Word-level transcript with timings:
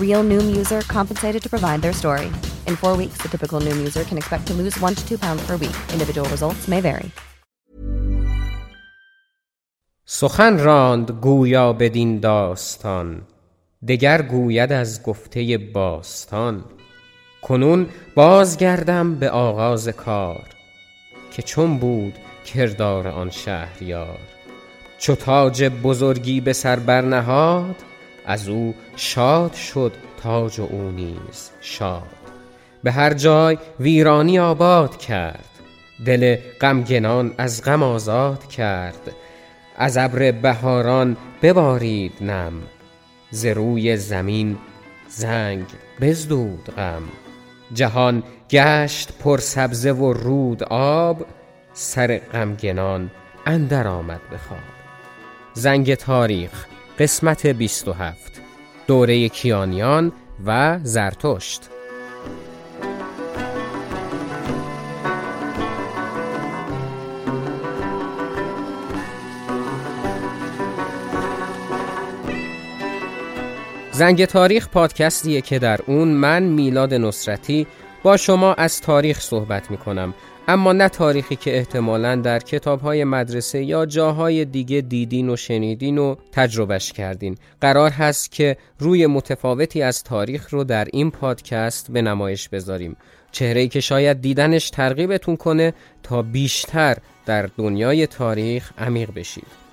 Real 0.00 0.24
Noom 0.30 0.56
user 0.56 0.80
compensated 0.80 1.40
to 1.42 1.48
provide 1.48 1.80
their 1.82 1.92
story. 1.92 2.26
In 2.66 2.74
four 2.74 2.96
weeks, 2.96 3.18
the 3.22 3.28
typical 3.28 3.60
Noom 3.60 3.78
user 3.86 4.02
can 4.02 4.18
expect 4.18 4.46
to 4.48 4.54
lose 4.54 4.74
one 4.80 4.94
to 4.96 5.08
two 5.08 5.18
pounds 5.18 5.46
per 5.46 5.56
week. 5.56 5.76
Individual 5.92 6.28
results 6.34 6.66
may 6.66 6.80
vary. 6.80 7.10
سخن 10.10 10.58
راند 10.58 11.10
گویا 11.10 11.72
بدین 11.72 12.20
داستان 12.20 13.22
دگر 13.88 14.22
گوید 14.22 14.72
از 14.72 15.02
گفته 15.02 15.58
باستان 15.58 16.64
کنون 17.42 17.88
بازگردم 18.14 19.14
به 19.14 19.30
آغاز 19.30 19.88
کار 19.88 20.44
که 21.32 21.42
چون 21.42 21.78
بود 21.78 22.14
کردار 22.44 23.08
آن 23.08 23.30
شهریار 23.30 24.18
چو 24.98 25.14
تاج 25.14 25.64
بزرگی 25.64 26.40
به 26.40 26.52
سر 26.52 26.78
برنهاد 26.78 27.76
از 28.28 28.48
او 28.48 28.74
شاد 28.96 29.52
شد 29.52 29.92
تاج 30.22 30.60
و 30.60 30.68
او 30.70 30.90
نیز 30.90 31.50
شاد. 31.60 32.02
به 32.82 32.92
هر 32.92 33.14
جای 33.14 33.58
ویرانی 33.80 34.38
آباد 34.38 34.96
کرد 34.96 35.48
دل 36.06 36.36
غمگنان 36.60 37.34
از 37.38 37.64
غم 37.64 37.82
آزاد 37.82 38.46
کرد. 38.46 39.12
از 39.76 39.96
ابر 39.96 40.32
بهاران 40.32 41.16
ببارید 41.42 42.12
نم 42.20 42.52
ز 43.30 43.46
روی 43.46 43.96
زمین 43.96 44.58
زنگ 45.08 45.66
بزدود 46.00 46.70
غم. 46.76 47.02
جهان 47.74 48.22
گشت 48.50 49.18
پر 49.18 49.38
سبزه 49.38 49.92
و 49.92 50.12
رود 50.12 50.62
آب 50.72 51.26
سر 51.72 52.20
غمگنان 52.32 53.10
اندر 53.46 53.88
آمد 53.88 54.20
به 54.30 54.38
خواب. 54.38 54.58
زنگ 55.54 55.94
تاریخ 55.94 56.66
قسمت 56.98 57.46
27 57.46 58.42
دوره 58.86 59.28
کیانیان 59.28 60.12
و 60.46 60.78
زرتشت. 60.82 61.62
زنگ 73.92 74.24
تاریخ 74.24 74.68
پادکستیه 74.68 75.40
که 75.40 75.58
در 75.58 75.80
اون 75.86 76.08
من 76.08 76.42
میلاد 76.42 76.94
نصرتی 76.94 77.66
با 78.02 78.16
شما 78.16 78.54
از 78.54 78.80
تاریخ 78.80 79.20
صحبت 79.20 79.70
می 79.70 79.76
کنم 79.76 80.14
اما 80.50 80.72
نه 80.72 80.88
تاریخی 80.88 81.36
که 81.36 81.56
احتمالا 81.56 82.16
در 82.16 82.38
کتاب 82.38 82.80
های 82.80 83.04
مدرسه 83.04 83.64
یا 83.64 83.86
جاهای 83.86 84.44
دیگه 84.44 84.80
دیدین 84.80 85.30
و 85.30 85.36
شنیدین 85.36 85.98
و 85.98 86.14
تجربهش 86.32 86.92
کردین. 86.92 87.38
قرار 87.60 87.90
هست 87.90 88.32
که 88.32 88.56
روی 88.78 89.06
متفاوتی 89.06 89.82
از 89.82 90.04
تاریخ 90.04 90.50
رو 90.50 90.64
در 90.64 90.88
این 90.92 91.10
پادکست 91.10 91.90
به 91.90 92.02
نمایش 92.02 92.48
بذاریم. 92.48 92.96
چهره 93.32 93.68
که 93.68 93.80
شاید 93.80 94.20
دیدنش 94.20 94.70
ترغیبتون 94.70 95.36
کنه 95.36 95.74
تا 96.02 96.22
بیشتر 96.22 96.96
در 97.26 97.48
دنیای 97.56 98.06
تاریخ 98.06 98.72
عمیق 98.78 99.10
بشید. 99.14 99.67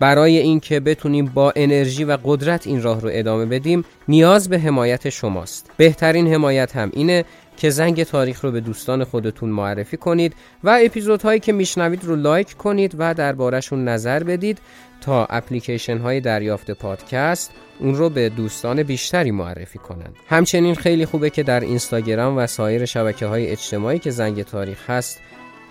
برای 0.00 0.38
اینکه 0.38 0.80
بتونیم 0.80 1.26
با 1.26 1.52
انرژی 1.56 2.04
و 2.04 2.18
قدرت 2.24 2.66
این 2.66 2.82
راه 2.82 3.00
رو 3.00 3.10
ادامه 3.12 3.46
بدیم 3.46 3.84
نیاز 4.08 4.48
به 4.48 4.58
حمایت 4.58 5.08
شماست. 5.08 5.70
بهترین 5.76 6.32
حمایت 6.34 6.76
هم 6.76 6.90
اینه 6.94 7.24
که 7.56 7.70
زنگ 7.70 8.02
تاریخ 8.02 8.44
رو 8.44 8.50
به 8.50 8.60
دوستان 8.60 9.04
خودتون 9.04 9.48
معرفی 9.48 9.96
کنید 9.96 10.34
و 10.64 10.78
اپیزودهایی 10.84 11.40
که 11.40 11.52
میشنوید 11.52 12.04
رو 12.04 12.16
لایک 12.16 12.52
کنید 12.52 12.94
و 12.98 13.14
دربارهشون 13.14 13.84
نظر 13.88 14.22
بدید 14.22 14.58
تا 15.00 15.24
اپلیکیشن 15.24 15.98
های 15.98 16.20
دریافت 16.20 16.70
پادکست 16.70 17.50
اون 17.78 17.94
رو 17.94 18.10
به 18.10 18.28
دوستان 18.28 18.82
بیشتری 18.82 19.30
معرفی 19.30 19.78
کنند. 19.78 20.16
همچنین 20.28 20.74
خیلی 20.74 21.06
خوبه 21.06 21.30
که 21.30 21.42
در 21.42 21.60
اینستاگرام 21.60 22.36
و 22.36 22.46
سایر 22.46 22.84
شبکه 22.84 23.26
های 23.26 23.46
اجتماعی 23.46 23.98
که 23.98 24.10
زنگ 24.10 24.42
تاریخ 24.42 24.90
هست 24.90 25.20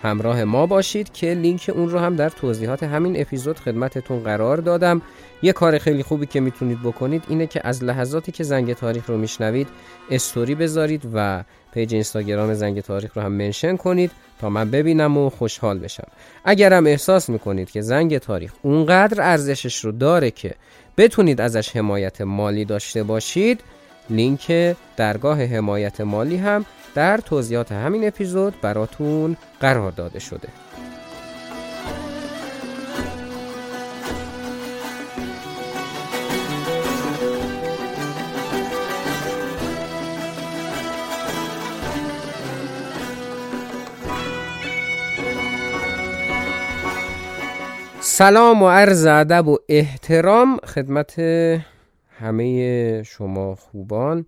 همراه 0.02 0.44
ما 0.44 0.66
باشید 0.66 1.12
که 1.12 1.34
لینک 1.34 1.70
اون 1.74 1.90
رو 1.90 1.98
هم 1.98 2.16
در 2.16 2.28
توضیحات 2.28 2.82
همین 2.82 3.20
اپیزود 3.20 3.58
خدمتتون 3.58 4.22
قرار 4.22 4.56
دادم. 4.56 5.02
یه 5.42 5.52
کار 5.52 5.78
خیلی 5.78 6.02
خوبی 6.02 6.26
که 6.26 6.40
می‌تونید 6.40 6.82
بکنید 6.82 7.24
اینه 7.28 7.46
که 7.46 7.60
از 7.64 7.84
لحظاتی 7.84 8.32
که 8.32 8.44
زنگ 8.44 8.72
تاریخ 8.72 9.10
رو 9.10 9.16
میشنوید 9.16 9.68
استوری 10.10 10.54
بذارید 10.54 11.02
و 11.14 11.44
پیج 11.74 11.94
اینستاگرام 11.94 12.54
زنگ 12.54 12.80
تاریخ 12.80 13.16
رو 13.16 13.22
هم 13.22 13.32
mention 13.32 13.76
کنید 13.76 14.10
تا 14.40 14.50
من 14.50 14.70
ببینم 14.70 15.16
و 15.16 15.30
خوشحال 15.30 15.78
بشم. 15.78 16.06
اگرم 16.44 16.86
احساس 16.86 17.28
می‌کنید 17.28 17.70
که 17.70 17.80
زنگ 17.80 18.18
تاریخ 18.18 18.52
اونقدر 18.62 19.22
ارزشش 19.22 19.84
رو 19.84 19.92
داره 19.92 20.30
که 20.30 20.54
بتونید 20.96 21.40
ازش 21.40 21.76
حمایت 21.76 22.20
مالی 22.20 22.64
داشته 22.64 23.02
باشید 23.02 23.60
لینک 24.10 24.76
درگاه 24.96 25.42
حمایت 25.42 26.00
مالی 26.00 26.36
هم 26.36 26.64
در 26.94 27.18
توضیحات 27.18 27.72
همین 27.72 28.06
اپیزود 28.06 28.54
براتون 28.62 29.36
قرار 29.60 29.90
داده 29.90 30.18
شده. 30.18 30.48
سلام 48.00 48.62
و 48.62 48.68
عرض 48.68 49.06
ادب 49.06 49.48
و 49.48 49.58
احترام 49.68 50.56
خدمت 50.56 51.18
همه 52.18 53.02
شما 53.02 53.54
خوبان. 53.54 54.26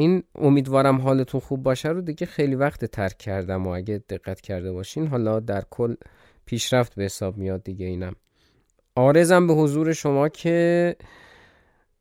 این 0.00 0.22
امیدوارم 0.34 1.00
حالتون 1.00 1.40
خوب 1.40 1.62
باشه 1.62 1.88
رو 1.88 2.00
دیگه 2.00 2.26
خیلی 2.26 2.54
وقت 2.54 2.84
ترک 2.84 3.18
کردم 3.18 3.66
و 3.66 3.68
اگه 3.68 4.02
دقت 4.08 4.40
کرده 4.40 4.72
باشین 4.72 5.06
حالا 5.06 5.40
در 5.40 5.62
کل 5.70 5.94
پیشرفت 6.46 6.94
به 6.94 7.04
حساب 7.04 7.36
میاد 7.36 7.64
دیگه 7.64 7.86
اینم. 7.86 8.16
آرزم 8.94 9.46
به 9.46 9.52
حضور 9.52 9.92
شما 9.92 10.28
که 10.28 10.96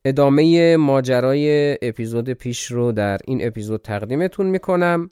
ادامه 0.05 0.77
ماجرای 0.77 1.77
اپیزود 1.81 2.29
پیش 2.29 2.65
رو 2.65 2.91
در 2.91 3.17
این 3.27 3.47
اپیزود 3.47 3.81
تقدیمتون 3.81 4.45
می‌کنم 4.45 5.09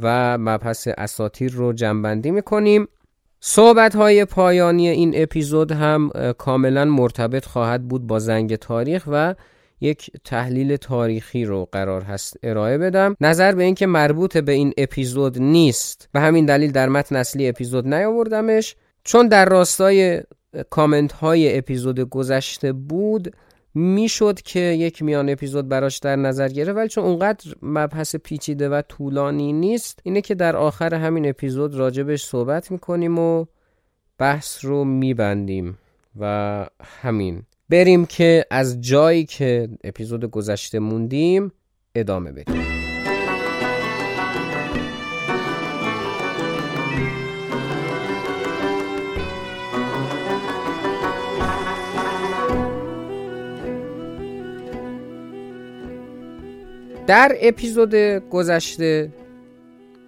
و 0.00 0.38
مبحث 0.38 0.88
اساتیر 0.98 1.52
رو 1.52 1.72
جنبندی 1.72 2.30
می‌کنیم. 2.30 2.88
صحبت 3.40 3.96
های 3.96 4.24
پایانی 4.24 4.88
این 4.88 5.12
اپیزود 5.14 5.72
هم 5.72 6.10
کاملا 6.38 6.84
مرتبط 6.84 7.44
خواهد 7.44 7.88
بود 7.88 8.06
با 8.06 8.18
زنگ 8.18 8.56
تاریخ 8.56 9.04
و 9.06 9.34
یک 9.80 10.10
تحلیل 10.24 10.76
تاریخی 10.76 11.44
رو 11.44 11.68
قرار 11.72 12.02
هست 12.02 12.36
ارائه 12.42 12.78
بدم. 12.78 13.16
نظر 13.20 13.54
به 13.54 13.64
اینکه 13.64 13.86
مربوط 13.86 14.36
به 14.36 14.52
این 14.52 14.72
اپیزود 14.76 15.38
نیست 15.38 16.08
و 16.14 16.20
همین 16.20 16.46
دلیل 16.46 16.72
در 16.72 16.88
متن 16.88 17.16
اصلی 17.16 17.48
اپیزود 17.48 17.94
نیاوردمش 17.94 18.76
چون 19.04 19.28
در 19.28 19.44
راستای 19.44 20.22
کامنت 20.70 21.12
های 21.12 21.58
اپیزود 21.58 22.00
گذشته 22.00 22.72
بود 22.72 23.34
می‌شد 23.74 24.40
که 24.40 24.60
یک 24.60 25.02
میان 25.02 25.28
اپیزود 25.28 25.68
براش 25.68 25.98
در 25.98 26.16
نظر 26.16 26.48
گرفت 26.48 26.76
ولی 26.76 26.88
چون 26.88 27.04
اونقدر 27.04 27.54
مبحث 27.62 28.16
پیچیده 28.16 28.68
و 28.68 28.82
طولانی 28.88 29.52
نیست 29.52 30.00
اینه 30.02 30.20
که 30.20 30.34
در 30.34 30.56
آخر 30.56 30.94
همین 30.94 31.28
اپیزود 31.28 31.74
راجبش 31.74 32.24
صحبت 32.24 32.70
می‌کنیم 32.70 33.18
و 33.18 33.46
بحث 34.18 34.64
رو 34.64 34.84
میبندیم 34.84 35.78
و 36.20 36.66
همین. 36.82 37.42
بریم 37.70 38.06
که 38.06 38.44
از 38.50 38.80
جایی 38.80 39.24
که 39.24 39.68
اپیزود 39.84 40.24
گذشته 40.24 40.78
موندیم 40.78 41.52
ادامه 41.94 42.32
بدیم. 42.32 42.68
در 57.06 57.36
اپیزود 57.40 57.94
گذشته 58.30 59.12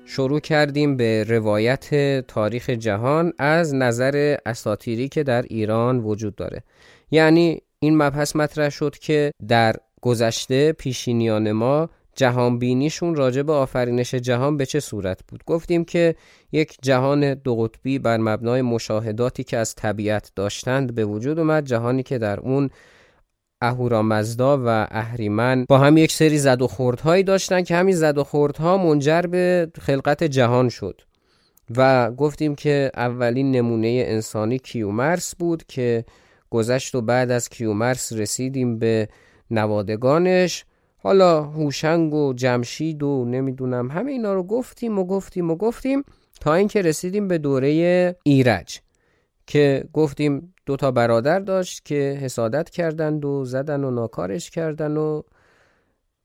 شروع 0.05 0.41
کردیم 0.41 0.97
به 0.97 1.25
روایت 1.25 2.21
تاریخ 2.27 2.71
جهان 2.71 3.33
از 3.39 3.75
نظر 3.75 4.37
اساتیری 4.47 5.09
که 5.09 5.23
در 5.23 5.43
ایران 5.43 5.99
وجود 5.99 6.35
داره. 6.35 6.63
یعنی 7.11 7.61
این 7.79 7.97
مبحث 7.97 8.37
مطرح 8.37 8.69
شد 8.69 8.99
که 8.99 9.33
در 9.49 9.77
گذشته 10.01 10.73
پیشینیان 10.73 11.53
ما 11.53 11.89
جهان 12.17 12.59
بینیشون 12.59 13.15
راجع 13.15 13.43
به 13.43 13.53
آفرینش 13.53 14.15
جهان 14.15 14.57
به 14.57 14.67
چه 14.67 14.81
صورت 14.81 15.21
بود؟ 15.29 15.45
گفتیم 15.47 15.85
که 15.85 16.15
یک 16.53 16.77
جهان 16.83 17.35
دو 17.35 17.57
قطبی 17.57 17.99
بر 17.99 18.17
مبنای 18.17 18.63
مشاهداتی 18.63 19.45
که 19.45 19.57
از 19.57 19.75
طبیعت 19.75 20.33
داشتند 20.37 20.95
به 20.95 21.05
وجود 21.05 21.39
اومد 21.39 21.65
جهانی 21.65 22.03
که 22.03 22.19
در 22.19 22.41
اون 22.41 22.71
اهورامزدا 23.63 24.59
و 24.59 24.69
اهریمن 24.91 25.65
با 25.69 25.79
هم 25.79 25.97
یک 25.97 26.13
سری 26.13 26.39
زد 26.39 26.63
و 26.63 26.67
خوردهایی 26.67 27.23
داشتن 27.23 27.63
که 27.63 27.77
همین 27.77 27.97
زد 27.97 28.19
و 28.19 28.25
خوردها 28.25 28.77
منجر 28.77 29.23
به 29.23 29.71
خلقت 29.81 30.25
جهان 30.25 30.69
شد 30.69 31.01
و 31.77 32.11
گفتیم 32.11 32.55
که 32.55 32.91
اولین 32.97 33.51
نمونه 33.51 34.05
انسانی 34.07 34.59
کیومرس 34.59 35.35
بود 35.37 35.65
که 35.69 36.05
گذشت 36.51 36.95
و 36.95 37.01
بعد 37.01 37.31
از 37.31 37.49
کیومرس 37.49 38.13
رسیدیم 38.13 38.79
به 38.79 39.09
نوادگانش. 39.51 40.65
حالا 40.99 41.43
هوشنگ 41.43 42.15
و 42.15 42.33
جمشید 42.33 43.03
و 43.03 43.25
نمی‌دونم 43.25 43.91
همه 43.91 44.13
اینا 44.13 44.35
رو 44.35 44.43
گفتیم 44.43 44.99
و 44.99 45.05
گفتیم 45.05 45.51
و 45.51 45.57
گفتیم 45.57 46.05
تا 46.41 46.55
اینکه 46.55 46.83
رسیدیم 46.83 47.29
به 47.29 47.39
دوره 47.39 48.17
ایرج 48.23 48.81
که 49.47 49.85
گفتیم 49.93 50.55
دو 50.67 50.77
تا 50.77 50.91
برادر 50.91 51.39
داشت 51.39 51.85
که 51.85 52.19
حسادت 52.21 52.71
کردند 52.71 53.25
و 53.25 53.45
زدن 53.45 53.85
و 53.85 53.91
ناکارش 53.91 54.51
کردن 54.51 54.97
و 54.97 55.23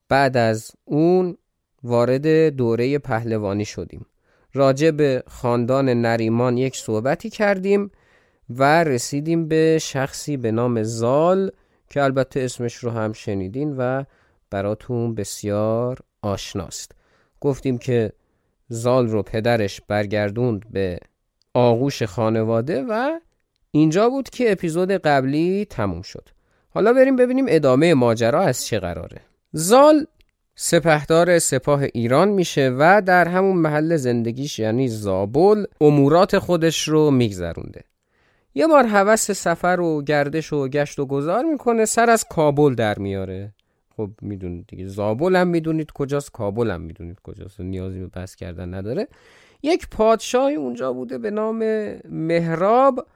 بعد 0.10 0.38
از 0.38 0.72
اون 0.86 1.38
وارد 1.84 2.50
دوره 2.50 2.98
پهلوانی 2.98 3.66
شدیم. 3.66 4.06
راجع 4.54 4.92
به 4.92 5.24
خاندان 5.28 5.90
نریمان 5.90 6.58
یک 6.58 6.78
صحبتی 6.78 7.30
کردیم. 7.30 7.92
و 8.50 8.84
رسیدیم 8.84 9.48
به 9.48 9.80
شخصی 9.82 10.38
به 10.38 10.52
نام 10.52 10.84
زال 10.84 11.52
که 11.90 12.04
البته 12.04 12.40
اسمش 12.40 12.76
رو 12.76 12.90
هم 12.90 13.14
شنیدین 13.14 13.76
و 13.78 14.04
براتون 14.50 15.16
بسیار 15.16 16.00
آشناست. 16.22 16.92
گفتیم 17.42 17.78
که 17.78 18.12
زال 18.70 19.08
رو 19.08 19.24
پدرش 19.24 19.82
برگردوند 19.88 20.66
به 20.72 21.00
آغوش 21.54 22.04
خانواده 22.04 22.86
و 22.90 23.20
اینجا 23.72 24.10
بود 24.10 24.30
که 24.30 24.52
اپیزود 24.52 24.92
قبلی 24.92 25.66
تموم 25.66 26.02
شد. 26.02 26.30
حالا 26.70 26.94
بریم 26.94 27.16
ببینیم 27.16 27.46
ادامه 27.48 27.94
ماجرا 27.94 28.42
از 28.42 28.66
چه 28.66 28.80
قراره. 28.80 29.22
زال 29.52 30.06
سپهدار 30.56 31.40
سپاه 31.40 31.82
ایران 31.94 32.30
میشه 32.30 32.76
و 32.80 33.02
در 33.06 33.28
همون 33.28 33.58
محل 33.58 33.96
زندگیش 33.96 34.60
یعنی 34.60 34.88
زابل 34.88 35.66
امورات 35.82 36.40
خودش 36.40 36.88
رو 36.88 37.12
میگذرونده. 37.12 37.82
یه 38.56 38.68
بار 38.68 38.86
حوث 38.86 39.32
سفر 39.32 39.80
و 39.80 40.02
گردش 40.04 40.54
و 40.54 40.68
گشت 40.68 41.00
و 41.00 41.06
گذار 41.06 41.44
می‌کنه 41.44 41.86
سر 41.86 42.10
از 42.10 42.24
کابل 42.24 42.76
در 42.76 43.00
میاره. 43.00 43.54
خب 43.98 44.10
می‌دونید 44.22 44.68
دیگه 44.68 44.88
زابل 44.88 45.36
هم 45.36 45.48
می‌دونید 45.48 45.92
کجاست 45.92 46.32
کابل 46.32 46.72
هم 46.72 46.82
می‌دونید 46.82 47.18
کجاست. 47.24 47.62
نیازی 47.62 48.00
به 48.00 48.08
بس 48.08 48.36
کردن 48.36 48.74
نداره. 48.74 49.08
یک 49.64 49.88
پادشاهی 49.90 50.56
اونجا 50.56 50.94
بوده 50.94 51.18
به 51.18 51.32
نام 51.32 51.58
مهراب 52.10 53.08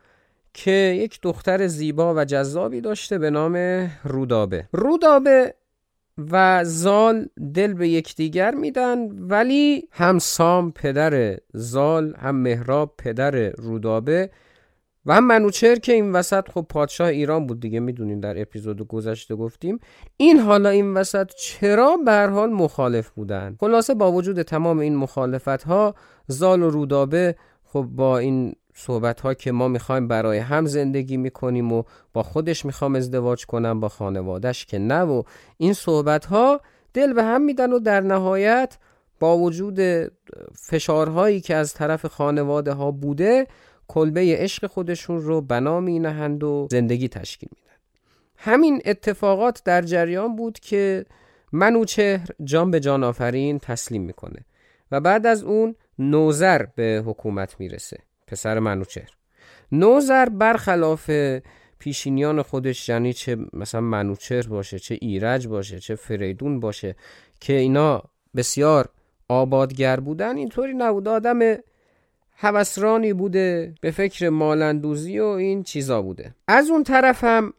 که 0.54 0.72
یک 0.72 1.20
دختر 1.22 1.68
زیبا 1.68 2.14
و 2.16 2.26
جذابی 2.26 2.82
داشته 2.82 3.18
به 3.18 3.30
نام 3.30 3.56
رودابه. 4.04 4.68
رودابه 4.72 5.54
و 6.32 6.66
زال 6.66 7.26
دل 7.54 7.74
به 7.74 7.90
یکدیگر 7.90 8.56
میدن 8.56 9.10
ولی 9.12 9.88
هم 9.92 10.20
سام 10.20 10.72
پدر 10.72 11.38
زال 11.54 12.16
هم 12.20 12.36
مهراب 12.36 12.94
پدر 12.98 13.50
رودابه 13.50 14.30
و 15.06 15.14
هم 15.14 15.28
منوچر 15.28 15.76
که 15.76 15.94
این 15.94 16.12
وسط 16.12 16.50
خب 16.50 16.66
پادشاه 16.70 17.08
ایران 17.08 17.48
بود 17.48 17.60
دیگه 17.60 17.80
می‌دونین 17.80 18.20
در 18.20 18.42
اپیزود 18.42 18.88
گذشته 18.88 19.36
گفتیم. 19.36 19.80
این 20.18 20.40
حالا 20.40 20.70
این 20.70 20.94
وسط 20.94 21.32
چرا 21.34 21.98
به 22.06 22.28
حال 22.28 22.50
مخالف 22.50 23.10
بودن؟ 23.10 23.56
خلاصه 23.60 23.94
با 23.94 24.12
وجود 24.12 24.42
تمام 24.42 24.80
این 24.80 24.96
مخالفت 24.96 25.64
ها 25.64 25.96
زال 26.28 26.64
و 26.64 26.70
رودابه 26.70 27.36
خب 27.64 27.82
با 27.82 28.18
این 28.18 28.54
صحبت 28.74 29.22
ها 29.22 29.34
که 29.34 29.52
ما 29.52 29.68
می‌خوایم 29.68 30.08
برای 30.08 30.38
هم 30.38 30.66
زندگی 30.66 31.18
می‌کنیم 31.18 31.72
و 31.72 31.84
با 32.14 32.24
خودش 32.24 32.66
می‌خوام 32.66 32.96
ازدواج 32.96 33.46
کنم 33.46 33.80
با 33.80 33.90
خانوادش 33.90 34.66
که 34.66 34.80
نه 34.80 35.02
و 35.02 35.24
این 35.58 35.74
صحبت 35.74 36.26
ها 36.26 36.62
دل 36.94 37.14
به 37.14 37.24
هم 37.24 37.42
میدن 37.42 37.74
و 37.74 37.80
در 37.80 38.02
نهایت 38.02 38.78
با 39.20 39.38
وجود 39.38 39.80
فشارهایی 40.56 41.42
که 41.42 41.56
از 41.56 41.74
طرف 41.74 42.06
خانواده 42.06 42.74
ها 42.74 42.92
بوده 42.92 43.48
کلبه 43.90 44.36
عشق 44.38 44.68
خودشون 44.68 45.22
رو 45.22 45.42
بنا 45.42 45.80
می 45.80 46.00
نهند 46.00 46.44
و 46.44 46.68
زندگی 46.72 47.08
تشکیل 47.08 47.50
میدن 47.56 47.76
همین 48.38 48.82
اتفاقات 48.86 49.62
در 49.66 49.82
جریان 49.82 50.36
بود 50.36 50.60
که 50.60 51.06
منوچهر 51.52 52.28
جان 52.44 52.72
به 52.72 52.80
جان 52.80 53.04
آفرین 53.04 53.60
تسلیم 53.60 54.02
می‌کنه 54.02 54.46
و 54.92 55.00
بعد 55.02 55.26
از 55.26 55.44
اون 55.44 55.76
نوزر 56.00 56.66
به 56.76 57.04
حکومت 57.06 57.60
می‌رسه 57.60 57.98
پسر 58.28 58.60
منوچهر 58.60 59.10
نوزر 59.72 60.30
برخلاف 60.30 61.12
پیشینیان 61.80 62.42
خودش 62.42 62.90
یعنی 62.90 63.14
چه 63.14 63.38
مثلا 63.54 63.82
منوچهر 63.82 64.48
باشه 64.48 64.80
چه 64.80 64.98
ایرج 65.02 65.48
باشه 65.48 65.80
چه 65.80 65.96
فریدون 65.96 66.60
باشه 66.60 66.96
که 67.40 67.54
اینا 67.54 68.04
بسیار 68.36 68.90
آبادگر 69.28 70.00
بودن 70.00 70.38
اینطوری 70.38 70.74
نبود. 70.74 71.08
آدم 71.08 71.40
هوسرانی 72.42 73.14
بوده 73.14 73.76
به 73.82 73.92
فکر 73.92 74.30
مالندوزی 74.30 75.20
و 75.20 75.26
این 75.26 75.64
چیزا 75.64 76.02
بوده. 76.02 76.36
از 76.48 76.70
اون 76.70 76.84
طرف 76.84 77.24
هم 77.24 77.54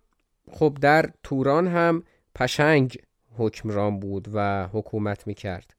خب 0.50 0.78
در 0.80 1.10
توران 1.22 1.68
هم 1.68 2.02
پشنگ 2.34 2.98
حکمران 3.38 4.00
بود 4.00 4.28
و 4.34 4.68
حکومت 4.72 5.26
می‌کرد. 5.26 5.74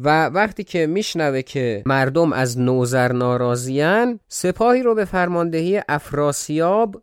و 0.00 0.26
وقتی 0.26 0.64
که 0.64 0.86
میشنوه 0.86 1.42
که 1.42 1.82
مردم 1.86 2.32
از 2.32 2.58
نوزر 2.58 3.12
ناراضیان 3.12 4.20
سپاهی 4.28 4.82
رو 4.82 4.94
به 4.94 5.04
فرماندهی 5.04 5.82
افراسیاب 5.88 7.02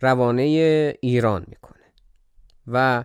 روانه 0.00 0.42
ایران 1.00 1.44
می‌کنه. 1.48 1.84
و 2.66 3.04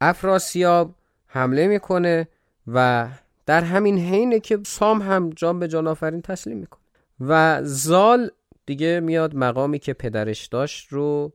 افراسیاب 0.00 0.94
حمله 1.26 1.66
می‌کنه 1.66 2.28
و 2.66 3.08
در 3.46 3.64
همین 3.64 3.98
حینه 3.98 4.40
که 4.40 4.58
سام 4.66 5.02
هم 5.02 5.30
جان 5.30 5.58
به 5.58 5.68
جان 5.68 5.86
آفرین 5.86 6.22
تسلیم 6.22 6.58
می‌کنه. 6.58 6.80
و 7.20 7.60
زال 7.64 8.30
دیگه 8.66 9.00
میاد 9.00 9.36
مقامی 9.36 9.78
که 9.78 9.92
پدرش 9.92 10.46
داشت 10.46 10.88
رو 10.92 11.32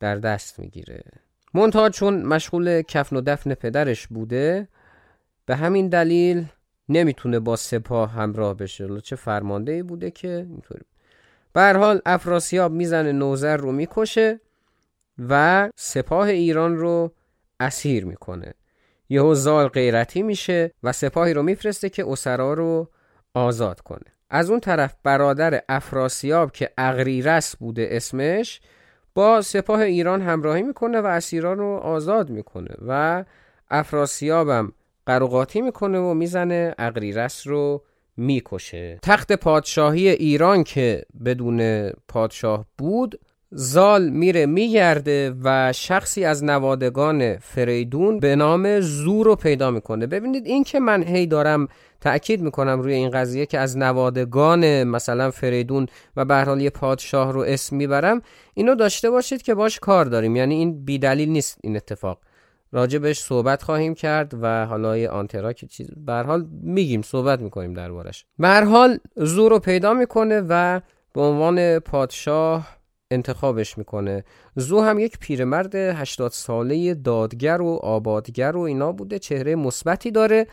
در 0.00 0.16
دست 0.16 0.58
می‌گیره. 0.58 1.02
منتها 1.54 1.90
چون 1.90 2.22
مشغول 2.22 2.82
کفن 2.82 3.16
و 3.16 3.20
دفن 3.20 3.54
پدرش 3.54 4.06
بوده 4.06 4.68
به 5.46 5.56
همین 5.56 5.88
دلیل 5.88 6.44
نمی‌تونه 6.88 7.40
با 7.40 7.56
سپاه 7.56 8.10
همراه 8.12 8.54
بشه. 8.54 9.00
چه 9.00 9.16
فرمانده 9.16 9.72
ای 9.72 9.82
بوده 9.82 10.10
که 10.10 10.46
اینطوری. 10.50 10.84
به 11.52 11.72
حال 11.72 12.00
افراسیاب 12.06 12.72
می‌زنه 12.72 13.12
نوزر 13.12 13.56
رو 13.56 13.72
می‌کشه 13.72 14.40
و 15.28 15.68
سپاه 15.76 16.28
ایران 16.28 16.76
رو 16.76 17.12
اسیر 17.60 18.04
می‌کنه. 18.04 18.54
یهو 19.08 19.34
زال 19.34 19.68
غیرتی 19.68 20.22
میشه 20.22 20.72
و 20.82 20.92
سپاهی 20.92 21.34
رو 21.34 21.42
میفرسته 21.42 21.88
که 21.88 22.04
اسرا 22.08 22.54
رو 22.54 22.88
آزاد 23.34 23.80
کنه. 23.80 24.16
از 24.30 24.50
اون 24.50 24.60
طرف 24.60 24.94
برادر 25.02 25.62
افراسیاب 25.68 26.52
که 26.52 26.70
اغریرس 26.78 27.56
بوده 27.56 27.88
اسمش 27.90 28.60
با 29.14 29.42
سپاه 29.42 29.80
ایران 29.80 30.22
همراهی 30.22 30.62
می‌کنه 30.62 31.00
و 31.00 31.06
اسیران 31.06 31.58
رو 31.58 31.76
آزاد 31.76 32.30
می‌کنه 32.30 32.74
و 32.86 33.24
افراسیابم 33.70 34.72
قروقاتی 35.06 35.60
می‌کنه 35.60 35.98
و 35.98 36.14
می‌زنه 36.14 36.74
اغریرس 36.78 37.46
رو 37.46 37.82
می‌کشه. 38.16 38.98
تخت 39.02 39.32
پادشاهی 39.32 40.08
ایران 40.08 40.64
که 40.64 41.02
بدون 41.24 41.90
پادشاه 41.90 42.66
بود 42.78 43.20
زال 43.58 44.08
میره 44.08 44.46
میگرده 44.46 45.34
و 45.44 45.72
شخصی 45.72 46.24
از 46.24 46.44
نوادگان 46.44 47.36
فریدون 47.36 48.20
به 48.20 48.36
نام 48.36 48.80
زو 48.80 49.22
رو 49.22 49.36
پیدا 49.36 49.70
می‌کنه. 49.70 50.06
ببینید 50.06 50.46
این 50.46 50.64
که 50.64 50.80
من 50.80 51.02
هی 51.02 51.26
دارم 51.26 51.68
تأکید 52.00 52.42
می‌کنم 52.42 52.80
روی 52.80 52.94
این 52.94 53.10
قضیه 53.10 53.46
که 53.46 53.58
از 53.58 53.78
نوادگان 53.78 54.84
مثلا 54.84 55.30
فریدون 55.30 55.86
و 56.16 56.24
به 56.24 56.44
حال 56.44 56.60
یه 56.60 56.70
پادشاه 56.70 57.32
رو 57.32 57.40
اسم 57.40 57.76
می‌برم 57.76 58.22
اینو 58.54 58.74
داشته 58.74 59.10
باشید 59.10 59.42
که 59.42 59.54
باش 59.54 59.78
کار 59.78 60.04
داریم. 60.04 60.36
یعنی 60.36 60.54
این 60.54 60.84
بیدلیل 60.84 61.28
نیست 61.28 61.58
این 61.62 61.76
اتفاق. 61.76 62.18
راجبش 62.72 63.18
صحبت 63.20 63.62
خواهیم 63.62 63.94
کرد 63.94 64.32
و 64.40 64.66
حالا 64.66 64.98
یه 64.98 65.08
آنترا 65.08 65.52
که 65.52 65.66
چیز 65.66 65.90
به 65.96 66.12
حال 66.12 66.46
میگیم 66.62 67.02
صحبت 67.02 67.40
می‌کنیم 67.40 67.74
دربارش. 67.74 68.24
به 68.38 68.48
هر 68.48 68.64
حال 68.64 68.98
رو 69.36 69.58
پیدا 69.58 69.94
می‌کنه 69.94 70.42
و 70.48 70.80
به 71.12 71.20
عنوان 71.20 71.78
پادشاه 71.78 72.75
انتخابش 73.10 73.78
می‌کنه. 73.78 74.24
زو 74.56 74.80
هم 74.80 74.98
یک 74.98 75.18
پیرمرد 75.18 75.74
80 75.74 76.30
ساله 76.30 76.94
دادگر 76.94 77.62
و 77.62 77.68
آبادگر 77.82 78.56
و 78.56 78.60
اینا 78.60 78.92
بوده 78.92 79.18
چهره 79.18 79.54
مثبتی 79.54 80.10
داره 80.10 80.46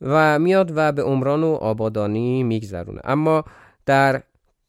و 0.00 0.38
میاد 0.38 0.72
و 0.74 0.92
به 0.92 1.02
عمران 1.02 1.44
و 1.44 1.52
آبادانی 1.52 2.42
میگذرونه. 2.42 3.00
اما 3.04 3.44
در 3.86 4.22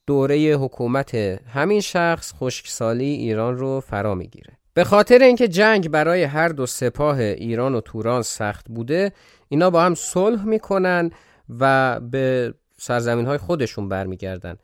دوره 0.07 0.37
حکومت 0.37 1.15
همین 1.53 1.81
شخص 1.81 2.33
خشکسالی 2.33 3.05
ایران 3.05 3.57
رو 3.57 3.79
فرا 3.79 4.15
می‌گیره. 4.15 4.57
به 4.73 4.83
خاطر 4.83 5.23
اینکه 5.23 5.47
جنگ 5.47 5.89
برای 5.89 6.23
هر 6.23 6.47
دو 6.49 6.65
سپاه 6.65 7.19
ایران 7.19 7.75
و 7.75 7.81
توران 7.81 8.21
سخت 8.21 8.65
بوده 8.69 9.11
اینا 9.49 9.69
با 9.69 9.81
هم 9.81 9.95
صلح 9.95 10.45
می‌کنن 10.45 11.11
و 11.59 11.99
به 11.99 12.53
سرزمین 12.77 13.25
های 13.25 13.37
خودشون 13.37 13.89
برمیگردن. 13.89 14.57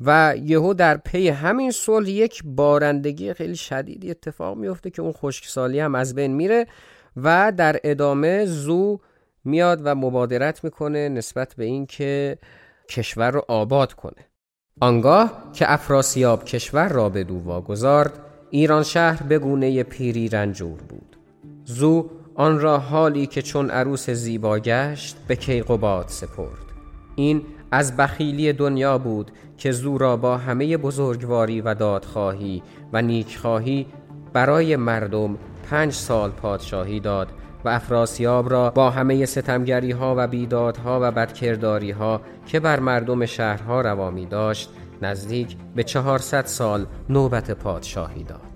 و 0.00 0.34
یهو 0.42 0.74
در 0.74 0.96
پی 0.96 1.28
همین 1.28 1.70
صلح 1.70 2.10
یک 2.10 2.42
بارندگی 2.44 3.32
خیلی 3.32 3.56
شدیدی 3.56 4.10
اتفاق 4.10 4.56
میفته 4.56 4.90
که 4.90 5.02
اون 5.02 5.12
خشکسالی 5.12 5.80
هم 5.80 5.94
از 5.94 6.14
بین 6.14 6.34
میره 6.34 6.66
و 7.16 7.52
در 7.56 7.80
ادامه 7.84 8.44
زو 8.44 8.98
میاد 9.44 9.80
و 9.84 9.94
مبادرت 9.94 10.64
می‌کنه 10.64 11.08
نسبت 11.08 11.54
به 11.54 11.64
اینکه 11.64 12.38
کشور 12.88 13.30
رو 13.30 13.44
آباد 13.48 13.92
کنه. 13.92 14.26
آنگاه 14.80 15.50
که 15.52 15.72
افراسیاب 15.72 16.44
کشور 16.44 16.88
را 16.88 17.08
به 17.08 17.24
دو 17.24 17.34
واگذارد 17.34 18.12
ایران 18.50 18.82
شهر 18.82 19.22
به 19.22 19.38
گونه 19.38 19.82
پیری 19.82 20.28
رنجور 20.28 20.82
بود. 20.82 21.16
زو 21.64 22.10
آن 22.34 22.60
را 22.60 22.78
حالی 22.78 23.26
که 23.26 23.42
چون 23.42 23.70
عروس 23.70 24.10
زیبا 24.10 24.58
گشت 24.58 25.16
به 25.28 25.36
کیقوباد 25.36 26.08
سپرد. 26.08 26.73
این 27.16 27.42
از 27.70 27.96
بخیلی 27.96 28.52
دنیا 28.52 28.98
بود 28.98 29.30
که 29.58 29.72
زو 29.72 29.98
را 29.98 30.16
با 30.16 30.36
همه 30.36 30.76
بزرگواری 30.76 31.60
و 31.60 31.74
دادخواهی 31.74 32.62
و 32.92 33.02
نیکخواهی 33.02 33.86
برای 34.32 34.76
مردم 34.76 35.38
پنج 35.70 35.92
سال 35.92 36.30
پادشاهی 36.30 37.00
داد 37.00 37.28
و 37.64 37.68
افراسیاب 37.68 38.50
را 38.50 38.70
با 38.70 38.90
همه 38.90 39.26
ستمگری 39.26 39.90
ها 39.90 40.14
و 40.18 40.26
بیدادها 40.26 40.98
و 41.02 41.10
بدکرداری 41.10 41.90
ها 41.90 42.20
که 42.46 42.60
بر 42.60 42.80
مردم 42.80 43.26
شهرها 43.26 43.80
روا 43.80 44.10
می 44.10 44.26
داشت 44.26 44.70
نزدیک 45.02 45.56
به 45.74 45.82
چهارصد 45.82 46.46
سال 46.46 46.86
نوبت 47.08 47.50
پادشاهی 47.50 48.22
داد. 48.24 48.53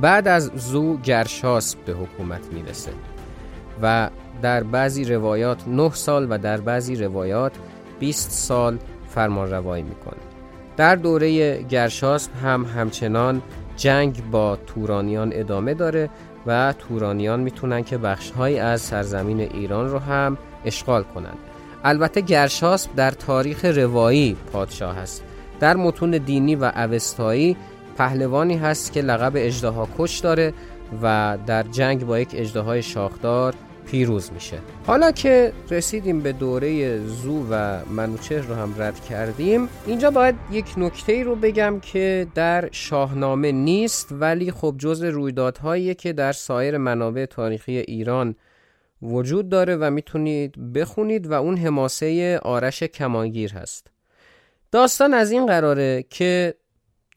بعد 0.00 0.28
از 0.28 0.50
زو 0.54 0.96
گرشاس 0.96 1.74
به 1.74 1.92
حکومت 1.92 2.46
می‌رسه 2.52 2.92
و 3.82 4.10
در 4.42 4.62
بعضی 4.62 5.04
روایات 5.04 5.68
9 5.68 5.90
سال 5.90 6.26
و 6.30 6.38
در 6.38 6.60
بعضی 6.60 6.96
روایات 6.96 7.52
20 7.98 8.30
سال 8.30 8.78
فرمان 9.08 9.50
روایی 9.50 9.82
می‌کنه. 9.82 10.20
در 10.76 10.96
دوره 10.96 11.62
گرشاسب 11.62 12.30
هم 12.42 12.64
همچنان 12.64 13.42
جنگ 13.76 14.30
با 14.30 14.58
تورانیان 14.66 15.30
ادامه 15.34 15.74
داره 15.74 16.10
و 16.46 16.74
تورانیان 16.78 17.40
می‌تونن 17.40 17.84
که 17.84 17.98
بخشهایی 17.98 18.58
از 18.58 18.80
سرزمین 18.80 19.40
ایران 19.40 19.90
رو 19.90 19.98
هم 19.98 20.38
اشغال 20.64 21.02
کنند 21.02 21.38
البته 21.84 22.20
گرشاسب 22.20 22.94
در 22.94 23.10
تاریخ 23.10 23.64
روایی 23.64 24.36
پادشاه 24.52 24.98
است. 24.98 25.24
در 25.60 25.76
متون 25.76 26.10
دینی 26.10 26.54
و 26.54 26.72
اوستایی 26.76 27.56
پهلوانی 27.96 28.56
هست 28.56 28.92
که 28.92 29.02
لقب 29.02 29.32
اجدها 29.36 29.88
کش 29.98 30.18
داره 30.18 30.52
و 31.02 31.38
در 31.46 31.62
جنگ 31.62 32.06
با 32.06 32.20
یک 32.20 32.28
اجدهای 32.34 32.82
شاخدار 32.82 33.54
پیروز 33.90 34.32
میشه. 34.32 34.58
حالا 34.86 35.10
که 35.10 35.52
رسیدیم 35.70 36.20
به 36.20 36.32
دوره 36.32 36.98
زو 36.98 37.46
و 37.50 37.80
منوچهر 37.90 38.40
رو 38.40 38.54
هم 38.54 38.74
رد 38.78 39.00
کردیم 39.00 39.68
اینجا 39.86 40.10
باید 40.10 40.34
یک 40.50 40.74
نکته 40.76 41.22
رو 41.22 41.36
بگم 41.36 41.80
که 41.80 42.26
در 42.34 42.68
شاهنامه 42.72 43.52
نیست 43.52 44.08
ولی 44.10 44.50
خب 44.50 44.74
جز 44.78 45.02
رویدادهایی 45.02 45.94
که 45.94 46.12
در 46.12 46.32
سایر 46.32 46.76
منابع 46.76 47.26
تاریخی 47.26 47.76
ایران 47.78 48.34
وجود 49.02 49.48
داره 49.48 49.76
و 49.76 49.90
می‌تونید 49.90 50.72
بخونید 50.72 51.26
و 51.26 51.32
اون 51.32 51.56
حماسه 51.56 52.38
آرش 52.38 52.82
کمانگیر 52.82 53.52
هست. 53.52 53.86
داستان 54.72 55.14
از 55.14 55.30
این 55.30 55.46
قراره 55.46 56.04
که 56.10 56.54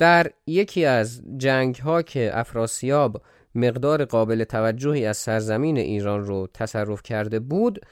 در 0.03 0.27
یکی 0.47 0.85
از 0.85 1.21
جنگ 1.37 1.75
ها 1.75 2.01
که 2.01 2.31
افراسیاب 2.33 3.21
مقدار 3.55 4.05
قابل 4.05 4.43
توجهی 4.43 5.05
از 5.05 5.17
سرزمین 5.17 5.77
ایران 5.77 6.23
رو 6.23 6.47
تصرف 6.53 7.03
کرده 7.03 7.39
بود 7.39 7.85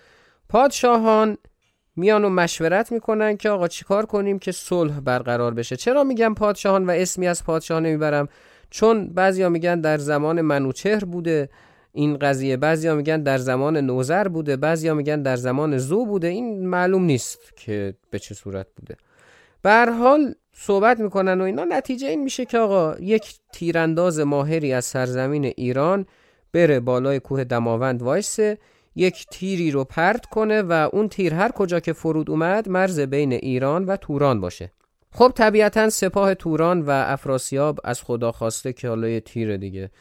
پادشاهان 0.50 1.38
میان 1.96 2.26
و 2.26 2.30
مشورت 2.30 2.92
می‌کنن 2.92 3.38
که 3.38 3.50
آقا 3.50 3.68
چیکار 3.68 4.06
کنیم 4.06 4.40
که 4.40 4.52
صلح 4.52 5.00
برقرار 5.00 5.54
بشه. 5.54 5.76
چرا 5.76 6.04
میگم 6.04 6.34
پادشاهان 6.34 6.86
و 6.86 6.92
اسمی 6.92 7.28
از 7.28 7.44
پادشاه 7.44 7.80
نمی‌برم؟ 7.80 8.28
چون 8.70 9.14
بعضیا 9.14 9.50
میگن 9.50 9.82
در 9.82 9.98
زمان 9.98 10.42
منوچهر 10.42 11.06
بوده 11.06 11.50
این 11.92 12.18
قضیه 12.18 12.58
بعضیا 12.58 12.96
میگن 12.96 13.24
در 13.24 13.38
زمان 13.38 13.78
نوزر 13.78 14.28
بوده 14.28 14.58
بعضیا 14.58 14.94
میگن 14.94 15.22
در 15.22 15.36
زمان 15.36 15.78
زو 15.78 16.06
بوده. 16.06 16.28
این 16.28 16.68
معلوم 16.68 17.04
نیست 17.04 17.58
که 17.58 17.94
به 18.10 18.20
چه 18.20 18.36
صورت 18.36 18.68
بوده. 18.76 18.96
به 19.62 19.86
حال 20.00 20.36
صحبت 20.54 21.00
می‌کنن 21.00 21.42
و 21.42 21.44
اینا. 21.44 21.64
نتیجه 21.64 22.08
این 22.08 22.24
میشه 22.24 22.46
که 22.46 22.58
آقا 22.58 22.96
یک 23.00 23.36
تیرانداز 23.54 24.20
ماهری 24.20 24.74
از 24.74 24.86
سرزمین 24.86 25.46
ایران 25.46 26.06
بره 26.54 26.80
بالای 26.80 27.20
کوه 27.20 27.44
دماوند 27.44 28.02
وایسه 28.02 28.58
یک 28.96 29.26
تیری 29.32 29.72
رو 29.72 29.84
پرت 29.84 30.26
کنه 30.26 30.62
و 30.62 30.90
اون 30.94 31.10
تیر 31.10 31.34
هر 31.34 31.52
کجا 31.52 31.80
که 31.80 31.94
فرود 31.94 32.30
اومد 32.30 32.70
مرز 32.70 33.00
بین 33.00 33.34
ایران 33.34 33.86
و 33.86 33.96
توران 33.96 34.42
باشه. 34.42 34.72
خب 35.12 35.32
طبیعتا 35.36 35.90
سپاه 35.90 36.34
توران 36.34 36.82
و 36.82 36.90
افراسیاب 36.90 37.80
از 37.84 38.02
خدا 38.02 38.32
خواسته 38.32 38.74
که 38.74 38.90
حالا 38.90 39.08
یه 39.08 39.20
تیر 39.20 39.58
دیگه 39.58 39.92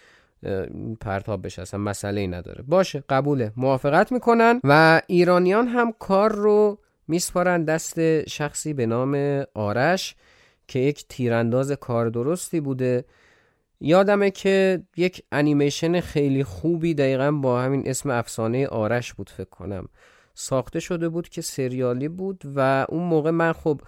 پرتاب 1.00 1.46
بشه. 1.46 1.62
اصلا 1.62 1.80
مسئله 1.80 2.20
ای 2.20 2.26
نداره. 2.26 2.64
باشه 2.68 3.04
قبوله. 3.08 3.52
موافقت 3.56 4.12
می‌کنن 4.12 4.60
و 4.64 5.02
ایرانیان 5.06 5.68
هم 5.68 5.92
کار 5.98 6.32
رو 6.32 6.78
میسپارن. 7.08 7.64
دست 7.64 8.28
شخصی 8.28 8.74
به 8.74 8.86
نام 8.86 9.44
آرش. 9.54 10.16
که 10.70 10.78
یک 10.78 11.04
تیرانداز 11.08 11.72
کار 11.72 12.08
درستی 12.08 12.60
بوده. 12.60 13.04
یادمه 13.80 14.30
که 14.30 14.82
یک 14.96 15.22
انیمیشن 15.32 16.00
خیلی 16.00 16.44
خوبی 16.44 16.94
دقیقا 16.94 17.30
با 17.30 17.60
همین 17.60 17.82
اسم 17.86 18.10
افسانه 18.10 18.66
آرش 18.66 19.14
بود 19.14 19.30
فکر 19.30 19.48
کنم. 19.48 19.88
ساخته 20.34 20.80
شده 20.80 21.08
بود 21.08 21.28
که 21.28 21.42
سریالی 21.42 22.08
بود 22.08 22.42
و 22.56 22.86
اون 22.88 23.02
موقع 23.02 23.30
من 23.30 23.52
خب 23.52 23.80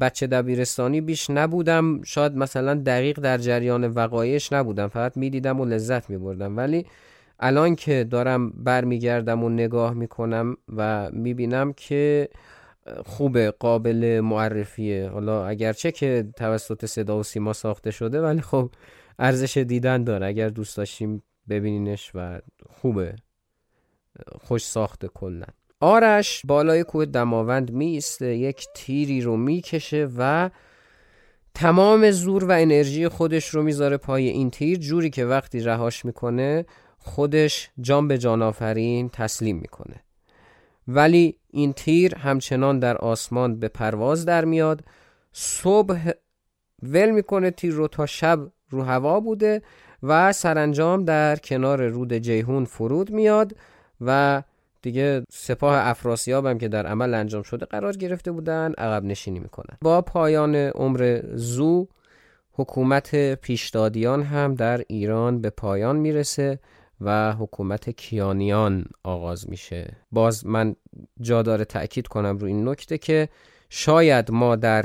بچه 0.00 0.26
دبیرستانی 0.26 1.00
بیش 1.00 1.30
نبودم. 1.30 2.02
شاید 2.02 2.36
مثلا 2.36 2.74
دقیق 2.74 3.20
در 3.20 3.38
جریان 3.38 3.84
وقایش 3.84 4.52
نبودم. 4.52 4.88
فقط 4.88 5.16
می‌دیدم 5.16 5.60
و 5.60 5.64
لذت 5.64 6.10
میبردم. 6.10 6.56
ولی 6.56 6.86
الان 7.40 7.74
که 7.74 8.04
دارم 8.04 8.50
برمیگردم 8.50 9.44
و 9.44 9.48
نگاه 9.48 9.94
می‌کنم 9.94 10.56
و 10.76 11.10
می‌بینم 11.12 11.72
که 11.72 12.28
خوبه 13.06 13.50
قابل 13.50 14.20
معرفیه. 14.20 15.08
حالا 15.08 15.46
اگرچه 15.46 15.92
که 15.92 16.28
توسط 16.36 16.86
صدا 16.86 17.18
و 17.18 17.22
سیما 17.22 17.52
ساخته 17.52 17.90
شده 17.90 18.20
ولی 18.20 18.40
خب 18.40 18.70
ارزش 19.18 19.56
دیدن 19.56 20.04
داره. 20.04 20.26
اگر 20.26 20.48
دوست 20.48 20.76
داشتیم 20.76 21.22
ببینینش 21.48 22.10
و 22.14 22.40
خوبه. 22.70 23.16
خوش 24.40 24.66
ساخته 24.66 25.08
کلا. 25.08 25.46
آرش 25.80 26.42
بالای 26.46 26.84
کوه 26.84 27.04
دماوند 27.04 27.70
میسته 27.70 28.36
یک 28.36 28.66
تیری 28.74 29.20
رو 29.20 29.36
می‌کشه 29.36 30.08
و 30.18 30.50
تمام 31.54 32.10
زور 32.10 32.44
و 32.44 32.50
انرژی 32.50 33.08
خودش 33.08 33.48
رو 33.48 33.62
می‌ذاره 33.62 33.96
پای 33.96 34.28
این 34.28 34.50
تیر. 34.50 34.78
جوری 34.78 35.10
که 35.10 35.24
وقتی 35.24 35.60
رهاش 35.60 36.04
می‌کنه 36.04 36.66
خودش 36.98 37.70
جان 37.80 38.08
به 38.08 38.18
جان 38.18 38.42
آفرین 38.42 39.08
تسلیم 39.08 39.56
می‌کنه. 39.56 40.04
ولی 40.88 41.38
این 41.50 41.72
تیر 41.72 42.14
همچنان 42.14 42.78
در 42.78 42.96
آسمان 42.96 43.60
به 43.60 43.68
پرواز 43.68 44.24
در 44.24 44.44
میاد. 44.44 44.84
صبح 45.32 46.10
ول 46.82 47.10
می‌کنه 47.10 47.50
تیر 47.50 47.72
رو 47.72 47.88
تا 47.88 48.06
شب 48.06 48.38
رو 48.70 48.82
هوا 48.82 49.20
بوده 49.20 49.62
و 50.02 50.32
سرانجام 50.32 51.04
در 51.04 51.36
کنار 51.36 51.86
رود 51.86 52.12
جیهون 52.12 52.64
فرود 52.64 53.10
میاد 53.10 53.56
و 54.00 54.42
دیگه 54.82 55.24
سپاه 55.30 55.86
افراسیاب 55.88 56.46
هم 56.46 56.58
که 56.58 56.68
در 56.68 56.86
عمل 56.86 57.14
انجام 57.14 57.42
شده 57.42 57.66
قرار 57.66 57.92
گرفته 57.92 58.32
بودن 58.32 58.72
عقب 58.78 59.04
نشینی 59.04 59.38
می‌کنن. 59.38 59.76
با 59.82 60.02
پایان 60.02 60.54
عمر 60.54 61.20
زو 61.34 61.86
حکومت 62.52 63.34
پیشدادیان 63.34 64.22
هم 64.22 64.54
در 64.54 64.82
ایران 64.88 65.40
به 65.40 65.50
پایان 65.50 65.96
می‌رسه. 65.96 66.58
و 67.00 67.32
حکومت 67.32 67.90
کیانیان 67.90 68.84
آغاز 69.02 69.50
میشه. 69.50 69.96
باز 70.12 70.46
من 70.46 70.76
جا 71.20 71.42
داره 71.42 71.64
تأکید 71.64 72.06
کنم 72.06 72.38
رو 72.38 72.46
این 72.46 72.68
نکته 72.68 72.98
که 72.98 73.28
شاید 73.68 74.30
ما 74.30 74.56
در 74.56 74.84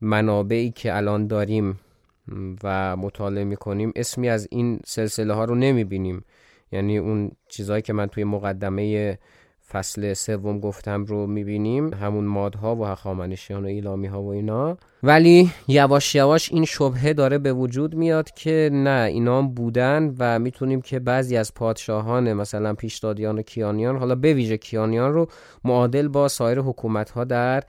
منابعی 0.00 0.70
که 0.70 0.96
الان 0.96 1.26
داریم 1.26 1.80
و 2.64 2.96
مطالعه 2.96 3.44
می‌کنیم 3.44 3.92
اسمی 3.96 4.28
از 4.28 4.48
این 4.50 4.80
سلسله 4.86 5.34
ها 5.34 5.44
رو 5.44 5.54
نمی‌بینیم. 5.54 6.24
یعنی 6.72 6.98
اون 6.98 7.30
چیزهایی 7.48 7.82
که 7.82 7.92
من 7.92 8.06
توی 8.06 8.24
مقدمه 8.24 9.18
فصل 9.72 10.14
سوم 10.14 10.60
گفتم 10.60 11.04
رو 11.04 11.26
می‌بینیم. 11.26 11.94
همون 11.94 12.24
مادها 12.24 12.76
و 12.76 12.84
هخامنشیان 12.84 13.64
و 13.64 13.68
ایلامی 13.68 14.06
ها 14.06 14.22
و 14.22 14.28
اینا. 14.28 14.76
ولی 15.02 15.50
یواش 15.68 16.14
یواش 16.14 16.52
این 16.52 16.64
شبهه 16.64 17.12
داره 17.12 17.38
به 17.38 17.52
وجود 17.52 17.94
میاد 17.94 18.30
که 18.30 18.70
نه 18.72 19.08
اینا 19.10 19.42
بودن 19.42 20.14
و 20.18 20.38
می‌تونیم 20.38 20.80
که 20.80 20.98
بعضی 20.98 21.36
از 21.36 21.54
پادشاهان 21.54 22.32
مثلا 22.32 22.74
پیشدادیان 22.74 23.38
و 23.38 23.42
کیانیان 23.42 23.96
حالا 23.96 24.14
به 24.14 24.34
ویژه 24.34 24.56
کیانیان 24.56 25.12
رو 25.12 25.26
معادل 25.64 26.08
با 26.08 26.28
سایر 26.28 26.58
حکومت 26.58 27.10
ها 27.10 27.24
در 27.24 27.62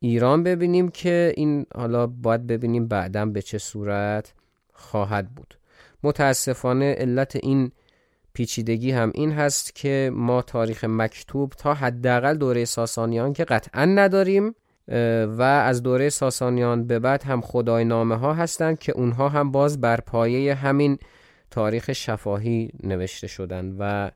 ایران 0.00 0.42
ببینیم 0.42 0.88
که 0.88 1.32
این 1.36 1.66
حالا 1.74 2.06
باید 2.06 2.46
ببینیم 2.46 2.88
بعدا 2.88 3.26
به 3.26 3.42
چه 3.42 3.58
صورت 3.58 4.34
خواهد 4.72 5.34
بود. 5.34 5.58
متاسفانه 6.02 6.94
علت 6.94 7.36
این 7.42 7.70
پیچیدگی 8.38 8.90
هم 8.90 9.12
این 9.14 9.32
هست 9.32 9.74
که 9.74 10.10
ما 10.14 10.42
تاریخ 10.42 10.84
مکتوب 10.84 11.52
تا 11.52 11.74
حداقل 11.74 12.34
دوره 12.34 12.64
ساسانیان 12.64 13.32
که 13.32 13.44
قطعا 13.44 13.84
نداریم 13.84 14.54
و 15.26 15.42
از 15.42 15.82
دوره 15.82 16.08
ساسانیان 16.08 16.86
به 16.86 16.98
بعد 16.98 17.22
هم 17.22 17.40
خدای 17.40 17.84
نامه 17.84 18.16
ها 18.16 18.34
هستند 18.34 18.78
که 18.78 18.92
اونها 18.92 19.28
هم 19.28 19.50
باز 19.50 19.80
بر 19.80 20.00
پایه 20.00 20.54
همین 20.54 20.98
تاریخ 21.50 21.92
شفاهی 21.92 22.70
نوشته 22.82 23.26
شدن 23.26 23.76
و 23.78 24.10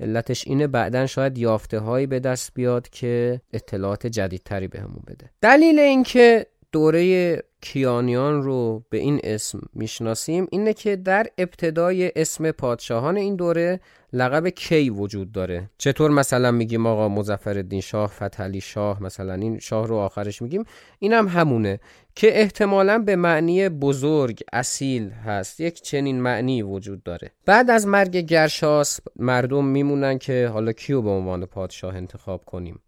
علتش 0.00 0.46
اینه 0.46 0.66
بعدا 0.66 1.06
شاید 1.06 1.38
یافته 1.38 1.78
هایی 1.78 2.06
به 2.06 2.20
دست 2.20 2.54
بیاد 2.54 2.88
که 2.88 3.40
اطلاعات 3.52 4.06
جدیدتری 4.06 4.68
بهمون 4.68 5.02
بده. 5.06 5.30
دلیل 5.40 5.78
اینکه 5.78 6.46
دوره 6.72 7.42
کیانیان 7.60 8.42
رو 8.42 8.82
به 8.90 8.98
این 8.98 9.20
اسم 9.24 9.60
می‌شناسیم. 9.72 10.46
اینه 10.50 10.74
که 10.74 10.96
در 10.96 11.26
ابتدای 11.38 12.12
اسم 12.16 12.50
پادشاهان 12.50 13.16
این 13.16 13.36
دوره 13.36 13.80
لقب 14.12 14.48
کی 14.48 14.90
وجود 14.90 15.32
داره. 15.32 15.70
چطور 15.78 16.10
مثلا 16.10 16.50
میگیم 16.50 16.86
آقا 16.86 17.08
مظفر 17.08 17.80
شاه 17.82 18.06
فتحعلی 18.06 18.60
شاه 18.60 19.02
مثلا 19.02 19.34
این 19.34 19.58
شاه 19.58 19.86
رو 19.86 19.96
آخرش 19.96 20.42
میگیم؟ 20.42 20.64
اینم 20.98 21.28
هم 21.28 21.40
همونه 21.40 21.80
که 22.14 22.40
احتمالا 22.40 22.98
به 22.98 23.16
معنی 23.16 23.68
بزرگ 23.68 24.40
اصیل 24.52 25.10
هست. 25.10 25.60
یک 25.60 25.82
چنین 25.82 26.20
معنی 26.20 26.62
وجود 26.62 27.02
داره. 27.02 27.30
بعد 27.46 27.70
از 27.70 27.86
مرگ 27.86 28.16
گرشاس 28.16 29.00
مردم 29.16 29.64
میمونن 29.64 30.18
که 30.18 30.50
حالا 30.52 30.72
کیو 30.72 31.02
به 31.02 31.10
عنوان 31.10 31.46
پادشاه 31.46 31.96
انتخاب 31.96 32.44
کنیم؟ 32.44 32.80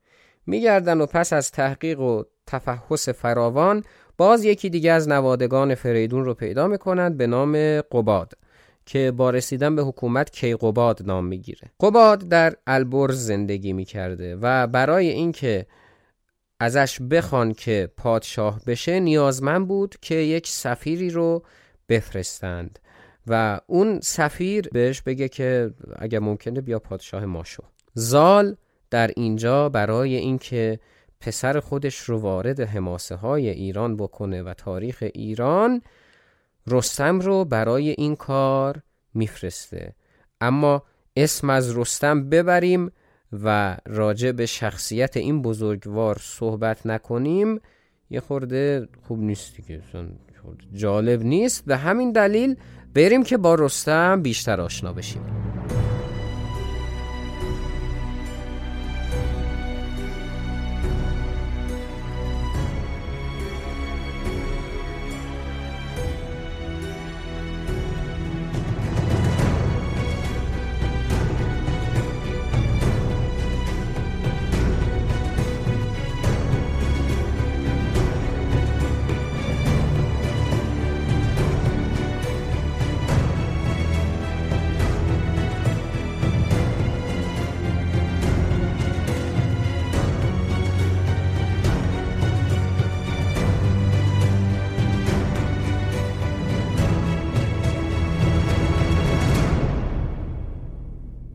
میگردن 0.47 1.01
و 1.01 1.07
پس 1.07 1.33
از 1.33 1.51
تحقیق 1.51 2.01
و 2.01 2.23
تفحص 2.47 3.09
فراوان 3.09 3.85
باز 4.17 4.45
یکی 4.45 4.71
دیگه 4.71 4.93
از 4.93 5.09
نوادگان 5.09 5.75
فریدون 5.75 6.25
رو 6.25 6.35
پیدا 6.35 6.67
می‌کنند 6.67 7.17
به 7.17 7.27
نام 7.27 7.81
قباد 7.81 8.33
که 8.87 9.11
با 9.11 9.31
رسیدن 9.31 9.77
به 9.77 9.83
حکومت 9.83 10.31
کیقباد 10.31 11.03
نام 11.07 11.27
می‌گیره. 11.27 11.71
قباد 11.81 12.29
در 12.29 12.55
البرز 12.67 13.27
زندگی 13.27 13.73
می‌کرده 13.73 14.37
و 14.37 14.67
برای 14.67 15.09
اینکه 15.09 15.67
ازش 16.61 17.01
بخوان 17.01 17.53
که 17.53 17.89
پادشاه 17.97 18.61
بشه 18.67 19.01
نیازمند 19.01 19.69
بود 19.69 19.97
که 20.03 20.15
یک 20.15 20.49
سفیری 20.49 21.11
رو 21.11 21.45
بفرستند 21.89 22.79
و 23.27 23.61
اون 23.67 24.01
سفیر 24.01 24.69
بهش 24.69 25.03
بگه 25.03 25.29
که 25.29 25.71
اگر 25.99 26.19
ممکنه 26.19 26.61
بیا 26.61 26.79
پادشاه 26.79 27.25
ما 27.25 27.45
شو 27.45 27.63
زال 27.95 28.57
در 28.91 29.11
اینجا 29.17 29.69
برای 29.69 30.17
اینکه 30.17 30.79
پسر 31.23 31.61
خودش 31.61 31.99
رو 31.99 32.19
وارد 32.19 32.61
حماسه 32.61 33.15
های 33.15 33.49
ایران 33.49 33.97
بکنه 33.97 34.43
و 34.43 34.55
تاریخ 34.55 35.05
ایران 35.15 35.83
رستم 36.67 37.21
رو 37.21 37.45
برای 37.45 37.91
این 37.91 38.17
کار 38.17 38.83
میفرسته. 39.15 39.95
اما 40.41 40.83
اسم 41.17 41.51
از 41.51 41.77
رستم 41.77 42.29
ببریم 42.29 42.91
و 43.33 43.77
راجع 43.87 44.33
به 44.33 44.47
شخصیت 44.47 45.17
این 45.17 45.43
بزرگوار 45.43 46.19
صحبت 46.21 46.87
نکنیم. 46.87 47.61
یه 48.11 48.21
خورده 48.21 48.89
خوب 49.09 49.19
نیست 49.19 49.57
دیگه 49.57 49.83
جالب 50.73 51.23
نیست. 51.23 51.65
به 51.65 51.77
همین 51.77 52.13
دلیل 52.13 52.57
بریم 52.95 53.23
که 53.23 53.37
با 53.37 53.55
رستم 53.55 54.23
بیشتر 54.23 54.61
آشنا 54.61 54.93
بشیم. 54.93 55.23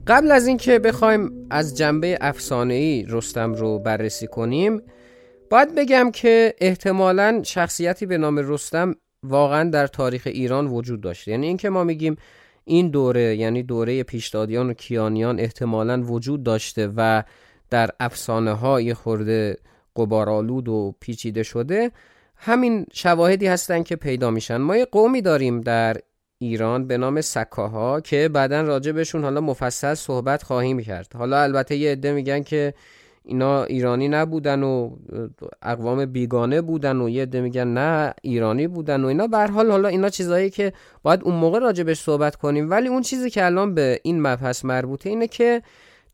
قبل 0.08 0.32
از 0.32 0.48
اینکه 0.48 0.80
بخوایم 0.80 1.48
از 1.50 1.78
جنبه 1.78 2.17
افسانه‌ای 2.22 3.06
رستم 3.10 3.54
رو 3.54 3.80
بررسی 3.80 4.28
کنیم 4.28 4.82
باید 5.50 5.76
بگم 5.76 6.12
که 6.12 6.54
احتمالا 6.62 7.41
شخصیتی 7.43 8.06
به 8.06 8.17
نام 8.17 8.38
رستم 8.38 8.96
واقعا 9.24 9.70
در 9.70 9.88
تاریخ 9.88 10.24
ایران 10.26 10.67
وجود 10.67 11.02
داشته. 11.02 11.32
یعنی 11.32 11.48
اینکه 11.48 11.70
ما 11.70 11.84
میگیم 11.84 12.15
این 12.65 12.89
دوره 12.89 13.36
یعنی 13.36 13.63
دوره 13.63 14.04
پیشدادیان 14.04 14.70
و 14.70 14.74
کیانیان 14.74 15.39
احتمالا 15.39 16.02
وجود 16.02 16.43
داشته 16.43 16.89
و 16.96 17.24
در 17.70 17.89
افسانه 18.00 18.54
های 18.54 18.93
خورده 18.93 19.58
قبارالود 19.96 20.70
و 20.70 20.96
پیچیده 21.00 21.43
شده 21.43 21.91
همین 22.36 22.86
شواهدی 22.93 23.48
هستن 23.48 23.84
که 23.84 23.96
پیدا 23.96 24.32
میشن. 24.32 24.58
ما 24.58 24.78
یه 24.78 24.86
قومی 24.86 25.22
داریم 25.22 25.62
در 25.62 25.98
ایران 26.39 26.88
به 26.88 26.97
نام 26.97 27.21
سکاها 27.21 28.02
که 28.02 28.30
بعدا 28.30 28.62
راجع 28.62 28.91
بهشون 28.91 29.23
حالا 29.23 29.41
مفصل 29.41 29.93
صحبت 29.93 30.43
خواهیم 30.43 30.80
کرد. 30.80 31.13
حالا 31.15 31.41
البته 31.41 31.76
یه 31.76 31.91
عده 31.91 32.12
میگن 32.12 32.43
که 32.43 32.73
اینا 33.23 33.63
ایرانی 33.63 34.08
نبودن 34.08 34.63
و 34.63 34.95
اقوام 35.62 36.06
بیگانه 36.06 36.62
بودن 36.62 37.02
و 37.02 37.10
یه 37.10 37.21
عده 37.21 37.41
میگن 37.41 37.67
نه 37.67 38.13
ایرانی 38.21 38.67
بودن 38.67 39.04
و 39.04 39.08
اینا. 39.08 39.28
به 39.28 39.38
حال 39.38 39.71
حالا 39.71 39.88
اینا 39.88 40.10
چیزایی 40.10 40.50
که 40.50 40.73
باید 41.04 41.23
اون 41.23 41.36
موقع 41.36 41.84
بهش 41.84 42.00
صحبت 42.00 42.36
کنیم. 42.36 42.69
ولی 42.69 42.88
اون 42.88 43.02
چیزی 43.02 43.30
که 43.30 43.45
الان 43.45 43.73
به 43.73 44.00
این 44.04 44.21
مبحث 44.21 44.65
مربوطه 44.65 45.10
اینه 45.10 45.28
که 45.28 45.62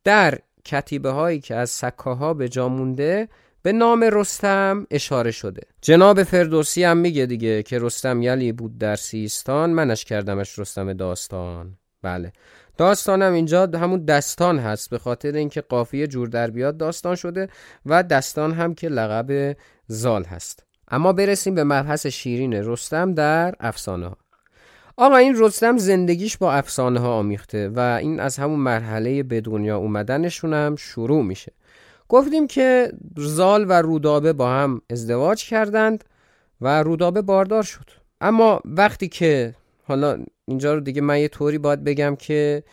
در 0.04 0.40
کتیبه 0.66 1.10
هایی 1.10 1.40
که 1.40 1.56
از 1.56 1.70
سکاها 1.70 2.34
به 2.34 2.50
جا 2.50 2.70
مونده 2.70 3.28
به 3.64 3.72
نام 3.72 4.04
رستم 4.04 4.88
اشاره 4.92 5.32
شده. 5.32 5.62
جناب 5.82 6.24
فردوسی 6.24 6.84
هم 6.84 6.98
میگه 6.98 7.26
دیگه 7.26 7.64
که 7.64 7.80
رستم 7.80 8.22
یلی 8.22 8.52
بود 8.52 8.78
در 8.78 8.96
سیستان 8.96 9.70
منش 9.70 10.06
کردمش 10.06 10.60
رستم 10.60 10.94
داستان. 10.94 11.78
بله. 12.02 12.34
داستانم 12.78 13.34
اینجا 13.34 13.70
همون 13.74 14.06
دستان 14.06 14.60
هست 14.60 14.90
به 14.90 14.98
خاطر 14.98 15.32
اینکه 15.32 15.62
قافیه 15.62 16.08
جور 16.08 16.28
در 16.28 16.50
بیاد 16.50 16.78
داستان 16.78 17.16
شده 17.16 17.48
و 17.86 18.04
دستان 18.04 18.54
هم 18.54 18.76
که 18.76 18.88
لقب 18.88 19.58
زال 19.88 20.24
هست. 20.24 20.64
اما 20.88 21.14
برسیم 21.14 21.56
به 21.56 21.64
مبحث 21.64 22.08
شیرین 22.08 22.54
رستم 22.54 23.14
در 23.14 23.56
افسانه 23.60 24.08
ها 24.08 24.18
آقا 24.98 25.16
این 25.16 25.36
رستم 25.40 25.78
زندگیش 25.78 26.38
با 26.38 26.54
افسانه 26.54 27.00
ها 27.00 27.14
آمیخته 27.14 27.70
و 27.70 27.80
این 27.80 28.20
از 28.20 28.38
همون 28.38 28.60
مرحله 28.60 29.24
به 29.24 29.42
دنیا 29.42 29.78
اومدنشون 29.78 30.54
هم 30.54 30.76
شروع 30.76 31.24
میشه. 31.24 31.52
گفتیم 32.10 32.48
که 32.48 32.92
زال 33.18 33.66
و 33.70 33.74
رودابه 33.74 34.34
با 34.34 34.50
هم 34.50 34.82
ازدواج 34.90 35.44
کردند 35.44 36.04
و 36.62 36.84
رودابه 36.84 37.22
باردار 37.22 37.64
شد. 37.64 37.90
اما 38.22 38.62
وقتی 38.66 39.08
که 39.08 39.56
حالا 39.84 40.24
اینجا 40.46 40.74
رو 40.74 40.80
دیگه 40.80 41.02
من 41.02 41.20
یه 41.20 41.28
طوری 41.28 41.58
باید 41.58 41.84
بگم 41.84 42.16
که 42.16 42.64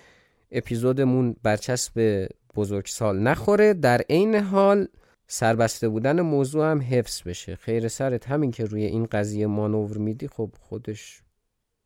اپیزودمون 0.52 1.36
برچسب 1.42 2.26
بزرگ 2.56 2.86
سال 2.86 3.18
نخوره. 3.18 3.74
در 3.74 4.00
عین 4.10 4.34
حال 4.34 4.88
سربسته 5.26 5.88
بودن 5.88 6.20
موضوع 6.20 6.70
هم 6.70 6.80
حفظ 6.80 7.22
بشه. 7.22 7.56
خیر 7.56 7.88
سرت 7.88 8.28
همین 8.28 8.50
که 8.50 8.64
روی 8.64 8.84
این 8.84 9.06
قضیه 9.06 9.46
مانور 9.46 9.96
میدی 9.96 10.28
خب 10.28 10.50
خودش 10.60 11.22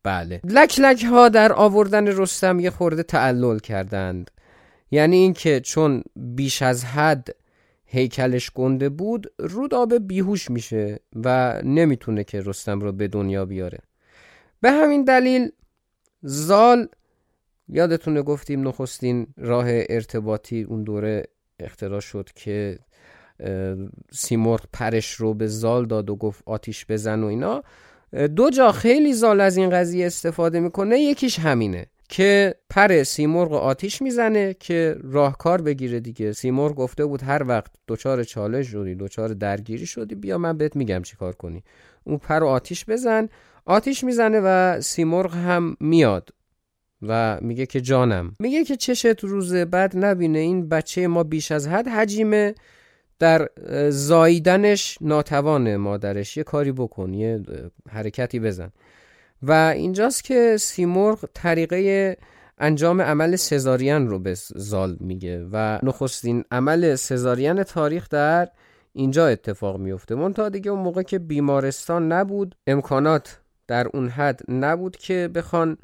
بله. 0.03 0.41
لک 0.43 0.79
لک 0.79 1.03
ها 1.03 1.29
در 1.29 1.53
آوردن 1.53 2.07
رستم 2.07 2.59
یه 2.59 2.69
خورده 2.69 3.03
تعلل 3.03 3.59
کردند. 3.59 4.31
یعنی 4.91 5.15
اینکه 5.15 5.59
چون 5.59 6.03
بیش 6.15 6.61
از 6.61 6.85
حد 6.85 7.35
هیکلش 7.85 8.51
گنده 8.51 8.89
بود 8.89 9.33
رودابه 9.39 9.99
بیهوش 9.99 10.51
میشه 10.51 10.99
و 11.23 11.61
نمی‌تونه 11.63 12.23
که 12.23 12.41
رستم 12.41 12.79
رو 12.79 12.91
به 12.91 13.07
دنیا 13.07 13.45
بیاره. 13.45 13.79
به 14.61 14.71
همین 14.71 15.03
دلیل 15.03 15.51
زال 16.21 16.87
یادتونه 17.69 18.21
گفتیم 18.21 18.67
نخستین 18.67 19.27
راه 19.37 19.65
ارتباطی 19.67 20.63
اون 20.63 20.83
دوره 20.83 21.23
اختراع 21.59 21.99
شد 21.99 22.29
که 22.35 22.79
سیمرغ 24.11 24.65
پرش 24.73 25.11
رو 25.11 25.33
به 25.33 25.47
زال 25.47 25.85
داد 25.85 26.09
و 26.09 26.15
گفت 26.15 26.43
آتیش 26.45 26.85
بزن 26.89 27.23
و 27.23 27.25
اینا. 27.25 27.63
دو 28.35 28.49
جا 28.49 28.71
خیلی 28.71 29.13
زال 29.13 29.41
از 29.41 29.57
این 29.57 29.69
قضیه 29.69 30.05
استفاده 30.05 30.59
می‌کنه 30.59 30.99
یکیش 30.99 31.39
همینه. 31.39 31.85
که 32.09 32.55
پر 32.69 33.03
سیمرغ 33.03 33.53
آتیش 33.53 34.01
می‌زنه 34.01 34.55
که 34.59 34.97
راهکار 35.03 35.61
بگیره 35.61 35.99
دیگه. 35.99 36.31
سیمرغ 36.31 36.75
گفته 36.75 37.05
بود 37.05 37.23
هر 37.23 37.43
وقت 37.47 37.71
دچار 37.87 38.23
چالش 38.23 38.67
شدی 38.67 38.95
دچار 38.95 39.29
درگیری 39.29 39.85
شدی 39.85 40.15
بیا 40.15 40.37
من 40.37 40.57
بهت 40.57 40.75
میگم 40.75 41.01
چیکار 41.01 41.33
کنی. 41.35 41.63
اون 42.03 42.17
پر 42.17 42.43
آتیش 42.43 42.85
بزن. 42.85 43.29
آتیش 43.65 44.03
می‌زنه 44.03 44.41
و 44.43 44.81
سیمرغ 44.81 45.35
هم 45.35 45.77
میاد 45.79 46.29
و 47.01 47.39
میگه 47.41 47.65
که 47.65 47.81
جانم. 47.81 48.33
میگه 48.39 48.63
که 48.63 48.75
چشت 48.75 49.23
روز 49.23 49.55
بعد 49.55 49.97
نبینه 49.97 50.39
این 50.39 50.69
بچه 50.69 51.07
ما 51.07 51.23
بیش 51.23 51.51
از 51.51 51.67
حد 51.67 51.87
حجیمه. 51.87 52.55
در 53.19 53.49
زاییدنش 53.89 54.97
ناتوانه 55.01 55.77
مادرش. 55.77 56.37
یه 56.37 56.43
کاری 56.43 56.71
بکن 56.71 57.13
یه 57.13 57.43
حرکتی 57.89 58.39
بزن. 58.39 58.71
و 59.47 59.51
اینجاست 59.51 60.23
که 60.23 60.57
سیمرغ 60.59 61.25
طریقه 61.33 62.17
انجام 62.57 63.01
عمل 63.01 63.35
سزارین 63.35 64.07
رو 64.07 64.19
به 64.19 64.33
زال 64.55 64.97
میگه 64.99 65.47
و 65.51 65.79
نخستین 65.83 66.43
عمل 66.51 66.95
سزارین 66.95 67.63
تاریخ 67.63 68.09
در 68.09 68.47
اینجا 68.93 69.27
اتفاق 69.27 69.77
میفته. 69.79 70.15
منتها 70.15 70.49
دیگه 70.49 70.71
اون 70.71 70.79
موقع 70.79 71.03
که 71.03 71.19
بیمارستان 71.19 72.11
نبود 72.11 72.55
امکانات 72.67 73.39
در 73.67 73.87
اون 73.93 74.07
حد 74.09 74.41
نبود 74.47 74.97
که 74.97 75.29
بخوان 75.35 75.77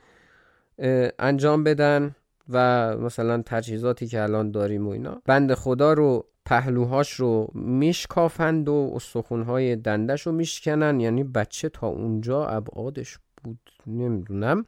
انجام 1.19 1.63
بدن 1.63 2.15
و 2.49 2.97
مثلا 2.97 3.43
تجهیزاتی 3.45 4.07
که 4.07 4.21
الان 4.21 4.51
داریم 4.51 4.87
و 4.87 4.89
اینا 4.89 5.21
بند 5.25 5.53
خدا 5.53 5.93
رو 5.93 6.25
پهلوهاش 6.45 7.13
رو 7.13 7.51
میشکافند 7.55 8.69
و 8.69 8.91
استخونهای 8.95 9.75
دندش 9.75 10.21
رو 10.21 10.31
میشکنن 10.31 10.99
یعنی 10.99 11.23
بچه 11.23 11.69
تا 11.69 11.87
اونجا 11.87 12.45
ابعادش 12.45 13.17
بود 13.43 13.59
نمی‌دونم. 13.87 14.65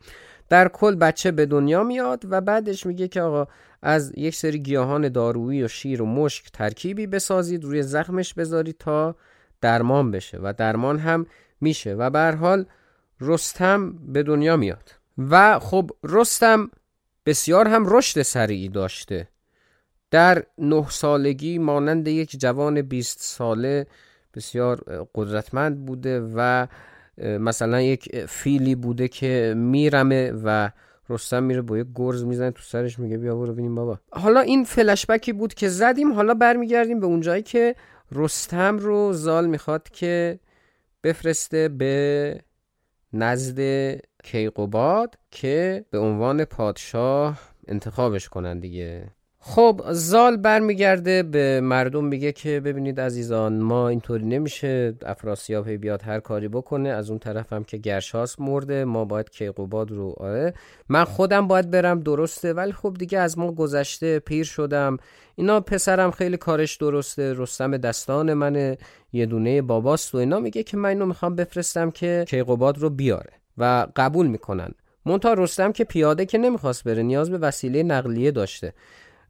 در 0.50 0.68
کل 0.68 0.96
بچه 0.96 1.32
به 1.32 1.46
دنیا 1.46 1.84
میاد 1.84 2.24
و 2.30 2.42
بعدش 2.42 2.86
میگه 2.86 3.08
که 3.08 3.22
آقا 3.22 3.48
از 3.82 4.14
یک 4.18 4.36
سری 4.36 4.60
گیاهان 4.60 5.10
دارویی 5.10 5.64
و 5.64 5.68
شیر 5.68 6.02
و 6.02 6.06
مشک 6.06 6.52
ترکیبی 6.54 7.08
بسازید 7.08 7.64
روی 7.64 7.84
زخمش 7.84 8.34
بذارید 8.34 8.78
تا 8.80 9.16
درمان 9.62 10.12
بشه 10.12 10.38
و 10.38 10.54
درمان 10.58 11.00
هم 11.00 11.26
میشه 11.62 11.94
و 11.94 12.10
به 12.10 12.38
حال 12.40 12.66
رستم 13.22 13.92
به 13.92 14.24
دنیا 14.24 14.58
میاد. 14.58 14.92
و 15.18 15.60
خب 15.60 15.92
رستم 16.04 16.70
بسیار 17.26 17.68
هم 17.68 17.84
رشد 17.88 18.22
سریعی 18.22 18.70
داشته. 18.70 19.28
در 20.12 20.44
نه 20.58 20.90
سالگی 20.90 21.58
مانند 21.58 22.08
یک 22.08 22.40
جوان 22.40 22.82
بیست 22.82 23.18
ساله 23.22 23.88
بسیار 24.34 25.08
قدرتمند 25.16 25.86
بوده 25.86 26.22
و 26.36 26.68
مثلا 27.18 27.82
یک 27.82 28.26
فیلی 28.26 28.76
بوده 28.76 29.08
که 29.08 29.54
میرمه 29.58 30.32
و 30.44 30.70
رستم 31.10 31.44
میره 31.44 31.62
با 31.62 31.78
یک 31.78 31.88
گرز 31.96 32.24
می‌زنه 32.24 32.52
تو 32.52 32.62
سرش 32.62 33.00
میگه 33.00 33.18
بیا 33.18 33.36
برو 33.36 33.54
ببینیم 33.54 33.76
بابا. 33.76 34.00
حالا 34.12 34.40
این 34.40 34.64
فلشبکی 34.64 35.34
بود 35.34 35.54
که 35.54 35.70
زدیم 35.70 36.14
حالا 36.14 36.34
برمیگردیم 36.34 37.00
به 37.00 37.06
اونجایی 37.06 37.44
که 37.44 37.76
رستم 38.12 38.78
رو 38.78 39.14
زال 39.14 39.48
می‌خواد 39.48 39.90
که 39.90 40.40
بفرسته 41.04 41.70
به 41.70 42.40
نزد 43.14 43.60
کیقوباد 44.24 45.16
که 45.32 45.86
به 45.90 46.00
عنوان 46.00 46.46
پادشاه 46.46 47.40
انتخابش 47.68 48.30
کنن 48.30 48.60
دیگه. 48.60 49.08
خب 49.46 49.82
زال 49.92 50.38
برمیگرده 50.38 51.24
به 51.24 51.62
مردم 51.62 52.06
میگه 52.06 52.32
که 52.32 52.60
ببینید 52.60 53.00
عزیزان 53.00 53.60
ما 53.60 53.90
اینطوری 53.90 54.26
نمیشه 54.26 54.94
افراسیاب 55.06 55.68
هی 55.68 55.78
بیاد 55.78 56.02
هر 56.02 56.20
کاری 56.20 56.48
بکنه 56.48 56.90
از 56.90 57.10
اون 57.10 57.20
طرف 57.20 57.54
هم 57.54 57.64
که 57.64 57.78
گرشاس 57.78 58.40
مرده 58.40 58.86
ما 58.86 59.06
باید 59.06 59.30
کیقوباد 59.30 59.92
رو 59.92 60.16
آره. 60.18 60.54
من 60.90 61.04
خودم 61.04 61.48
باید 61.48 61.72
برم 61.72 62.00
درسته 62.00 62.54
ولی 62.54 62.72
خب 62.72 62.96
دیگه 63.00 63.20
از 63.20 63.38
ما 63.38 63.52
گذشته 63.52 64.20
پیر 64.20 64.46
شدم. 64.46 64.98
اینا 65.36 65.62
پسرم 65.62 66.12
خیلی 66.12 66.38
کارش 66.38 66.76
درسته 66.78 67.34
رستم 67.38 67.78
دستان 67.78 68.34
من 68.34 68.78
یه 69.14 69.26
دونه 69.26 69.62
باباست 69.62 70.16
و 70.16 70.18
اینا. 70.18 70.40
میگه 70.40 70.64
که 70.64 70.78
من 70.78 70.90
اینو 70.90 71.06
می‌خوام 71.06 71.36
بفرستم 71.36 71.92
که 71.92 72.26
کیقوباد 72.28 72.78
رو 72.78 72.90
بیاره 72.90 73.34
و 73.58 73.88
قبول 73.96 74.28
می‌کنن. 74.28 74.70
مونتا 75.06 75.34
رستم 75.34 75.72
که 75.72 75.84
پیاده 75.84 76.26
که 76.26 76.38
نمی‌خواست 76.38 76.84
بره 76.84 77.04
نیاز 77.04 77.30
به 77.30 77.38
وسیله 77.38 77.84
نقلیه 77.84 78.32
داشته. 78.32 78.74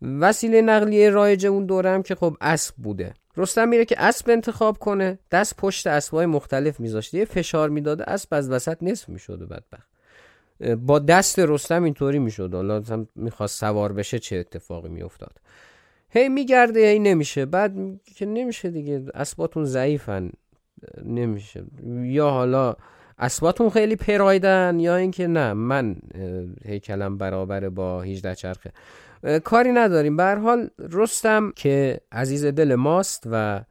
وسیله 0.04 0.62
نقلیه 0.62 1.10
رایج 1.10 1.46
اون 1.46 1.66
دورم 1.66 2.04
که 2.04 2.16
خب 2.16 2.38
اسب 2.42 2.76
بوده. 2.76 3.14
رستم 3.38 3.70
میره 3.70 3.86
که 3.86 3.96
اسب 4.02 4.30
انتخاب 4.30 4.78
کنه. 4.78 5.20
دست 5.32 5.58
پشت 5.58 5.88
اسبای 5.88 6.26
مختلف 6.26 6.80
میذاشته. 6.80 7.18
یه 7.18 7.26
فشار 7.26 7.70
می‌داده. 7.70 8.04
اسب 8.10 8.34
از 8.34 8.50
وسط 8.50 8.78
نصف 8.82 9.10
می‌شده 9.10 9.46
بدبخت. 9.46 9.90
با 10.78 11.00
دست 11.00 11.40
رستم 11.40 11.84
اینطوری 11.84 12.20
می‌شد. 12.20 12.54
حالا 12.54 12.84
می‌خواست 13.16 13.60
سوار 13.60 13.94
بشه 13.94 14.20
چه 14.20 14.36
اتفاقی 14.36 14.90
میافتاد. 14.90 15.34
هی 16.10 16.30
میگرده 16.30 16.80
هی 16.80 17.00
نمیشه. 17.00 17.46
بعد 17.46 17.74
که 18.16 18.26
نمیشه 18.26 18.70
دیگه. 18.70 19.06
اسباتون 19.14 19.66
ضعیفن. 19.66 20.30
نمیشه. 21.06 21.64
یا 22.04 22.30
حالا 22.30 22.76
اسباتون 23.20 23.70
خیلی 23.70 23.96
پرایدن 23.96 24.80
یا 24.80 24.96
اینکه 24.96 25.28
نه 25.28 25.54
من 25.54 25.96
هیکلم 26.66 27.18
برابر 27.18 27.70
با 27.70 28.02
18 28.02 28.36
چرخه. 28.36 28.72
کاری 29.44 29.72
نداریم. 29.72 30.18
به 30.18 30.36
حال 30.36 30.70
رستم 30.80 31.52
که 31.56 32.00
عزیز 32.12 32.46
دل 32.46 32.76
ماست 32.76 33.24
و 33.32 33.64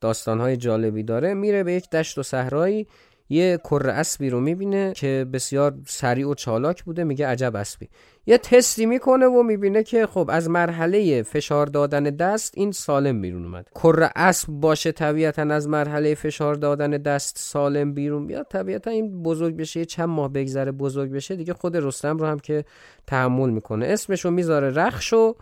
داستانهای 0.00 0.56
جالبی 0.56 1.02
داره 1.02 1.34
میره 1.34 1.64
به 1.64 1.72
یک 1.72 1.90
دشت 1.90 2.18
و 2.18 2.22
صحرایی 2.22 2.86
یه 3.28 3.58
کره 3.64 3.92
اسبی 3.92 4.30
رو 4.30 4.40
می‌بینه 4.40 4.92
که 4.92 5.26
بسیار 5.32 5.74
سریع 5.86 6.28
و 6.28 6.34
چالاک 6.34 6.84
بوده 6.84 7.04
میگه 7.04 7.26
عجب 7.26 7.56
اسبی. 7.56 7.88
یه 8.26 8.38
تستی 8.38 8.86
می‌کنه 8.86 9.26
و 9.26 9.42
می‌بینه 9.42 9.82
که 9.82 10.06
خب 10.06 10.30
از 10.32 10.50
مرحله 10.50 11.22
فشار 11.22 11.66
دادن 11.66 12.02
دست 12.02 12.52
این 12.56 12.72
سالم 12.72 13.20
بیرون 13.20 13.44
اومد. 13.44 13.68
کره 13.74 14.10
اسب 14.16 14.48
باشه 14.48 14.92
طبیعتا 14.92 15.42
از 15.42 15.68
مرحله 15.68 16.14
فشار 16.14 16.54
دادن 16.54 16.90
دست 16.90 17.38
سالم 17.38 17.94
بیرون 17.94 18.26
بیاد 18.26 18.46
طبیعتا 18.50 18.90
این 18.90 19.22
بزرگ 19.22 19.56
بشه 19.56 19.80
یه 19.80 19.86
چند 19.86 20.08
ماه 20.08 20.32
بگذره 20.32 20.72
بزرگ 20.72 21.10
بشه 21.10 21.36
دیگه 21.36 21.52
خود 21.54 21.76
رستم 21.76 22.18
رو 22.18 22.26
هم 22.26 22.38
که 22.38 22.64
تحمل 23.06 23.50
می‌کنه. 23.50 23.86
اسمشو 23.86 24.30
می‌ذاره 24.30 24.70
رخش 24.70 25.12
و 25.12 25.36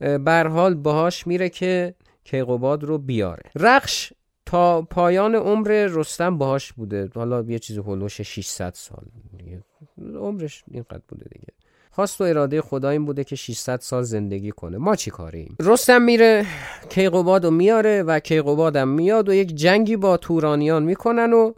بر 0.00 0.46
حال 0.46 0.74
باهاش 0.74 1.26
میره 1.26 1.48
که 1.48 1.94
کیقوباد 2.24 2.84
رو 2.84 2.98
بیاره. 2.98 3.42
رخش 3.54 4.12
تا 4.46 4.82
پایان 4.82 5.34
عمر 5.34 5.88
رستم 5.90 6.38
باهاش 6.38 6.72
بوده. 6.72 7.10
حالا 7.14 7.44
یه 7.48 7.58
چیزی 7.58 7.80
هلوش 7.80 8.20
600 8.20 8.72
سال. 8.74 9.04
عمرش 10.20 10.64
اینقدر 10.70 11.00
بوده 11.08 11.24
دیگه. 11.32 11.48
خواست 11.90 12.20
و 12.20 12.24
اراده 12.24 12.60
خدا 12.60 12.88
این 12.88 13.04
بوده 13.04 13.24
که 13.24 13.36
600 13.36 13.80
سال 13.80 14.02
زندگی 14.02 14.50
کنه. 14.50 14.78
ما 14.78 14.96
چی 14.96 15.10
کاریم؟ 15.10 15.56
رستم 15.60 16.02
میره 16.02 16.46
کیقوباد 16.88 17.44
رو 17.44 17.50
میاره 17.50 18.02
و 18.02 18.18
کیقوبادم 18.18 18.88
میاد 18.88 19.28
و 19.28 19.34
یک 19.34 19.54
جنگی 19.54 19.96
با 19.96 20.16
تورانیان 20.16 20.82
می‌کنن 20.82 21.32
و 21.32 21.52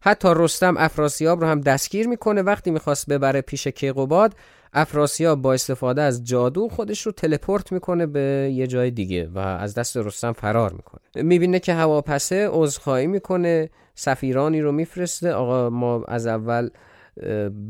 حتی 0.00 0.28
رستم 0.36 0.74
افراسیاب 0.78 1.40
رو 1.40 1.46
هم 1.46 1.60
دستگیر 1.60 2.08
می‌کنه. 2.08 2.42
وقتی 2.42 2.70
می‌خواست 2.70 3.10
ببره 3.10 3.40
پیش 3.40 3.66
کیقوباد 3.66 4.34
افراسیاب 4.74 5.42
با 5.42 5.52
استفاده 5.52 6.02
از 6.02 6.24
جادو 6.24 6.68
خودش 6.68 7.06
رو 7.06 7.12
تلپورت 7.12 7.72
می‌کنه 7.72 8.06
به 8.06 8.50
یه 8.54 8.66
جای 8.66 8.90
دیگه 8.90 9.30
و 9.34 9.38
از 9.38 9.74
دست 9.74 9.96
رستم 9.96 10.32
فرار 10.32 10.72
می‌کنه. 10.72 11.24
می‌بینه 11.24 11.58
که 11.60 11.74
هواپسه 11.74 12.48
عذرخواهی 12.50 13.06
می‌کنه 13.06 13.70
سفیرانی 13.94 14.60
رو 14.60 14.72
میفرسته. 14.72 15.32
آقا 15.32 15.70
ما 15.70 16.04
از 16.08 16.26
اول 16.26 16.68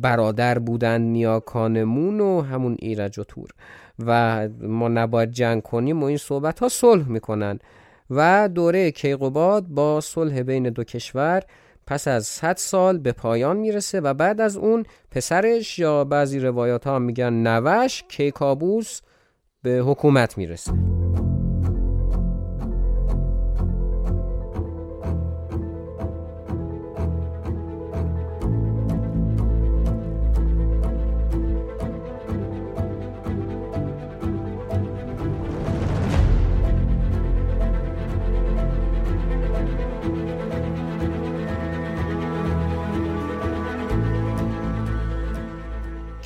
برادر 0.00 0.58
بودن 0.58 1.00
نیاکانمون 1.00 2.20
و 2.20 2.40
همون 2.40 2.76
ایرج 2.78 3.18
و 3.18 3.24
تور. 3.24 3.48
و 4.06 4.48
ما 4.60 4.88
نباید 4.88 5.30
جنگ 5.30 5.62
کنیم 5.62 6.02
و 6.02 6.06
این 6.06 6.16
صحبت 6.16 6.58
ها 6.58 6.68
صلح 6.68 7.08
می‌کنن. 7.08 7.58
و 8.10 8.48
دوره 8.54 8.90
کیقوباد 8.90 9.66
با 9.66 10.00
صلح 10.00 10.42
بین 10.42 10.70
دو 10.70 10.84
کشور 10.84 11.42
پس 11.86 12.08
از 12.08 12.26
100 12.26 12.56
سال 12.56 12.98
به 12.98 13.12
پایان 13.12 13.56
می‌رسه 13.56 14.00
و 14.00 14.14
بعد 14.14 14.40
از 14.40 14.56
اون 14.56 14.84
پسرش 15.10 15.78
یا 15.78 16.04
بعضی 16.04 16.38
روایات 16.38 16.86
ها 16.86 16.98
میگن 16.98 17.32
نوش 17.32 18.02
کیکابوس 18.08 19.00
به 19.62 19.70
حکومت 19.70 20.38
می‌رسه. 20.38 21.03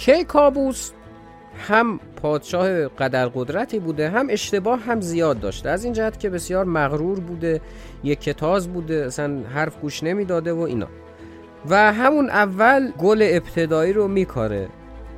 کی 0.09 0.25
کابوس 0.25 0.91
هم 1.69 2.01
پادشاه 2.23 2.89
قدر 2.89 3.27
قدرتی 3.29 3.79
بوده 3.79 4.11
هم 4.11 4.27
اشتباه 4.31 4.81
هم 4.81 5.01
زیاد 5.01 5.41
داشته. 5.41 5.69
از 5.69 5.85
این 5.85 5.93
جهت 5.93 6.21
که 6.21 6.31
بسیار 6.31 6.65
مغرور 6.65 7.21
بوده 7.21 7.61
یک 8.05 8.21
کتاز 8.21 8.69
بوده 8.69 9.05
اصلا 9.07 9.41
حرف 9.55 9.81
گوش 9.81 10.03
نمی‌داده 10.03 10.53
و 10.53 10.61
اینا. 10.61 10.87
و 11.69 11.93
همون 11.93 12.31
اول 12.31 12.91
گل 12.91 13.29
ابتدایی 13.31 13.93
رو 13.93 14.09
میکاره. 14.09 14.69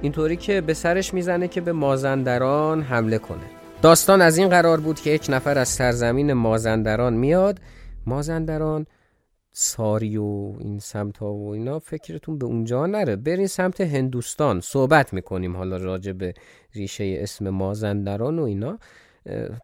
اینطوری 0.03 0.37
که 0.37 0.61
به 0.61 0.74
سرش 0.74 1.14
می‌زنه 1.14 1.48
که 1.48 1.61
به 1.61 1.72
مازندران 1.72 2.83
حمله 2.83 3.18
کنه. 3.18 3.44
داستان 3.83 4.22
از 4.22 4.38
این 4.38 4.48
قرار 4.48 4.81
بود 4.81 5.00
که 5.00 5.11
یک 5.11 5.26
نفر 5.29 5.59
از 5.59 5.68
سرزمین 5.68 6.33
مازندران 6.33 7.12
میاد. 7.12 7.59
مازندران 8.07 8.87
ساری 9.52 10.16
و 10.16 10.54
این 10.58 10.78
سمت 10.78 11.18
ها 11.18 11.32
و 11.32 11.52
اینا 11.52 11.78
فکرتون 11.78 12.38
به 12.38 12.46
اونجا 12.46 12.86
نره. 12.86 13.16
برین 13.16 13.46
سمت 13.46 13.80
هندوستان 13.80 14.60
صحبت 14.60 15.12
می‌کنیم 15.12 15.56
حالا 15.56 15.76
راجع 15.76 16.12
به 16.12 16.34
ریشه 16.74 17.16
اسم 17.18 17.48
مازندران 17.48 18.38
و 18.38 18.42
اینا. 18.42 18.78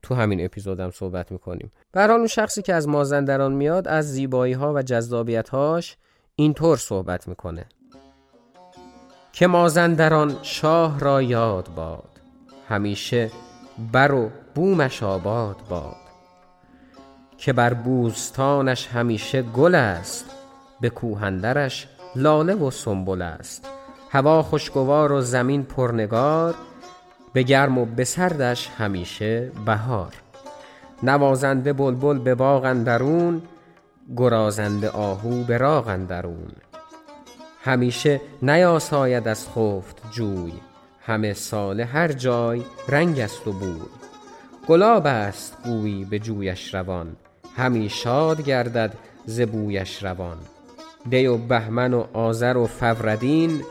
تو 0.02 0.14
همین 0.14 0.44
اپیزودم 0.44 0.90
صحبت 0.90 1.32
می‌کنیم. 1.32 1.70
حال 1.94 2.10
اون 2.10 2.26
شخصی 2.26 2.62
که 2.62 2.74
از 2.74 2.88
مازندران 2.88 3.52
میاد 3.52 3.88
از 3.88 4.12
زیبایی 4.12 4.52
ها 4.52 4.72
و 4.74 4.82
جذابیت 4.82 5.48
هاش 5.48 5.96
اینطور 6.36 6.76
صحبت 6.76 7.28
می‌کنه. 7.28 7.66
که 9.32 9.46
مازندران 9.46 10.36
شاه 10.42 11.00
را 11.00 11.22
یاد 11.22 11.68
باد 11.76 12.20
همیشه 12.68 13.30
بر 13.92 14.12
و 14.12 14.30
بومش 14.54 15.02
آباد 15.02 15.56
باد. 15.70 16.05
که 17.38 17.52
بر 17.52 17.74
بوستانش 17.74 18.88
همیشه 18.88 19.42
گل 19.42 19.74
است 19.74 20.24
به 20.80 20.90
کوهندرش 20.90 21.88
لاله 22.16 22.54
و 22.54 22.70
سنبل 22.70 23.22
است. 23.22 23.68
هوا 24.10 24.42
خوشگوار 24.42 25.12
و 25.12 25.20
زمین 25.20 25.62
پرنگار 25.62 26.54
به 27.32 27.42
گرم 27.42 27.78
و 27.78 27.84
به 27.84 28.04
سردش 28.04 28.68
همیشه 28.78 29.50
بهار. 29.66 30.12
نوازنده 31.02 31.72
بلبل 31.72 32.18
به 32.18 32.34
باغ 32.34 32.64
اندرون 32.64 33.42
گرازنده 34.16 34.90
آهو 34.90 35.44
به 35.44 35.58
راغ 35.58 35.88
اندرون. 35.88 36.52
همیشه 37.64 38.20
نیاساید 38.42 39.28
از 39.28 39.48
خفت 39.48 40.02
جوی 40.12 40.52
همه 41.06 41.32
سال 41.34 41.80
هر 41.80 42.12
جای 42.12 42.62
رنگ 42.88 43.20
است 43.20 43.48
و 43.48 43.52
بوی. 43.52 43.80
گلاب 44.68 45.06
است 45.06 45.56
گویی 45.64 46.04
به 46.04 46.18
جویش 46.18 46.74
روان 46.74 47.16
همی 47.56 47.88
شاد 47.88 48.42
گردد 48.42 48.92
ز 49.26 49.40
بویش 49.40 50.04
روان. 50.04 50.36
دی 51.10 51.26
و 51.26 51.36
بهمن 51.36 51.94
و 51.94 52.04
آذر 52.12 52.56
و 52.56 52.66
فوردین 52.66 53.62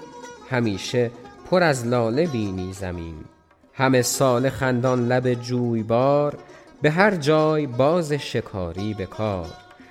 همیشه 0.50 1.12
پر 1.50 1.64
از 1.64 1.88
لاله 1.88 2.28
بینی 2.28 2.74
زمین. 2.74 3.16
همه 3.74 4.02
ساله 4.02 4.50
خندان 4.50 5.08
لب 5.08 5.34
جویبار 5.34 6.38
به 6.82 6.92
هر 6.92 7.16
جای 7.16 7.68
باز 7.68 8.14
شکاری 8.14 8.94
به 8.94 9.06
کار. 9.06 9.48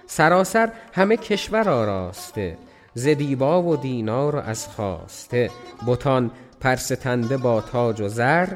سراسر 0.06 0.72
همه 0.92 1.16
کشور 1.16 1.68
آراسته 1.68 2.56
ز 2.94 3.08
دیبا 3.08 3.62
و 3.62 3.76
دینار 3.76 4.36
و 4.36 4.38
از 4.38 4.68
خواسته 4.68 5.50
بتان 5.86 6.30
پرستنده 6.60 7.36
با 7.36 7.60
تاج 7.60 8.00
و 8.00 8.08
زر 8.08 8.48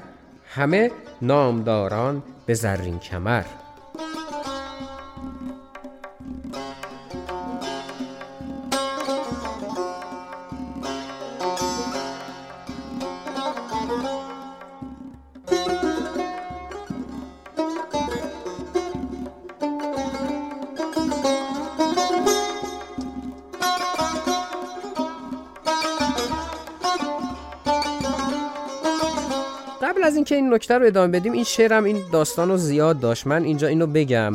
همه 0.54 0.90
نامداران 1.22 2.22
به 2.46 2.54
زرین 2.54 2.98
کمر. 2.98 3.44
این 30.48 30.54
نکته 30.54 30.78
رو 30.78 30.86
ادامه 30.86 31.20
بدیم. 31.20 31.32
این 31.32 31.44
شعرم 31.44 31.84
این 31.84 32.00
داستان 32.12 32.48
رو 32.48 32.56
زیاد 32.56 33.00
داشت. 33.00 33.26
من 33.26 33.44
اینجا 33.44 33.68
اینو 33.68 33.86
بگم. 33.86 34.32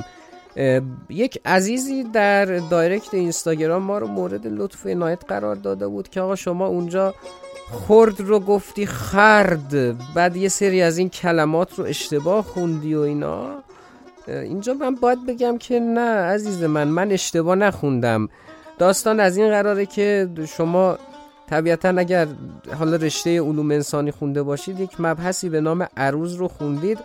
یک 1.10 1.40
عزیزی 1.46 2.04
در 2.04 2.46
دایرکت 2.46 3.14
اینستاگرام 3.14 3.84
ما 3.84 3.98
رو 3.98 4.08
مورد 4.08 4.48
لطف 4.48 4.86
عنایت 4.88 5.26
قرار 5.28 5.56
داده 5.56 5.88
بود 5.88 6.10
که 6.10 6.22
آقا 6.22 6.36
شما 6.36 6.68
اونجا 6.68 7.14
خرد 7.72 8.20
رو 8.20 8.40
گفتی 8.40 8.86
خرد. 8.86 9.98
بعد 10.14 10.36
یه 10.36 10.50
سری 10.50 10.82
از 10.82 10.98
این 10.98 11.10
کلمات 11.10 11.80
رو 11.80 11.86
اشتباه 11.86 12.44
خوندی 12.44 12.96
و 12.96 13.00
اینا. 13.00 13.46
اینجا 14.28 14.74
من 14.74 14.96
باید 14.96 15.26
بگم 15.26 15.58
که 15.58 15.80
نه 15.80 16.10
عزیز 16.10 16.64
من 16.64 16.88
من 16.88 17.12
اشتباه 17.12 17.56
نخوندم. 17.56 18.30
داستان 18.80 19.20
از 19.20 19.38
این 19.38 19.50
قراره 19.50 19.86
که 19.86 20.30
شما 20.58 20.98
طبیعتا 21.54 21.90
اگر 21.90 22.28
حالا 22.80 22.96
رشته 22.96 23.42
علوم 23.42 23.72
انسانی 23.72 24.12
خونده 24.12 24.44
باشید 24.44 24.80
یک 24.80 24.92
مبحثی 25.00 25.50
به 25.50 25.62
نام 25.62 25.88
عروض 25.98 26.36
رو 26.36 26.48
خوندید. 26.48 27.00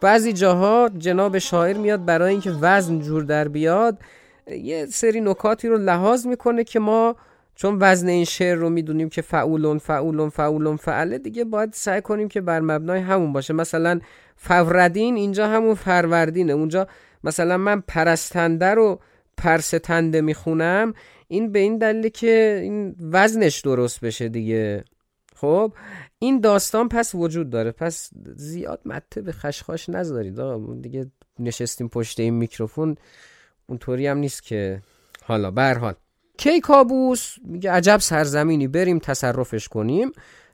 بعضی 0.00 0.32
جاها 0.32 0.90
جناب 0.98 1.38
شاعر 1.38 1.76
میاد 1.76 2.04
برای 2.04 2.30
اینکه 2.30 2.50
وزن 2.50 2.98
جور 2.98 3.22
در 3.22 3.48
بیاد 3.48 3.98
یه 4.46 4.86
سری 4.86 5.20
نکاتی 5.20 5.68
رو 5.68 5.78
لحاظ 5.78 6.26
می‌کنه 6.26 6.64
که 6.64 6.78
ما 6.78 7.16
چون 7.54 7.76
وزن 7.80 8.08
این 8.08 8.24
شعر 8.24 8.56
رو 8.56 8.70
می‌دونیم 8.70 9.08
که 9.08 9.22
فعولون 9.22 9.78
فعولون 9.78 10.28
فعولون 10.28 10.76
فعله 10.76 11.18
دیگه 11.18 11.44
باید 11.44 11.72
سعی 11.72 12.00
کنیم 12.00 12.28
که 12.28 12.40
بر 12.40 12.60
مبنای 12.60 13.00
همون 13.00 13.32
باشه. 13.32 13.54
مثلا 13.54 14.00
فوردین 14.36 15.16
اینجا 15.16 15.48
همون 15.48 15.74
فروردینه. 15.74 16.52
اونجا 16.52 16.86
مثلا 17.24 17.56
من 17.56 17.82
پرستنده 17.88 18.74
رو 18.74 19.00
پرستنده 19.36 20.20
می‌خونم 20.20 20.94
این 21.30 21.52
به 21.52 21.58
این 21.58 21.78
دلیل 21.78 22.08
که 22.08 22.60
این 22.62 22.96
وزنش 23.00 23.60
درست 23.60 24.00
بشه 24.00 24.28
دیگه. 24.28 24.84
خب 25.36 25.72
این 26.18 26.40
داستان 26.40 26.88
پس 26.88 27.14
وجود 27.14 27.50
داره. 27.50 27.70
پس 27.72 28.10
زیاد 28.36 28.80
مته 28.84 29.22
به 29.22 29.32
خشخاش 29.32 29.88
نذارید. 29.88 30.40
دیگه 30.82 31.10
نشستیم 31.38 31.88
پشت 31.88 32.20
این 32.20 32.34
میکروفون. 32.34 32.96
اونطوری 33.66 34.06
هم 34.06 34.18
نیست 34.18 34.42
که. 34.42 34.82
حالا 35.22 35.50
برحال 35.50 35.94
کی 36.38 36.60
کابوس 36.60 37.34
میگه 37.44 37.70
عجب 37.70 37.98
سرزمینی. 37.98 38.68
بریم 38.68 38.98
تصرفش 38.98 39.68
کنیم. 39.68 40.12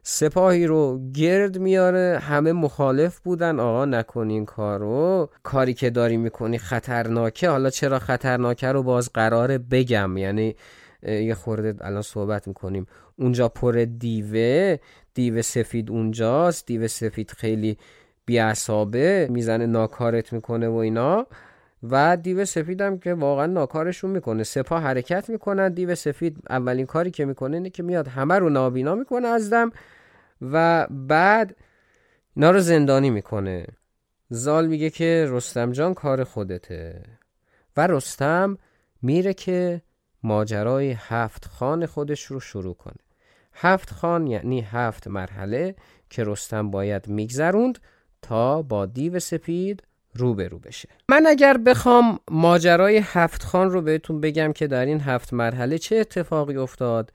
سپاهی 0.08 0.66
رو 0.66 1.00
گرد 1.14 1.58
میاره. 1.58 2.18
همه 2.22 2.52
مخالف 2.52 3.18
بودن. 3.18 3.60
آقا 3.60 3.84
نکنین 3.84 4.44
کارو 4.44 5.28
کاری 5.42 5.74
که 5.74 5.90
داری 5.90 6.16
می‌کنی 6.16 6.58
خطرناکه. 6.58 7.48
حالا 7.48 7.70
چرا 7.70 7.98
خطرناکه 7.98 8.68
رو 8.68 8.82
باز 8.82 9.10
قراره 9.14 9.58
بگم؟ 9.58 10.16
یعنی 10.16 10.56
یه 11.02 11.34
خورده 11.34 11.74
الان 11.80 12.02
صحبت 12.02 12.48
می‌کنیم. 12.48 12.86
اونجا 13.18 13.48
پر 13.48 13.86
دیوه. 13.98 14.78
دیو 15.14 15.42
سفید 15.42 15.90
اونجاست. 15.90 16.66
دیو 16.66 16.88
سفید 16.88 17.30
خیلی 17.30 17.78
بیعصابه 18.26 19.28
می‌زنه 19.30 19.66
ناکارت 19.66 20.32
می‌کنه 20.32 20.68
و 20.68 20.74
اینا. 20.74 21.26
و 21.90 22.16
دیو 22.16 22.44
سفید 22.44 22.80
هم 22.80 22.98
که 22.98 23.14
واقعا 23.14 23.46
ناکارشون 23.46 24.10
می‌کنه. 24.10 24.42
سپاه 24.42 24.82
حرکت 24.82 25.30
می‌کنن. 25.30 25.72
دیو 25.72 25.94
سفید 25.94 26.36
اولین 26.50 26.86
کاری 26.86 27.10
که 27.10 27.24
می‌کنه 27.24 27.56
اینه 27.56 27.70
که 27.70 27.82
میاد 27.82 28.08
همه 28.08 28.34
رو 28.34 28.50
نابینا 28.50 28.94
می‌کنه 28.94 29.28
از 29.28 29.52
دم. 29.52 29.70
و 30.42 30.86
بعد 30.90 31.56
اینا 32.36 32.58
زندانی 32.58 33.10
می‌کنه. 33.10 33.66
زال 34.30 34.66
میگه 34.66 34.90
که 34.90 35.26
رستم 35.28 35.72
جان 35.72 35.94
کار 35.94 36.24
خودته. 36.24 37.02
و 37.76 37.86
رستم 37.86 38.58
میره 39.02 39.34
که 39.34 39.82
ماجرای 40.22 40.96
هفت 40.98 41.44
خان 41.44 41.86
خودش 41.86 42.24
رو 42.24 42.40
شروع 42.40 42.74
کنه. 42.74 42.96
هفت 43.52 43.90
خان 43.90 44.26
یعنی 44.26 44.60
هفت 44.60 45.08
مرحله 45.08 45.74
که 46.10 46.24
رستم 46.24 46.70
باید 46.70 47.08
میگذروند 47.08 47.78
تا 48.22 48.62
با 48.62 48.86
دیو 48.86 49.20
سپید 49.20 49.82
روبرو 50.14 50.58
بشه. 50.58 50.88
من 51.08 51.26
اگر 51.26 51.56
بخوام 51.56 52.18
ماجرای 52.30 53.00
هفت 53.04 53.42
خان 53.42 53.70
رو 53.70 53.82
بهتون 53.82 54.20
بگم 54.20 54.52
که 54.52 54.66
در 54.66 54.86
این 54.86 55.00
هفت 55.00 55.32
مرحله 55.32 55.78
چه 55.78 55.96
اتفاقی 55.96 56.56
افتاد 56.56 57.12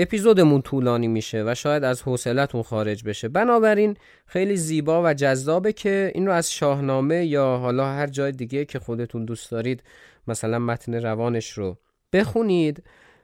اپیزودمون 0.00 0.62
طولانی 0.62 1.08
میشه 1.08 1.44
و 1.46 1.54
شاید 1.54 1.84
از 1.84 2.02
حوصلتون 2.02 2.62
خارج 2.62 3.04
بشه. 3.04 3.28
بنابراین 3.28 3.96
خیلی 4.26 4.56
زیبا 4.56 5.02
و 5.04 5.14
جذابه 5.14 5.72
که 5.72 6.12
این 6.14 6.26
رو 6.26 6.32
از 6.32 6.52
شاهنامه 6.52 7.26
یا 7.26 7.56
حالا 7.56 7.86
هر 7.86 8.06
جای 8.06 8.32
دیگه 8.32 8.64
که 8.64 8.78
خودتون 8.78 9.24
دوست 9.24 9.50
دارید 9.50 9.82
مثلا 10.28 10.58
متن 10.58 10.94
روانش 10.94 11.50
رو 11.50 11.78
بخونید 12.12 12.82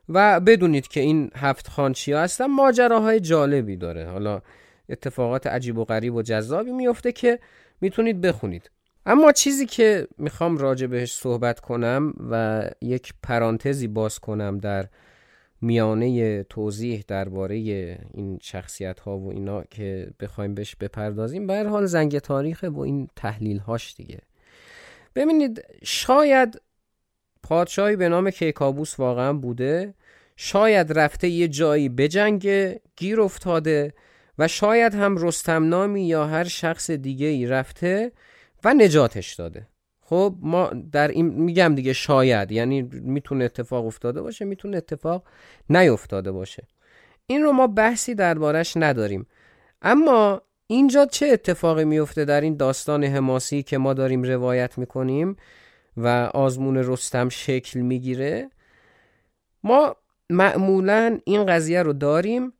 و 0.08 0.40
بدونید 0.40 0.88
که 0.88 1.00
این 1.00 1.30
هفت 1.36 1.68
خان 1.68 1.92
چیا 1.92 2.20
هستن. 2.20 2.46
ماجراهای 2.46 3.20
جالبی 3.20 3.76
داره. 3.76 4.06
حالا 4.10 4.42
اتفاقات 4.88 5.46
عجیب 5.46 5.78
و 5.78 5.84
غریب 5.84 6.14
و 6.14 6.22
جذابی 6.22 6.72
میفته 6.72 7.12
که 7.12 7.38
می‌تونید 7.80 8.20
بخونید. 8.20 8.70
اما 9.06 9.32
چیزی 9.32 9.66
که 9.66 10.08
می‌خوام 10.18 10.56
راجع 10.56 10.86
بهش 10.86 11.12
صحبت 11.12 11.60
کنم 11.60 12.12
و 12.30 12.62
یک 12.80 13.14
پرانتزی 13.22 13.88
باز 13.88 14.18
کنم 14.18 14.58
در 14.58 14.86
میانه 15.64 16.42
توضیح 16.42 17.04
درباره 17.08 17.54
این 18.14 18.38
شخصیت 18.42 19.00
ها 19.00 19.18
و 19.18 19.30
اینا 19.30 19.62
که 19.62 20.10
بخوایم 20.20 20.54
بهش 20.54 20.76
بپردازیم. 20.76 21.46
به 21.46 21.64
حال 21.68 21.86
زنگ 21.86 22.18
تاریخ 22.18 22.64
و 22.68 22.80
این 22.80 23.08
تحلیل 23.16 23.58
هاش 23.58 23.94
دیگه. 23.94 24.18
ببینید 25.14 25.64
شاید 25.82 26.60
پادشاهی 27.42 27.96
به 27.96 28.08
نام 28.08 28.30
کیکابوس 28.30 29.00
واقعا 29.00 29.32
بوده. 29.32 29.94
شاید 30.36 30.98
رفته 30.98 31.28
یه 31.28 31.48
جایی 31.48 31.88
بجنگه 31.88 32.80
گیر 32.96 33.20
افتاده 33.20 33.94
و 34.38 34.48
شاید 34.48 34.94
هم 34.94 35.16
رستم 35.16 35.68
نامی 35.68 36.08
یا 36.08 36.26
هر 36.26 36.44
شخص 36.44 36.90
دیگه 36.90 37.26
ای 37.26 37.46
رفته 37.46 38.12
و 38.64 38.74
نجاتش 38.74 39.34
داده. 39.34 39.66
خب 40.06 40.34
ما 40.40 40.70
در 40.92 41.08
این 41.08 41.26
میگم 41.26 41.74
دیگه 41.74 41.92
شاید 41.92 42.52
یعنی 42.52 42.82
می‌تونه 42.92 43.44
اتفاق 43.44 43.86
افتاده 43.86 44.22
باشه 44.22 44.44
می‌تونه 44.44 44.76
اتفاق 44.76 45.24
نیفتاده 45.70 46.32
باشه. 46.32 46.68
این 47.26 47.42
رو 47.42 47.52
ما 47.52 47.66
بحثی 47.66 48.14
دربارش 48.14 48.76
نداریم. 48.76 49.26
اما 49.82 50.42
اینجا 50.66 51.06
چه 51.06 51.26
اتفاقی 51.26 51.84
میفته 51.84 52.24
در 52.24 52.40
این 52.40 52.56
داستان 52.56 53.04
حماسی 53.04 53.62
که 53.62 53.78
ما 53.78 53.94
داریم 53.94 54.22
روایت 54.22 54.78
می‌کنیم 54.78 55.36
و 55.96 56.08
آزمون 56.34 56.76
رستم 56.76 57.28
شکل 57.28 57.80
می‌گیره؟ 57.80 58.50
ما 59.62 59.96
معمولا 60.30 61.18
این 61.24 61.46
قضیه 61.46 61.82
رو 61.82 61.92
داریم 61.92 62.52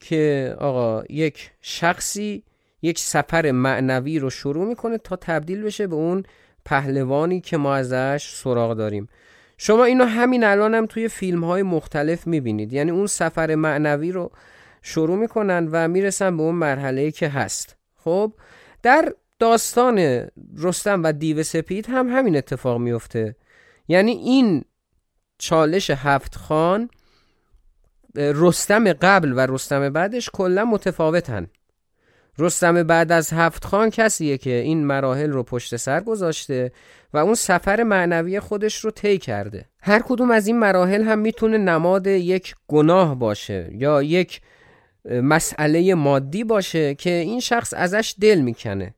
که 0.00 0.56
آقا 0.58 1.04
یک 1.10 1.50
شخصی 1.60 2.44
یک 2.82 2.98
سفر 2.98 3.50
معنوی 3.50 4.18
رو 4.18 4.30
شروع 4.30 4.68
می‌کنه 4.68 4.98
تا 4.98 5.16
تبدیل 5.16 5.62
بشه 5.62 5.86
به 5.86 5.94
اون 5.94 6.22
پهلوانی 6.68 7.40
که 7.40 7.56
ما 7.56 7.74
ازش 7.74 8.30
سراغ 8.34 8.72
داریم. 8.72 9.08
شما 9.58 9.84
اینو 9.84 10.04
همین 10.04 10.44
الان 10.44 10.74
هم 10.74 10.86
توی 10.86 11.08
فیلم 11.08 11.44
های 11.44 11.62
مختلف 11.62 12.26
می‌بینید. 12.26 12.72
یعنی 12.72 12.90
اون 12.90 13.06
سفر 13.06 13.54
معنوی 13.54 14.12
رو 14.12 14.30
شروع 14.82 15.16
می‌کنن 15.16 15.68
و 15.72 15.88
می‌رسن 15.88 16.36
به 16.36 16.42
اون 16.42 16.54
مرحله 16.54 17.10
که 17.10 17.28
هست. 17.28 17.76
خب 17.96 18.32
در 18.82 19.12
داستان 19.38 20.26
رستم 20.58 21.02
و 21.02 21.12
دیو 21.12 21.42
سپید 21.42 21.86
هم 21.88 22.08
همین 22.08 22.36
اتفاق 22.36 22.78
میفته 22.78 23.36
یعنی 23.88 24.12
این 24.12 24.64
چالش 25.38 25.90
هفت 25.90 26.36
خان 26.36 26.90
رستم 28.16 28.92
قبل 28.92 29.32
و 29.32 29.40
رستم 29.40 29.90
بعدش 29.90 30.30
کلا 30.32 30.64
متفاوتن. 30.64 31.46
رستم 32.38 32.82
بعد 32.82 33.12
از 33.12 33.32
هفت 33.32 33.64
خان 33.64 33.90
کسیه 33.90 34.38
که 34.38 34.50
این 34.50 34.86
مراحل 34.86 35.30
رو 35.30 35.42
پشت 35.42 35.76
سر 35.76 36.00
گذاشته 36.00 36.72
و 37.12 37.18
اون 37.18 37.34
سفر 37.34 37.82
معنوی 37.82 38.40
خودش 38.40 38.84
رو 38.84 38.90
طی 38.90 39.18
کرده. 39.18 39.64
هر 39.80 40.02
کدوم 40.04 40.30
از 40.30 40.46
این 40.46 40.58
مراحل 40.58 41.02
هم 41.02 41.18
می‌تونه 41.18 41.58
نماد 41.58 42.06
یک 42.06 42.54
گناه 42.66 43.18
باشه 43.18 43.70
یا 43.72 44.02
یک 44.02 44.40
مسئله 45.22 45.94
مادی 45.94 46.44
باشه 46.44 46.94
که 46.94 47.10
این 47.10 47.40
شخص 47.40 47.74
ازش 47.76 48.14
دل 48.20 48.40
می‌کنه. 48.40 48.94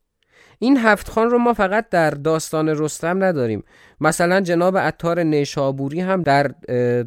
این 0.59 0.77
هفت 0.77 1.09
خان 1.09 1.31
رو 1.31 1.39
ما 1.39 1.55
فقط 1.55 1.89
در 1.89 2.11
داستان 2.11 2.69
رستم 2.69 3.25
نداریم. 3.25 3.65
مثلا 4.01 4.41
جناب 4.41 4.79
عطار 4.79 5.23
نیشابوری 5.23 6.01
هم 6.01 6.23
در 6.23 6.51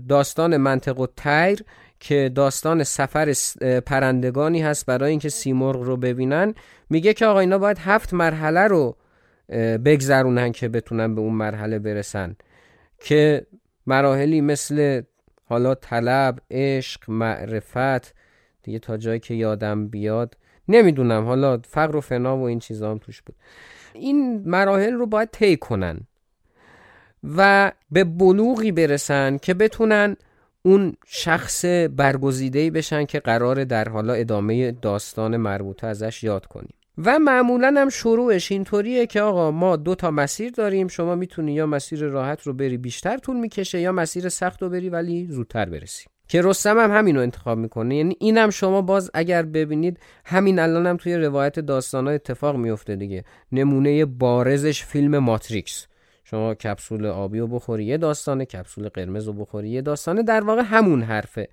داستان 0.10 0.58
منطق 0.58 1.00
و 1.00 1.08
تیر 1.18 1.64
که 2.04 2.32
داستان 2.36 2.84
سفر 2.84 3.34
پرندگانی 3.86 4.62
هست 4.62 4.86
برای 4.86 5.10
اینکه 5.10 5.30
سیمرغ 5.30 5.82
رو 5.82 5.98
ببینن 5.98 6.54
میگه 6.90 7.14
که 7.14 7.26
آقا 7.26 7.40
اینا 7.40 7.58
باید 7.58 7.78
هفت 7.78 8.14
مرحله 8.14 8.60
رو 8.60 8.98
بگذرونن 9.86 10.52
که 10.52 10.70
بتونن 10.70 11.16
به 11.16 11.22
اون 11.22 11.34
مرحله 11.34 11.80
برسن. 11.80 12.36
که 13.00 13.46
مراحلی 13.88 14.42
مثل 14.42 15.02
حالا 15.46 15.76
طلب، 15.76 16.40
عشق، 16.52 17.10
معرفت 17.10 18.14
دیگه 18.64 18.80
تا 18.80 18.98
جایی 18.98 19.20
که 19.20 19.34
یادم 19.34 19.88
بیاد 19.88 20.38
نمی‌دونم. 20.68 21.26
حالا 21.26 21.60
فقر 21.70 21.96
و 21.96 22.02
فنا 22.02 22.38
و 22.38 22.42
این 22.42 22.60
چیزا 22.60 22.92
هم 22.92 22.98
توش 22.98 23.22
بود. 23.22 23.36
این 23.94 24.50
مراحل 24.50 24.94
رو 24.94 25.06
باید 25.06 25.30
طی 25.32 25.58
کنن 25.58 26.00
و 27.24 27.72
به 27.92 28.04
بلوغی 28.04 28.72
برسن 28.72 29.38
که 29.38 29.54
بتونن 29.54 30.18
اون 30.66 30.94
شخص 31.06 31.66
برگزیده 31.96 32.72
بشن 32.72 33.06
که 33.06 33.20
قرار 33.20 33.64
در 33.64 33.90
حالا 33.90 34.14
ادامه 34.14 34.72
داستان 34.72 35.38
مربوطه 35.38 35.88
ازش 35.88 36.24
یاد 36.24 36.46
کنیم. 36.46 36.74
و 36.98 37.20
معمولا 37.20 37.74
هم 37.78 37.90
شروعش 37.90 38.52
اینطوریه 38.52 39.06
که 39.06 39.22
آقا 39.22 39.52
ما 39.52 39.76
دو 39.76 39.96
تا 39.96 40.12
مسیر 40.12 40.52
داریم 40.52 40.88
شما 40.88 41.16
می‌تونی 41.16 41.54
یا 41.54 41.66
مسیر 41.66 42.04
راحت 42.04 42.42
رو 42.42 42.54
بری 42.54 42.78
بیشتر 42.78 43.18
طول 43.18 43.36
می‌کشه 43.36 43.80
یا 43.80 43.92
مسیر 43.92 44.30
سخت 44.30 44.62
رو 44.62 44.70
بری 44.70 44.90
ولی 44.90 45.28
زودتر 45.30 45.66
برسی. 45.66 46.06
که 46.28 46.42
رستم 46.42 46.80
هم 46.80 46.92
همین 46.92 47.16
رو 47.16 47.22
انتخاب 47.22 47.58
می‌کنه. 47.58 47.96
یعنی 47.96 48.16
اینم 48.20 48.50
شما 48.50 48.82
باز 48.82 49.12
اگر 49.14 49.44
ببینید 49.44 50.00
همین 50.26 50.60
الان 50.60 50.88
هم 50.88 50.98
توی 50.98 51.16
روایت 51.16 51.60
داستان 51.60 52.08
اتفاق 52.08 52.56
میفته 52.56 52.96
دیگه. 52.96 53.24
نمونه 53.52 54.06
بارزش 54.06 54.84
فیلم 54.84 55.18
ماتریکس. 55.18 55.88
شما 56.34 56.54
کپسول 56.54 57.06
آبی 57.06 57.40
رو 57.40 57.48
بخوری 57.48 57.86
یه 57.86 57.98
داستانه 57.98 58.46
کپسول 58.46 58.90
قرمز 58.90 59.28
رو 59.28 59.34
بخوری 59.34 59.70
یه 59.70 59.82
داستانه 59.82 60.24
در 60.24 60.44
واقع 60.44 60.62
همون 60.62 61.02
حرفه. 61.02 61.50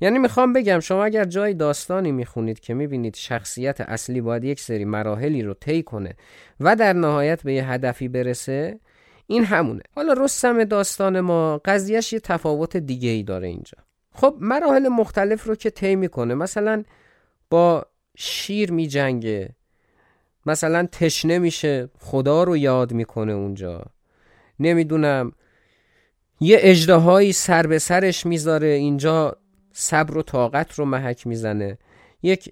یعنی 0.00 0.18
می‌خوام 0.18 0.52
بگم 0.52 0.80
شما 0.80 1.04
اگر 1.04 1.24
جای 1.24 1.54
داستانی 1.54 2.12
می‌خونید 2.12 2.60
که 2.60 2.74
می‌بینید 2.74 3.16
شخصیت 3.16 3.80
اصلی 3.80 4.20
باید 4.20 4.44
یک 4.44 4.60
سری 4.60 4.84
مراحلی 4.84 5.42
رو 5.42 5.54
طی 5.54 5.82
کنه 5.82 6.16
و 6.60 6.76
در 6.76 6.92
نهایت 6.92 7.42
به 7.42 7.54
یه 7.54 7.70
هدفی 7.70 8.08
برسه 8.08 8.80
این 9.26 9.44
همونه. 9.44 9.82
حالا 9.94 10.12
رستم 10.12 10.64
داستان 10.64 11.20
ما 11.20 11.60
قضیهش 11.64 12.12
یه 12.12 12.20
تفاوت 12.20 12.76
دیگه 12.76 13.08
ای 13.08 13.22
داره 13.22 13.48
اینجا. 13.48 13.78
خب 14.12 14.36
مراحل 14.40 14.88
مختلف 14.88 15.44
رو 15.44 15.54
که 15.54 15.70
طی 15.70 15.96
می‌کنه 15.96 16.34
مثلا 16.34 16.84
با 17.50 17.86
شیر 18.16 18.72
میجنگه 18.72 19.48
مثلا 20.46 20.86
تشنه 20.92 21.38
میشه 21.38 21.88
خدا 21.98 22.42
رو 22.42 22.56
یاد 22.56 22.92
می‌کنه 22.92 23.32
اونجا. 23.32 23.82
نمی‌دونم. 24.60 25.32
یه 26.40 26.58
اجدهایی 26.60 27.32
سر 27.32 27.66
به 27.66 27.78
سرش 27.78 28.26
می‌ذاره 28.26 28.66
اینجا 28.66 29.36
صبر 29.72 30.16
و 30.16 30.22
طاقت 30.22 30.74
رو 30.74 30.84
محک 30.84 31.26
می‌زنه. 31.26 31.78
یک 32.22 32.50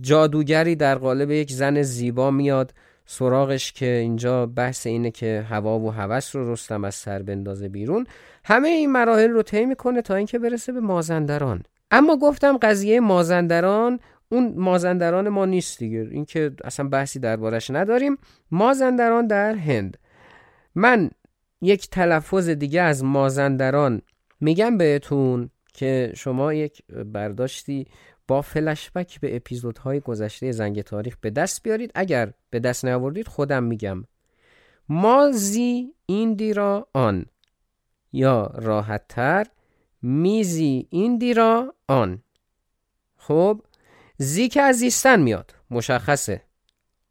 جادوگری 0.00 0.76
در 0.76 0.94
قالب 0.94 1.30
یک 1.30 1.52
زن 1.52 1.82
زیبا 1.82 2.30
میاد 2.30 2.74
سراغش 3.06 3.72
که 3.72 3.86
اینجا 3.86 4.46
بحث 4.46 4.86
اینه 4.86 5.10
که 5.10 5.46
هوا 5.48 5.78
و 5.78 5.90
هوس 5.90 6.36
رو 6.36 6.52
رستم 6.52 6.84
از 6.84 6.94
سر 6.94 7.22
بندازه 7.22 7.68
بیرون. 7.68 8.06
همه 8.44 8.68
این 8.68 8.92
مراحل 8.92 9.30
رو 9.30 9.42
طی 9.42 9.66
می‌کنه 9.66 10.02
تا 10.02 10.14
اینکه 10.14 10.38
برسه 10.38 10.72
به 10.72 10.80
مازندران. 10.80 11.62
اما 11.90 12.16
گفتم 12.16 12.56
قضیه 12.56 13.00
مازندران 13.00 14.00
اون 14.28 14.54
مازندران 14.56 15.28
ما 15.28 15.44
نیست 15.44 15.78
دیگه. 15.78 16.08
اینکه 16.10 16.50
اصلا 16.64 16.88
بحثی 16.88 17.18
دربارش 17.18 17.70
نداریم. 17.70 18.18
مازندران 18.50 19.26
در 19.26 19.54
هند. 19.54 19.96
من 20.74 21.10
یک 21.60 21.90
تلفظ 21.90 22.48
دیگه 22.48 22.80
از 22.80 23.04
مازندران. 23.04 24.02
میگم 24.40 24.78
بهتون 24.78 25.50
که 25.74 26.12
شما 26.16 26.54
یک 26.54 26.82
برداشتی 26.86 27.86
با 28.28 28.42
فلشبک 28.42 29.20
به 29.20 29.36
اپیزودهای 29.36 30.00
گذشته 30.00 30.52
زنگ 30.52 30.82
تاریخ 30.82 31.16
به 31.20 31.30
دست 31.30 31.62
بیارید. 31.62 31.90
اگر 31.94 32.32
به 32.50 32.60
دست 32.60 32.84
نیاوردید 32.84 33.28
خودم 33.28 33.62
میگم. 33.62 34.04
مازی 34.88 35.94
ایندیرا 36.06 36.88
آن. 36.92 37.26
یا 38.12 38.52
راحتتر 38.54 39.46
میزی 40.02 40.86
ایندیرا 40.90 41.74
آن. 41.88 42.22
خب 43.16 43.60
زی 44.18 44.48
که 44.48 44.62
از 44.62 44.76
زیستن 44.76 45.22
میاد. 45.22 45.54
مشخصه. 45.70 46.42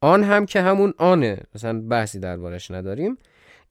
آن 0.01 0.23
هم 0.23 0.45
که 0.45 0.61
همون 0.61 0.93
آنه. 0.97 1.37
مثلا 1.55 1.81
بحثی 1.81 2.19
دربارش 2.19 2.71
نداریم. 2.71 3.17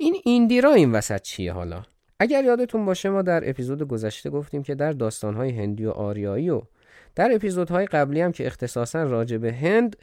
این 0.02 0.16
ایندیرا 0.24 0.72
این 0.72 0.92
وسط 0.92 1.22
چیه 1.22 1.52
حالا؟ 1.52 1.82
اگر 2.18 2.44
یادتون 2.44 2.84
باشه 2.84 3.10
ما 3.10 3.22
در 3.22 3.50
اپیزود 3.50 3.82
گذشته 3.82 4.30
گفتیم 4.30 4.62
که 4.62 4.74
در 4.74 4.92
داستانهای 4.92 5.50
هندی 5.50 5.86
و 5.86 5.90
آریایی 5.90 6.50
و 6.50 6.62
در 7.14 7.34
اپیزودهای 7.34 7.86
قبلی 7.86 8.20
هم 8.20 8.32
که 8.32 8.46
اختصاصا 8.46 9.02
راجع 9.02 9.36
به 9.36 9.52
هند 9.52 9.96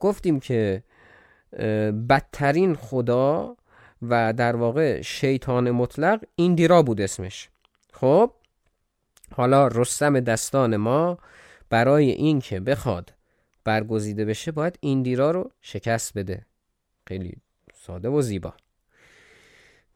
گفتیم 0.00 0.40
که 0.40 0.82
بدترین 2.08 2.74
خدا 2.74 3.56
و 4.02 4.32
در 4.32 4.56
واقع 4.56 5.02
شیطان 5.02 5.70
مطلق 5.70 6.24
ایندیرا 6.34 6.82
بود 6.82 7.00
اسمش. 7.00 7.48
خب؟ 7.92 8.30
حالا 9.32 9.66
رستم 9.68 10.20
دستان 10.20 10.76
ما 10.76 11.18
برای 11.70 12.10
اینکه 12.10 12.60
بخواد 12.60 13.12
برگزیده 13.64 14.24
بشه 14.24 14.52
باید 14.52 14.78
ایندیرا 14.80 15.30
رو 15.30 15.50
شکست 15.60 16.18
بده. 16.18 16.46
خیلی 17.06 17.36
ساده 17.74 18.08
و 18.08 18.22
زیبا. 18.22 18.54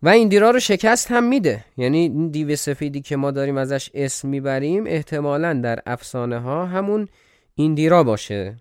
و 0.02 0.08
ایندیرا 0.08 0.50
رو 0.50 0.60
شکست 0.60 1.10
هم 1.10 1.24
میده. 1.24 1.64
یعنی 1.76 1.98
این 1.98 2.28
دیو 2.28 2.56
سفیدی 2.56 3.00
که 3.00 3.16
ما 3.16 3.30
داریم 3.30 3.56
ازش 3.56 3.90
اسم 3.94 4.28
می‌بریم 4.28 4.84
احتمالا 4.86 5.54
در 5.54 5.78
افسانه 5.86 6.38
ها 6.38 6.66
همون 6.66 7.08
ایندیرا 7.54 8.04
باشه 8.04 8.56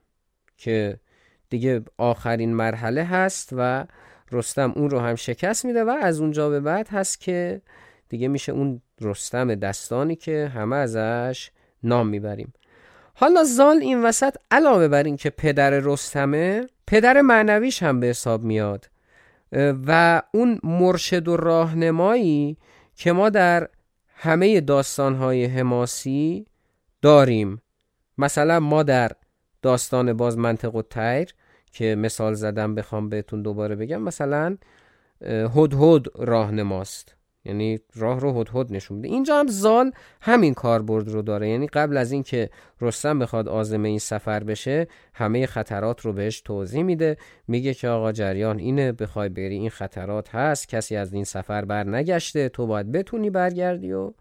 که 0.58 1.00
دیگه 1.50 1.82
آخرین 1.98 2.54
مرحله 2.54 3.04
هست 3.04 3.50
و 3.58 3.86
رستم 4.32 4.74
اون 4.76 4.90
رو 4.90 5.00
هم 5.00 5.16
شکست 5.16 5.66
میده 5.66 5.84
و 5.84 5.90
از 6.02 6.22
اونجا 6.22 6.50
به 6.50 6.60
بعد 6.60 6.88
هست 6.88 7.20
که 7.20 7.62
دیگه 8.10 8.28
میشه 8.28 8.52
اون 8.52 8.82
رستم 9.02 9.56
دستانی 9.56 10.16
که 10.16 10.52
همه 10.56 10.76
ازش 10.76 11.52
نام 11.84 12.08
می‌بریم. 12.08 12.54
حالا 13.14 13.44
زال 13.44 13.78
این 13.78 14.04
وسط 14.04 14.36
علاوه 14.52 14.88
بر 14.88 15.04
این 15.04 15.18
که 15.18 15.30
پدر 15.30 15.70
رستمه 15.70 16.68
پدر 16.88 17.22
معنویش 17.22 17.84
هم 17.84 18.00
به 18.00 18.08
حساب 18.08 18.44
میاد. 18.44 18.90
و 19.52 20.22
اون 20.34 20.60
مرشد 20.64 21.28
و 21.28 21.38
راهنمایی 21.38 22.58
که 22.95 23.12
ما 23.12 23.30
در 23.30 23.70
همه 24.16 24.62
داستانهای 24.62 25.45
حماسی 25.45 26.45
داریم. 27.02 27.62
مثلا 28.18 28.60
ما 28.60 28.84
در 28.84 29.12
داستان 29.62 30.14
باز 30.14 30.38
منطق 30.38 30.76
و 30.76 30.82
تیر 30.82 31.34
که 31.72 31.95
مثال 31.95 32.34
زدم 32.34 32.76
بخوام 32.76 33.10
بهتون 33.10 33.41
دوباره 33.41 33.76
بگم 33.76 34.02
مثلا 34.02 34.58
هدهد 35.56 36.06
راهنماست. 36.16 37.16
یعنی 37.46 37.80
راه 37.96 38.20
رو 38.20 38.42
هدهد 38.42 38.74
نشون 38.74 38.98
میده. 38.98 39.08
اینجا 39.08 39.40
هم 39.40 39.48
زال 39.48 39.92
همین 40.22 40.54
کاربرد 40.54 41.10
رو 41.10 41.22
داره. 41.22 41.50
یعنی 41.50 41.68
قبل 41.68 41.98
از 41.98 42.12
اینکه 42.12 42.50
رستم 42.82 43.20
بخواد 43.20 43.48
آزم 43.48 43.84
این 43.84 44.00
سفر 44.00 44.44
بشه 44.44 44.88
همه 45.14 45.46
خطرات 45.46 46.02
رو 46.02 46.14
بهش 46.14 46.42
توضیح 46.42 46.84
میده. 46.84 47.18
میگه 47.48 47.74
که 47.74 47.88
آقا 47.88 48.12
جریان 48.12 48.60
اینه 48.60 48.92
بخوای 48.92 49.30
بری 49.30 49.56
این 49.56 49.70
خطرات 49.70 50.36
هست. 50.36 50.70
کسی 50.70 50.96
از 50.96 51.14
این 51.14 51.24
سفر 51.24 51.66
بر 51.66 51.84
نگشته. 51.84 52.50
تو 52.50 52.68
باید 52.68 52.92
بتونی 52.92 53.30
برگردی 53.30 53.92
و 53.92 54.12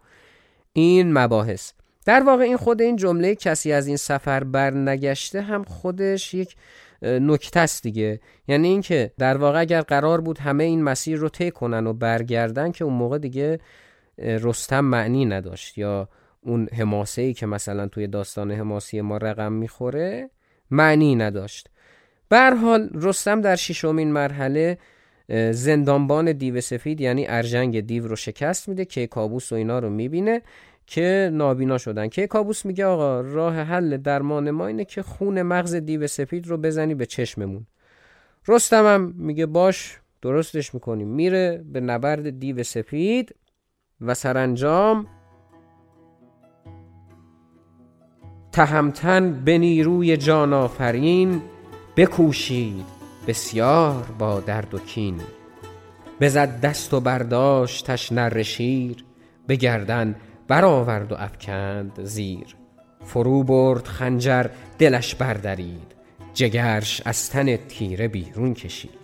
این 0.73 1.13
مباحث. 1.13 1.71
در 2.05 2.23
واقع 2.23 2.43
این 2.43 2.57
خود 2.57 2.81
این 2.81 2.95
جمله 2.95 3.35
کسی 3.35 3.71
از 3.71 3.87
این 3.87 3.97
سفر 3.97 4.43
بر 4.43 4.71
نگشته 4.71 5.41
هم 5.41 5.63
خودش 5.63 6.33
یک 6.33 6.55
نکته 7.01 7.59
است 7.59 7.83
دیگه. 7.83 8.19
یعنی 8.47 8.67
اینکه 8.67 9.11
در 9.17 9.37
واقع 9.37 9.59
اگر 9.59 9.81
قرار 9.81 10.21
بود 10.21 10.37
همه 10.37 10.63
این 10.63 10.83
مسیر 10.83 11.17
رو 11.17 11.29
طی 11.29 11.51
کنن 11.51 11.87
و 11.87 11.93
برگردن 11.93 12.71
که 12.71 12.83
اون 12.83 12.93
موقع 12.93 13.17
دیگه 13.17 13.59
رستم 14.17 14.85
معنی 14.85 15.25
نداشت. 15.25 15.77
یا 15.77 16.09
اون 16.41 16.67
حماسه 16.77 17.21
ای 17.21 17.33
که 17.33 17.45
مثلا 17.45 17.87
توی 17.87 18.07
داستان 18.07 18.51
حماسی 18.51 19.01
ما 19.01 19.17
رقم 19.17 19.51
می‌خوره 19.51 20.29
معنی 20.71 21.15
نداشت. 21.15 21.69
به 22.29 22.49
حال 22.49 22.89
رستم 22.93 23.41
در 23.41 23.55
ششمین 23.55 24.11
مرحله 24.11 24.77
زندانبان 25.51 26.31
دیو 26.31 26.61
سفید 26.61 27.01
یعنی 27.01 27.25
ارجنگ 27.27 27.79
دیو 27.79 28.07
رو 28.07 28.15
شکست 28.15 28.69
میده 28.69 28.85
که 28.85 29.07
کابوس 29.07 29.51
و 29.51 29.55
اینا 29.55 29.79
رو 29.79 29.89
می‌بینه. 29.89 30.41
که 30.89 31.29
نابینا 31.33 31.77
شدن. 31.77 32.07
که 32.07 32.27
کابوس 32.27 32.65
میگه 32.65 32.85
آقا 32.85 33.21
راه 33.21 33.55
حل 33.55 33.97
درمان 33.97 34.51
ما 34.51 34.67
اینه 34.67 34.85
که 34.85 35.03
خون 35.03 35.41
مغز 35.41 35.75
دیو 35.75 36.07
سفید 36.07 36.47
رو 36.47 36.57
بزنی 36.57 36.95
به 36.95 37.05
چشممون. 37.05 37.65
رستم 38.47 38.85
هم 38.85 39.13
میگه 39.17 39.45
باش 39.45 39.99
درستش 40.21 40.73
می‌کنیم. 40.73 41.07
میره 41.07 41.63
به 41.73 41.79
نبرد 41.79 42.39
دیو 42.39 42.63
سفید 42.63 43.35
و 44.01 44.13
سرانجام 44.13 45.07
تهمتن 48.51 49.43
به 49.45 49.57
نیروی 49.57 50.17
جان 50.17 50.53
آفرین 50.53 51.41
بکوشید. 51.97 52.85
بسیار 53.27 54.05
با 54.19 54.39
درد 54.39 54.73
و 54.73 54.79
کین. 54.79 55.21
بزد 56.21 56.61
دست 56.61 56.93
و 56.93 56.99
برداشتش 56.99 58.11
نر 58.11 58.41
شیر 58.41 59.05
به 59.47 59.55
گردن 59.55 60.15
برآورد 60.49 61.11
و 61.11 61.15
افکند 61.15 62.03
زیر. 62.03 62.55
فرو 63.05 63.43
برد 63.43 63.87
خنجر 63.87 64.45
دلش 64.79 65.15
بردرید. 65.15 65.95
جگرش 66.33 67.01
از 67.05 67.29
تن 67.29 67.55
تیره 67.55 68.07
بیرون 68.07 68.53
کشید. 68.53 68.98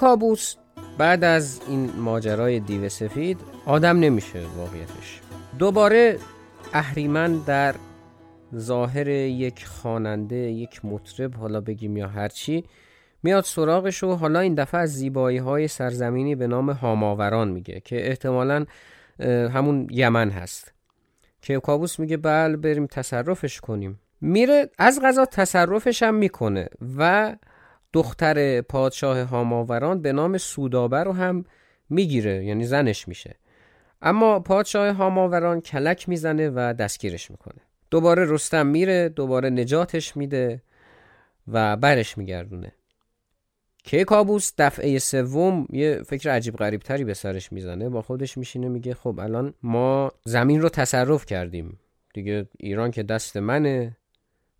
کابوس. 0.00 0.54
بعد 0.98 1.24
از 1.24 1.60
این 1.68 1.90
ماجرای 1.96 2.60
دیو 2.60 2.88
سفید 2.88 3.40
آدم 3.66 3.98
نمیشه 3.98 4.38
واقعیتش. 4.56 5.20
دوباره 5.58 6.18
اهریمن 6.72 7.38
در 7.38 7.74
ظاهر 8.56 9.08
یک 9.08 9.66
خواننده 9.66 10.36
یک 10.36 10.84
مطرب 10.84 11.34
حالا 11.34 11.60
بگیم 11.60 11.96
یا 11.96 12.08
هرچی 12.08 12.64
میاد 13.22 13.44
سراغش 13.44 14.02
و 14.02 14.14
حالا 14.14 14.40
این 14.40 14.54
دفعه 14.54 14.80
از 14.80 14.94
زیبایی 14.94 15.38
های 15.38 15.68
سرزمینی 15.68 16.34
به 16.34 16.46
نام 16.46 16.70
هاماوران 16.70 17.48
میگه 17.48 17.80
که 17.84 18.08
احتمالا 18.08 18.64
همون 19.52 19.86
یمن 19.90 20.30
هست. 20.30 20.72
که 21.42 21.60
کابوس 21.60 21.98
میگه 21.98 22.16
بله 22.16 22.56
بریم 22.56 22.86
تصرفش 22.86 23.60
کنیم. 23.60 24.00
میره 24.20 24.70
از 24.78 25.00
غذا 25.02 25.24
تصرفش 25.24 26.02
هم 26.02 26.14
می‌کنه 26.14 26.68
و 26.98 27.32
دختر 27.92 28.60
پادشاه 28.60 29.20
هاماوران 29.20 30.02
به 30.02 30.12
نام 30.12 30.38
سودابه 30.38 30.98
رو 31.02 31.12
هم 31.12 31.44
می‌گیره 31.90 32.44
یعنی 32.44 32.64
زنش 32.64 33.08
میشه. 33.08 33.36
اما 34.02 34.40
پادشاه 34.40 34.92
هاماوران 34.92 35.60
کلک 35.60 36.08
می‌زنه 36.08 36.50
و 36.50 36.74
دستگیرش 36.74 37.30
می‌کنه. 37.30 37.60
دوباره 37.90 38.24
رستم 38.28 38.66
میره 38.66 39.08
دوباره 39.08 39.50
نجاتش 39.50 40.16
میده 40.16 40.62
و 41.48 41.76
برش 41.76 42.18
میگردونه. 42.18 42.72
که 43.84 44.04
کابوس 44.04 44.52
دفعه 44.58 44.98
سوم 44.98 45.66
یه 45.70 46.02
فکر 46.02 46.30
عجیب 46.30 46.56
غریب 46.56 46.80
تری 46.80 47.04
به 47.04 47.14
سرش 47.14 47.52
می‌زنه 47.52 47.88
با 47.88 48.02
خودش 48.02 48.38
میشینه 48.38 48.68
میگه 48.68 48.94
خب 48.94 49.20
الان 49.20 49.54
ما 49.62 50.12
زمین 50.24 50.60
رو 50.60 50.68
تصرف 50.68 51.26
کردیم. 51.26 51.78
دیگه 52.14 52.48
ایران 52.58 52.90
که 52.90 53.02
دست 53.02 53.36
منه 53.36 53.96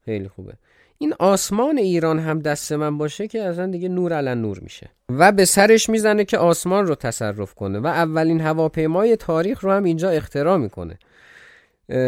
خیلی 0.04 0.28
خوبه. 0.28 0.54
این 1.02 1.14
آسمان 1.18 1.78
ایران 1.78 2.18
هم 2.18 2.38
دست 2.38 2.72
من 2.72 2.98
باشه 2.98 3.28
که 3.28 3.42
اصلا 3.42 3.66
دیگه 3.66 3.88
نور 3.88 4.12
علن 4.12 4.40
نور 4.40 4.58
میشه. 4.58 4.90
و 5.10 5.32
به 5.32 5.44
سرش 5.44 5.88
می‌زنه 5.88 6.24
که 6.24 6.38
آسمان 6.38 6.86
رو 6.86 6.94
تصرف 6.94 7.54
کنه 7.54 7.78
و 7.78 7.86
اولین 7.86 8.40
هواپیمای 8.40 9.16
تاریخ 9.16 9.64
رو 9.64 9.72
هم 9.72 9.84
اینجا 9.84 10.10
اختراع 10.10 10.56
می‌کنه. 10.56 10.98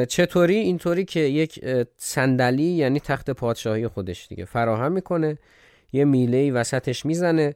چطوری؟ 0.09 0.57
اینطوری 0.57 1.05
که 1.05 1.21
یک 1.21 1.65
صندلی 1.97 2.63
یعنی 2.63 3.01
تخت 3.01 3.31
پادشاهی 3.31 3.89
خودش 3.89 4.29
دیگه 4.29 4.45
فراهم 4.45 4.93
می‌کنه. 4.93 5.39
یه 5.93 6.05
میله 6.05 6.53
وسطش 6.53 7.07
می‌زنه. 7.07 7.55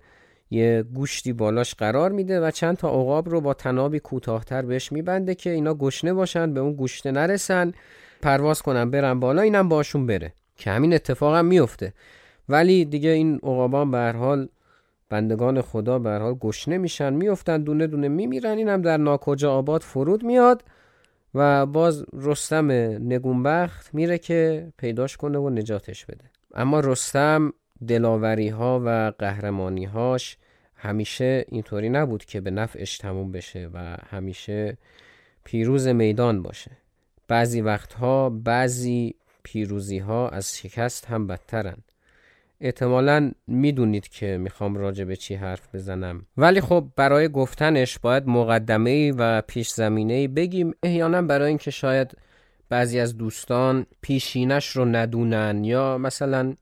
یه 0.50 0.84
گوشتی 0.94 1.32
بالاش 1.32 1.74
قرار 1.74 2.12
میده 2.12 2.40
و 2.40 2.50
چند 2.50 2.76
تا 2.76 2.88
عقاب 2.88 3.28
رو 3.28 3.40
با 3.40 3.54
تنابی 3.54 3.98
کوتاهتر 3.98 4.62
بهش 4.62 4.92
میبنده 4.92 5.34
که 5.34 5.50
اینا 5.50 5.74
گشنه 5.74 6.12
باشن 6.12 6.54
به 6.54 6.60
اون 6.60 6.72
گوشته 6.72 7.10
نرسن. 7.10 7.72
پرواز 8.22 8.62
کنن 8.62 8.90
برن 8.90 9.20
بالا 9.20 9.42
اینم 9.42 9.68
باشون 9.68 10.06
بره. 10.06 10.32
که 10.56 10.70
همین 10.70 10.94
اتفاق 10.94 11.34
هم 11.34 11.44
میفته 11.44 11.92
ولی 12.48 12.84
دیگه 12.84 13.10
این 13.10 13.34
عقابان 13.36 13.90
به 13.90 13.98
هر 13.98 14.12
حال 14.12 14.48
بندگان 15.08 15.62
خدا 15.62 15.98
به 15.98 16.10
حال 16.10 16.34
گشنه 16.34 16.78
میشن 16.78 17.12
میفتن 17.12 17.62
دونه 17.62 17.86
دونه 17.86 18.08
میمیرن. 18.08 18.58
اینم 18.58 18.82
در 18.82 18.96
ناکجا 18.96 19.52
آباد 19.52 19.80
فرود 19.80 20.24
میاد 20.24 20.64
و 21.34 21.66
باز 21.66 22.04
رستم 22.12 22.70
نگونبخت 23.00 23.94
میره 23.94 24.18
که 24.18 24.72
پیداش 24.76 25.16
کنه 25.16 25.38
و 25.38 25.50
نجاتش 25.50 26.06
بده. 26.06 26.24
اما 26.54 26.80
رستم 26.80 27.52
دلاوری 27.88 28.48
ها 28.48 28.82
و 28.84 29.12
قهرمانی 29.18 29.84
هاش 29.84 30.38
همیشه 30.76 31.44
اینطوری 31.48 31.88
نبود 31.88 32.24
که 32.24 32.40
به 32.40 32.50
نفعش 32.50 32.98
تموم 32.98 33.32
بشه 33.32 33.70
و 33.74 33.96
همیشه 34.10 34.78
پیروز 35.44 35.88
میدان 35.88 36.42
باشه. 36.42 36.70
بعضی 37.28 37.60
وقتها 37.60 38.30
بعضی 38.30 39.14
پیروزی 39.46 39.98
ها 39.98 40.28
از 40.28 40.56
شکست 40.56 41.06
هم 41.06 41.26
بدترن. 41.26 41.76
احتمالا 42.60 43.30
می‌دونید 43.46 44.08
که 44.08 44.36
می‌خوام 44.36 44.76
راجع 44.76 45.04
به 45.04 45.16
چی 45.16 45.34
حرف 45.34 45.74
بزنم. 45.74 46.26
ولی 46.36 46.60
خب 46.60 46.84
برای 46.96 47.28
گفتنش 47.28 47.98
باید 47.98 48.26
مقدمه 48.26 49.12
و 49.12 49.42
پیش 49.46 49.68
زمینه 49.68 50.28
بگیم 50.28 50.74
احیانا 50.82 51.22
برای 51.22 51.48
اینکه 51.48 51.70
شاید 51.70 52.16
بعضی 52.68 53.00
از 53.00 53.16
دوستان 53.16 53.86
پیشینش 54.00 54.68
رو 54.68 54.84
ندونن 54.84 55.64
یا 55.64 55.98
مثلا 55.98 56.54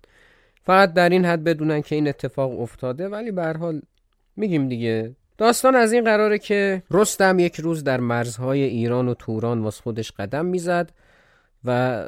فقط 0.63 0.93
در 0.93 1.09
این 1.09 1.25
حد 1.25 1.45
بدونن 1.45 1.83
که 1.83 1.95
این 1.95 2.09
اتفاق 2.09 2.61
افتاده 2.61 3.09
ولی 3.09 3.31
به 3.31 3.53
حال 3.53 3.83
میگیم 4.37 4.69
دیگه. 4.69 5.17
داستان 5.39 5.75
از 5.75 5.93
این 5.93 6.05
قراره 6.05 6.39
که 6.39 6.83
رستم 6.91 7.39
یک 7.39 7.61
روز 7.61 7.85
در 7.85 8.01
مرزهای 8.01 8.63
ایران 8.63 9.09
و 9.09 9.15
توران 9.15 9.61
واس 9.61 9.81
خودش 9.81 10.13
قدم 10.13 10.47
می‌زد. 10.47 10.93
و 11.65 12.03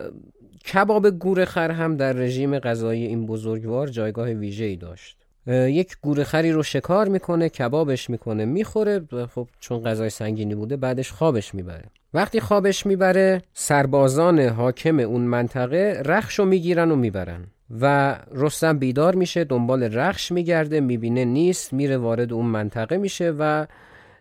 کباب 0.72 1.10
گورخر 1.10 1.70
هم 1.70 1.96
در 1.96 2.12
رژیم 2.12 2.58
غذایی 2.58 3.06
این 3.06 3.26
بزرگوار 3.26 3.88
جایگاه 3.88 4.28
ویژه‌ای 4.28 4.76
داشت. 4.76 5.16
یک 5.48 5.96
گورخری 6.02 6.52
رو 6.52 6.62
شکار 6.62 7.08
می‌کنه 7.08 7.48
کبابش 7.48 8.10
می‌کنه 8.10 8.44
می‌خوره 8.44 9.00
خب 9.34 9.48
چون 9.60 9.82
غذای 9.82 10.10
سنگینی 10.10 10.54
بوده 10.54 10.76
بعدش 10.76 11.12
خوابش 11.12 11.54
می‌بره. 11.54 11.84
وقتی 12.14 12.40
خوابش 12.40 12.86
می‌بره 12.86 13.42
سربازان 13.54 14.40
حاکم 14.40 14.98
اون 14.98 15.22
منطقه 15.22 16.02
رخشو 16.04 16.44
می‌گیرن 16.44 16.90
و 16.90 16.96
می‌برن 16.96 17.44
و 17.80 18.16
رستم 18.34 18.78
بیدار 18.78 19.14
میشه 19.14 19.44
دنبال 19.44 19.82
رخش 19.82 20.32
میگرده 20.32 20.80
می‌بینه 20.80 21.24
نیست 21.24 21.72
میره 21.72 21.96
وارد 21.96 22.32
اون 22.32 22.46
منطقه 22.46 22.96
میشه 22.96 23.34
و 23.38 23.66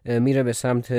میره 0.06 0.44
به 0.44 0.54
سمت 0.54 0.94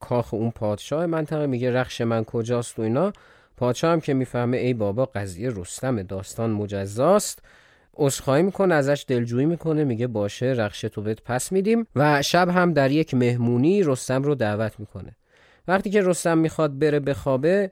کاخ 0.00 0.34
اون 0.34 0.50
پادشاه 0.50 1.06
منطقه 1.06 1.46
میگه 1.46 1.70
رخش 1.70 2.00
من 2.00 2.24
کجاست 2.24 2.78
و 2.78 2.82
اینا. 2.82 3.12
پادشاه 3.56 3.92
هم 3.92 4.00
که 4.00 4.14
می‌فهمه 4.14 4.56
ای 4.56 4.74
بابا 4.74 5.04
قضیه 5.04 5.50
رستم 5.50 6.02
داستان 6.02 6.50
مجزاست. 6.50 7.42
عذرخواهی 7.94 8.42
می‌کنه 8.42 8.74
ازش 8.74 9.04
دلجویی 9.08 9.46
می‌کنه 9.46 9.84
میگه 9.84 10.06
باشه 10.06 10.46
رخش 10.46 10.80
تو 10.80 11.02
بهت 11.02 11.22
پس 11.22 11.52
میدیم. 11.52 11.86
و 11.96 12.22
شب 12.22 12.48
هم 12.48 12.72
در 12.72 12.90
یک 12.90 13.14
مهمونی 13.14 13.82
رستم 13.82 14.22
رو 14.22 14.34
دعوت 14.34 14.80
می‌کنه. 14.80 15.16
وقتی 15.68 15.90
که 15.90 16.02
رستم 16.02 16.38
می‌خواد 16.38 16.78
بره 16.78 17.00
بخوابه 17.00 17.70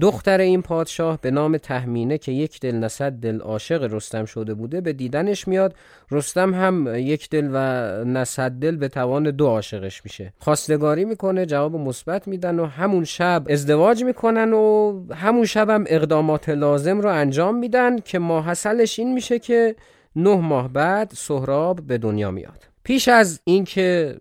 دختر 0.00 0.40
این 0.40 0.62
پادشاه 0.62 1.18
به 1.20 1.30
نام 1.30 1.56
تهمینه 1.56 2.18
که 2.18 2.32
یک 2.32 2.60
دل 2.60 2.74
نصد 2.74 3.12
دل 3.12 3.40
عاشق 3.40 3.94
رستم 3.94 4.24
شده 4.24 4.54
بوده 4.54 4.80
به 4.80 4.92
دیدنش 4.92 5.48
میاد. 5.48 5.74
رستم 6.10 6.54
هم 6.54 6.94
یک 6.94 7.30
دل 7.30 7.50
و 7.52 7.58
نصد 8.04 8.50
دل 8.50 8.76
به 8.76 8.88
توان 8.88 9.30
دو 9.30 9.46
عاشقش 9.46 10.04
میشه. 10.04 10.32
خواستگاری 10.38 11.04
می‌کنه 11.04 11.46
جواب 11.46 11.74
مثبت 11.76 12.28
میدن 12.28 12.58
و 12.58 12.66
همون 12.66 13.04
شب 13.04 13.46
ازدواج 13.48 14.04
می‌کنن 14.04 14.52
و 14.52 14.94
همون 15.14 15.44
شب 15.44 15.70
هم 15.70 15.84
اقدامات 15.86 16.48
لازم 16.48 17.00
رو 17.00 17.08
انجام 17.08 17.58
میدن 17.58 17.98
که 17.98 18.18
ماحصلش 18.18 18.98
این 18.98 19.14
میشه 19.14 19.38
که 19.38 19.76
نه 20.16 20.36
ماه 20.36 20.68
بعد 20.68 21.12
سهراب 21.14 21.80
به 21.86 21.98
دنیا 21.98 22.30
میاد. 22.30 22.64
پیش 22.84 23.08
از 23.08 23.40
اینکه 23.44 24.16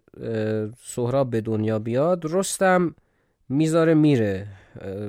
سهراب 0.84 1.30
به 1.30 1.42
دنیا 1.42 1.80
بیاد 1.80 2.24
رستم 2.26 2.96
می‌ذاره 3.50 3.94
میره. 3.94 4.48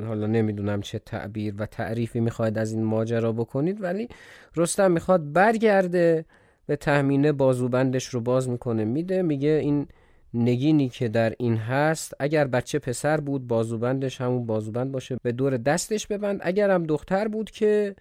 حالا 0.07 0.27
نمی‌دونم 0.27 0.81
چه 0.81 0.99
تعبیر 0.99 1.55
و 1.59 1.67
تعریفی 1.67 2.21
می‌خواید 2.21 2.59
از 2.59 2.73
این 2.73 2.85
ماجرا 2.85 3.33
بکنید 3.33 3.83
ولی 3.83 4.09
رستم 4.57 4.93
می‌خواد 4.93 5.33
برگرده 5.33 6.25
به 6.67 6.77
تهمینه 6.77 7.33
بازوبندش 7.33 8.07
رو 8.07 8.21
باز 8.21 8.49
می‌کنه. 8.49 8.85
میده 8.85 9.23
میگه 9.23 9.49
این 9.49 9.87
نگینی 10.35 10.89
که 10.89 11.09
در 11.09 11.35
این 11.39 11.57
هست 11.57 12.15
اگر 12.21 12.47
بچه 12.47 12.79
پسر 12.79 13.21
بود 13.21 13.47
بازوبندش 13.47 14.21
همون 14.21 14.47
بازوبند 14.47 14.93
باشه 14.93 15.17
به 15.23 15.33
دور 15.33 15.57
دستش 15.57 16.07
ببند. 16.07 16.41
اگر 16.43 16.71
هم 16.71 16.85
دختر 16.85 17.29
بود 17.29 17.51
که 17.51 17.95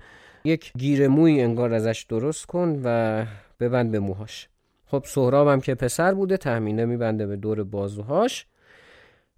یک 0.43 0.71
گیر 0.77 1.07
موی 1.07 1.41
انگار 1.41 1.73
ازش 1.73 2.05
درست 2.09 2.45
کن 2.45 2.81
و 2.83 3.25
ببند 3.59 3.91
به 3.91 3.99
موهاش. 3.99 4.49
خب 4.85 5.03
سهراب 5.05 5.47
هم 5.47 5.61
که 5.61 5.75
پسر 5.75 6.13
بوده 6.13 6.37
تهمینه 6.37 6.85
میبنده 6.85 7.27
به 7.27 7.35
دور 7.35 7.63
بازوهاش. 7.63 8.45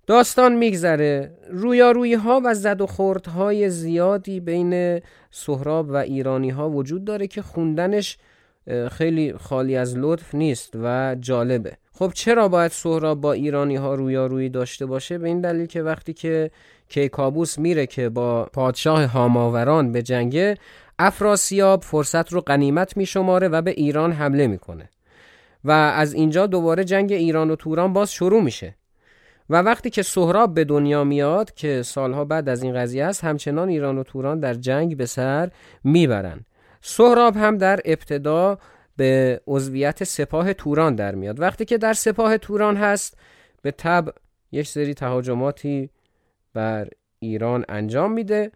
داستان 0.07 0.55
میگذره. 0.55 1.31
رویارویی 1.49 2.13
ها 2.13 2.41
و 2.45 2.53
زد 2.53 2.81
و 2.81 2.87
های 3.35 3.69
زیادی 3.69 4.39
بین 4.39 5.01
سهراب 5.31 5.89
و 5.89 5.95
ایرانی 5.95 6.49
ها 6.49 6.69
وجود 6.69 7.05
داره 7.05 7.27
که 7.27 7.41
خوندنش 7.41 8.17
خیلی 8.91 9.33
خالی 9.33 9.75
از 9.75 9.97
لطف 9.97 10.35
نیست 10.35 10.73
و 10.83 11.15
جالبه. 11.19 11.77
خب 11.93 12.11
چرا 12.13 12.47
باید 12.47 12.71
سهراب 12.71 13.21
با 13.21 13.33
ایرانی 13.33 13.75
ها 13.75 13.95
رویارویی 13.95 14.49
داشته 14.49 14.85
باشه؟ 14.85 15.17
به 15.17 15.27
این 15.27 15.41
دلیل 15.41 15.65
که 15.65 15.81
وقتی 15.81 16.13
که 16.13 16.51
کیکابوس 16.89 17.59
میره 17.59 17.85
که 17.85 18.09
با 18.09 18.43
پادشاه 18.53 19.05
هاماوران 19.05 19.91
به 19.91 20.01
جنگه 20.01 20.57
افراسیاب 20.99 21.83
فرصت 21.83 22.33
رو 22.33 22.41
قنیمت 22.41 22.97
میشماره 22.97 23.47
و 23.47 23.61
به 23.61 23.71
ایران 23.71 24.11
حمله 24.11 24.47
می‌کنه. 24.47 24.89
و 25.63 25.71
از 25.71 26.13
اینجا 26.13 26.47
دوباره 26.47 26.83
جنگ 26.83 27.11
ایران 27.11 27.51
و 27.51 27.55
توران 27.55 27.93
باز 27.93 28.11
شروع 28.11 28.43
میشه. 28.43 28.75
و 29.49 29.61
وقتی 29.61 29.89
که 29.89 30.01
سهراب 30.01 30.53
به 30.53 30.63
دنیا 30.63 31.03
میاد 31.03 31.53
که 31.53 31.81
سالها 31.81 32.25
بعد 32.25 32.49
از 32.49 32.63
این 32.63 32.73
قضیه 32.73 33.05
است 33.05 33.23
همچنان 33.23 33.69
ایران 33.69 33.97
و 33.97 34.03
توران 34.03 34.39
در 34.39 34.53
جنگ 34.53 34.97
به 34.97 35.05
سر 35.05 35.51
می‌برن. 35.83 36.45
سهراب 36.81 37.35
هم 37.35 37.57
در 37.57 37.79
ابتدا 37.85 38.57
به 38.97 39.41
عضویت 39.47 40.03
سپاه 40.03 40.53
توران 40.53 40.95
در 40.95 41.15
میاد. 41.15 41.39
وقتی 41.39 41.65
که 41.65 41.77
در 41.77 41.93
سپاه 41.93 42.37
توران 42.37 42.77
هست 42.77 43.17
به 43.61 43.71
تب 43.71 44.09
یک 44.51 44.67
سری 44.67 44.93
تهاجماتی 44.93 45.89
بر 46.53 46.87
ایران 47.19 47.65
انجام 47.69 48.11
میده 48.11 48.51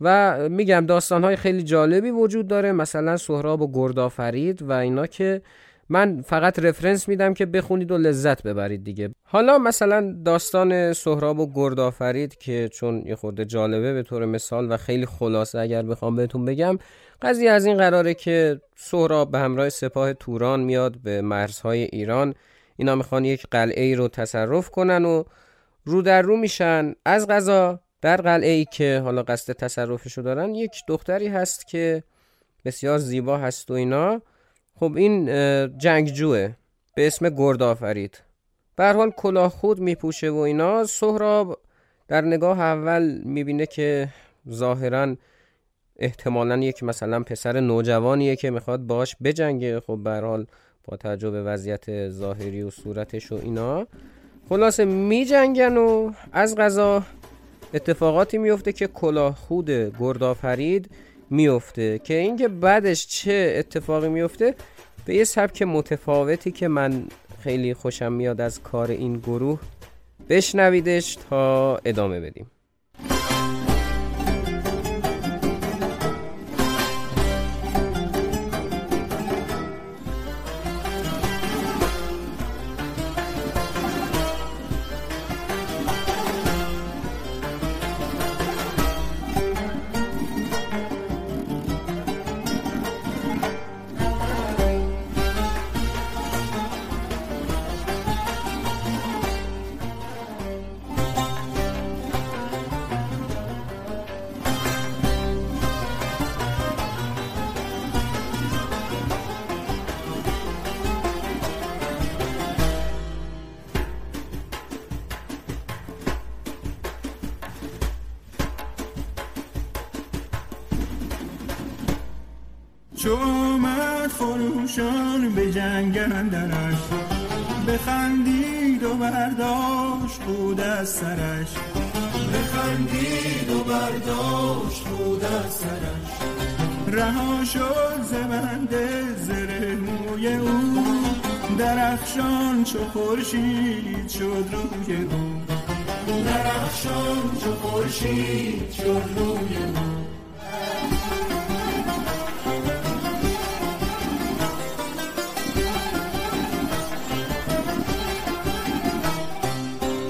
و 0.00 0.36
میگم 0.48 0.86
داستانهای 0.86 1.36
خیلی 1.36 1.62
جالبی 1.62 2.10
وجود 2.10 2.48
داره. 2.48 2.72
مثلا 2.72 3.16
سهراب 3.16 3.62
و 3.62 3.72
گردآفرید 3.72 4.62
و 4.62 4.72
اینا 4.72 5.06
که 5.06 5.42
من 5.88 6.22
فقط 6.22 6.58
رفرنس 6.58 7.08
میدم 7.08 7.34
که 7.34 7.46
بخونید 7.46 7.90
و 7.90 7.98
لذت 7.98 8.42
ببرید 8.42 8.84
دیگه. 8.84 9.14
حالا 9.22 9.58
مثلا 9.58 10.14
داستان 10.24 10.92
سهراب 10.92 11.38
و 11.38 11.52
گردآفرید 11.54 12.38
که 12.38 12.68
چون 12.72 13.02
یه 13.06 13.16
خورده 13.16 13.44
جالبه 13.44 13.92
به 13.92 14.02
طور 14.02 14.24
مثال 14.24 14.72
و 14.72 14.76
خیلی 14.76 15.06
خلاصه 15.06 15.58
اگر 15.58 15.82
بخوام 15.82 16.16
بهتون 16.16 16.44
بگم 16.44 16.78
قضیه 17.22 17.50
از 17.50 17.66
این 17.66 17.76
قراره 17.76 18.14
که 18.14 18.60
سهراب 18.76 19.30
به 19.30 19.38
همراه 19.38 19.68
سپاه 19.68 20.12
توران 20.12 20.60
میاد 20.60 20.98
به 20.98 21.20
مرزهای 21.20 21.82
ایران. 21.82 22.34
اینا 22.76 22.94
می‌خوان 22.94 23.24
یک 23.24 23.46
قلعه 23.50 23.94
رو 23.94 24.08
تصرف 24.08 24.70
کنن 24.70 25.04
و 25.04 25.24
رو 25.84 26.02
در 26.02 26.22
رو 26.22 26.36
میشن. 26.36 26.94
از 27.04 27.26
غذا 27.26 27.80
در 28.00 28.16
قلعه 28.16 28.50
ای 28.50 28.64
که 28.64 29.00
حالا 29.04 29.22
قصد 29.22 29.52
تصرفشو 29.52 30.22
دارن 30.22 30.54
یک 30.54 30.72
دختری 30.88 31.28
هست 31.28 31.66
که 31.66 32.02
بسیار 32.64 32.98
زیبا 32.98 33.38
هست 33.38 33.70
و 33.70 33.74
اینا. 33.74 34.22
خب 34.80 34.92
این 34.96 35.26
جنگجوه. 35.78 36.50
به 36.94 37.06
اسم 37.06 37.28
گرد 37.28 37.62
آفرید. 37.62 38.22
به 38.76 38.92
حال 38.92 39.10
کلاه 39.10 39.50
خود 39.50 39.80
میپوشه 39.80 40.30
و 40.30 40.36
اینا. 40.36 40.84
سهراب 40.84 41.58
در 42.08 42.20
نگاه 42.20 42.60
اول 42.60 43.20
می‌بینه 43.24 43.66
که 43.66 44.08
ظاهرا 44.50 45.16
احتمالا 45.98 46.56
یک 46.56 46.82
مثلا 46.82 47.22
پسر 47.22 47.60
نوجوانیه 47.60 48.36
که 48.36 48.50
می‌خواد 48.50 48.80
باش 48.80 49.16
بجنگه. 49.24 49.80
خب 49.80 49.98
به 50.04 50.10
حال 50.10 50.46
با 50.84 50.96
توجه 50.96 51.30
به 51.30 51.42
وضعیت 51.42 52.08
ظاهری 52.08 52.62
و 52.62 52.70
صورتش 52.70 53.32
و 53.32 53.40
اینا. 53.42 53.86
خلاصه 54.48 54.84
میجنگن 54.84 55.76
و 55.76 56.12
از 56.32 56.56
غذا 56.56 57.02
اتفاقاتی 57.74 58.38
میفته 58.38 58.72
که 58.72 58.86
کلاه 58.86 59.34
خود 59.34 59.70
گردآفرید 59.70 60.90
میفته 61.30 61.98
که 61.98 62.14
اینکه 62.14 62.48
بعدش 62.48 63.06
چه 63.06 63.54
اتفاقی 63.58 64.08
میفته 64.08 64.54
به 65.04 65.14
یه 65.14 65.24
سبک 65.24 65.62
متفاوتی 65.62 66.50
که 66.50 66.68
من 66.68 67.04
خیلی 67.42 67.74
خوشم 67.74 68.12
میاد 68.12 68.40
از 68.40 68.62
کار 68.62 68.90
این 68.90 69.18
گروه 69.18 69.60
بشنویدش 70.28 71.14
تا 71.30 71.76
ادامه 71.84 72.20
بدیم. 72.20 72.50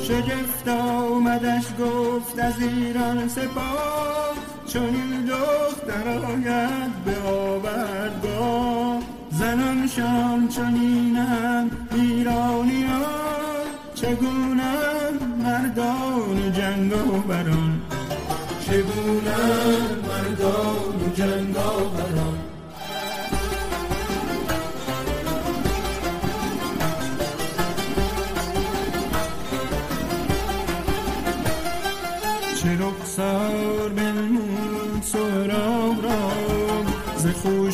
شگفت 0.09 0.68
آمدش 0.68 1.64
گفت 1.80 2.38
از 2.38 2.61
ایران 2.61 3.28
سپاه. 3.28 4.34
چون 4.66 4.82
این 4.82 5.24
دختر 5.24 6.09
آید 6.09 7.04
به 7.04 7.28
آوردگاه. 7.28 9.02
زنانشان 9.30 10.48
چنینند 10.48 11.88
ایرانیان 11.94 13.66
چگونه 13.94 14.74
مردان 15.42 16.52
جنگ 16.52 16.92
بران 17.28 17.80
چگونه 18.66 19.88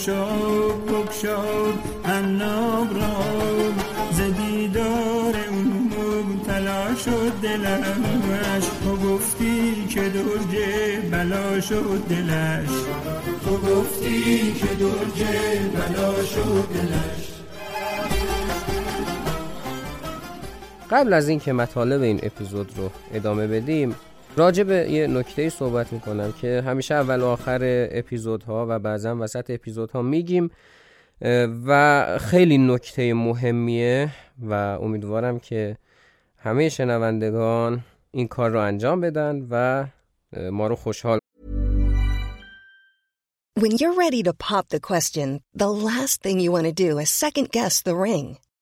خوشاب 0.04 0.86
بکشاد 0.86 1.74
عناب 2.04 2.94
را. 2.94 3.24
ز 4.12 4.20
دیدار 4.20 5.34
اون 5.50 5.90
مبتلا 5.98 6.94
شد 6.94 7.32
دلش. 7.42 8.64
تو 8.84 8.96
گفتی 8.96 9.86
که 9.88 10.00
درجه 10.00 11.00
بلا 11.10 11.60
شد 11.60 12.02
دلش. 12.08 12.68
تو 13.44 13.56
گفتی 13.56 14.52
که 14.52 14.66
درجه 14.66 15.60
بلا 15.74 16.24
شد 16.24 16.68
دلش. 16.74 17.28
قبل 20.90 21.12
از 21.12 21.28
اینکه 21.28 21.52
مطالب 21.52 22.02
این 22.02 22.20
اپیزود 22.22 22.72
رو 22.76 22.90
ادامه 23.14 23.46
بدیم 23.46 23.94
راجع 24.36 24.62
به 24.62 24.90
یه 24.90 25.06
نکته 25.06 25.48
صحبت 25.48 25.92
می‌کنم 25.92 26.32
که 26.32 26.62
همیشه 26.66 26.94
اول 26.94 27.20
و 27.20 27.26
آخر 27.26 27.88
اپیزودها 27.90 28.66
و 28.68 28.78
بعضا 28.78 29.16
وسط 29.20 29.50
اپیزودها 29.50 30.02
میگیم 30.02 30.50
و 31.66 32.18
خیلی 32.18 32.58
نکته 32.58 33.14
مهمیه 33.14 34.08
و 34.42 34.52
امیدوارم 34.52 35.38
که 35.38 35.76
همه 36.38 36.68
شنوندگان 36.68 37.80
این 38.10 38.28
کار 38.28 38.50
رو 38.50 38.60
انجام 38.60 39.00
بدن 39.00 39.46
و 39.50 39.86
ما 40.50 40.66
رو 40.66 40.76
خوشحال 40.76 41.18
When 43.60 43.78
you're 43.80 43.98
ready 44.06 44.22
to 44.24 44.34
pop 44.34 44.68
the 44.68 44.80
question, 44.80 45.28
the 45.54 45.70
last 45.70 46.22
thing 46.22 46.40
you 46.40 46.50
want 46.50 46.66
to 46.66 46.72
do 46.72 46.98
is 46.98 47.08
second 47.08 47.46
guess 47.56 47.82
the 47.82 47.94
ring. 47.94 48.26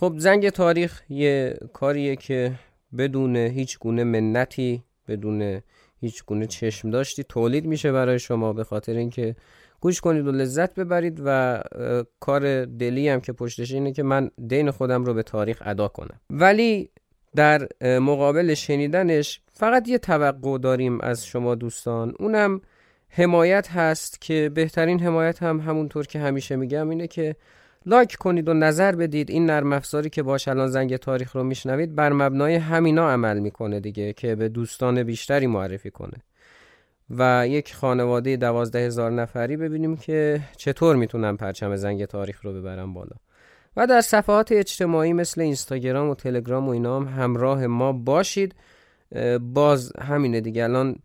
خب 0.00 0.14
زنگ 0.16 0.48
تاریخ 0.48 1.02
یه 1.08 1.58
کاریه 1.72 2.16
که 2.16 2.52
بدون 2.98 3.36
هیچ 3.36 3.78
گونه 3.78 4.04
منتی 4.04 4.84
بدون 5.08 5.60
هیچ 6.00 6.24
گونه 6.24 6.46
چشم 6.46 6.90
داشتی 6.90 7.24
تولید 7.24 7.66
میشه 7.66 7.92
برای 7.92 8.18
شما 8.18 8.52
به 8.52 8.64
خاطر 8.64 8.92
اینکه 8.92 9.36
گوش 9.80 10.00
کنید 10.00 10.26
و 10.26 10.32
لذت 10.32 10.74
ببرید 10.74 11.22
و 11.24 11.60
کار 12.20 12.64
دلی 12.64 13.08
هم 13.08 13.20
که 13.20 13.32
پشتش 13.32 13.72
اینه 13.72 13.92
که 13.92 14.02
من 14.02 14.30
دین 14.46 14.70
خودم 14.70 15.04
رو 15.04 15.14
به 15.14 15.22
تاریخ 15.22 15.62
ادا 15.66 15.88
کنم. 15.88 16.20
ولی 16.30 16.90
در 17.36 17.68
مقابل 17.82 18.54
شنیدنش 18.54 19.40
فقط 19.52 19.88
یه 19.88 19.98
توقع 19.98 20.58
داریم 20.58 21.00
از 21.00 21.26
شما 21.26 21.54
دوستان. 21.54 22.14
اونم 22.18 22.60
حمایت 23.08 23.68
هست 23.70 24.20
که 24.20 24.50
بهترین 24.54 25.00
حمایت 25.00 25.42
هم 25.42 25.60
همونطور 25.60 26.06
که 26.06 26.18
همیشه 26.18 26.56
میگم 26.56 26.88
اینه 26.88 27.06
که 27.06 27.36
لایک 27.86 28.16
کنید 28.16 28.48
و 28.48 28.54
نظر 28.54 28.94
بدید. 28.94 29.30
این 29.30 29.46
نرم 29.46 29.72
افزاری 29.72 30.10
که 30.10 30.22
باش 30.22 30.48
الان 30.48 30.68
زنگ 30.68 30.96
تاریخ 30.96 31.36
رو 31.36 31.44
میشنوید 31.44 31.94
بر 31.94 32.12
مبنای 32.12 32.54
همینا 32.54 33.10
عمل 33.10 33.38
می‌کنه 33.38 33.80
دیگه 33.80 34.12
که 34.12 34.34
به 34.34 34.48
دوستان 34.48 35.02
بیشتری 35.02 35.46
معرفی 35.46 35.90
کنه. 35.90 36.22
و 37.10 37.48
یک 37.48 37.74
خانواده 37.74 38.36
دوازده 38.36 38.78
هزار 38.78 39.10
نفری 39.10 39.56
ببینیم 39.56 39.96
که 39.96 40.40
چطور 40.56 40.96
می‌تونن 40.96 41.36
پرچم 41.36 41.76
زنگ 41.76 42.04
تاریخ 42.04 42.44
رو 42.44 42.52
ببرن 42.52 42.92
بالا. 42.92 43.16
و 43.76 43.86
در 43.86 44.00
صفحات 44.00 44.52
اجتماعی 44.52 45.12
مثل 45.12 45.40
اینستاگرام 45.40 46.08
و 46.08 46.14
تلگرام 46.14 46.68
و 46.68 46.70
اینا 46.70 47.00
هم 47.00 47.22
همراه 47.22 47.66
ما 47.66 47.92
باشید. 47.92 48.54
باز 49.40 49.92
همینه 50.00 50.40
دیگه. 50.40 50.64
الان 50.64 50.96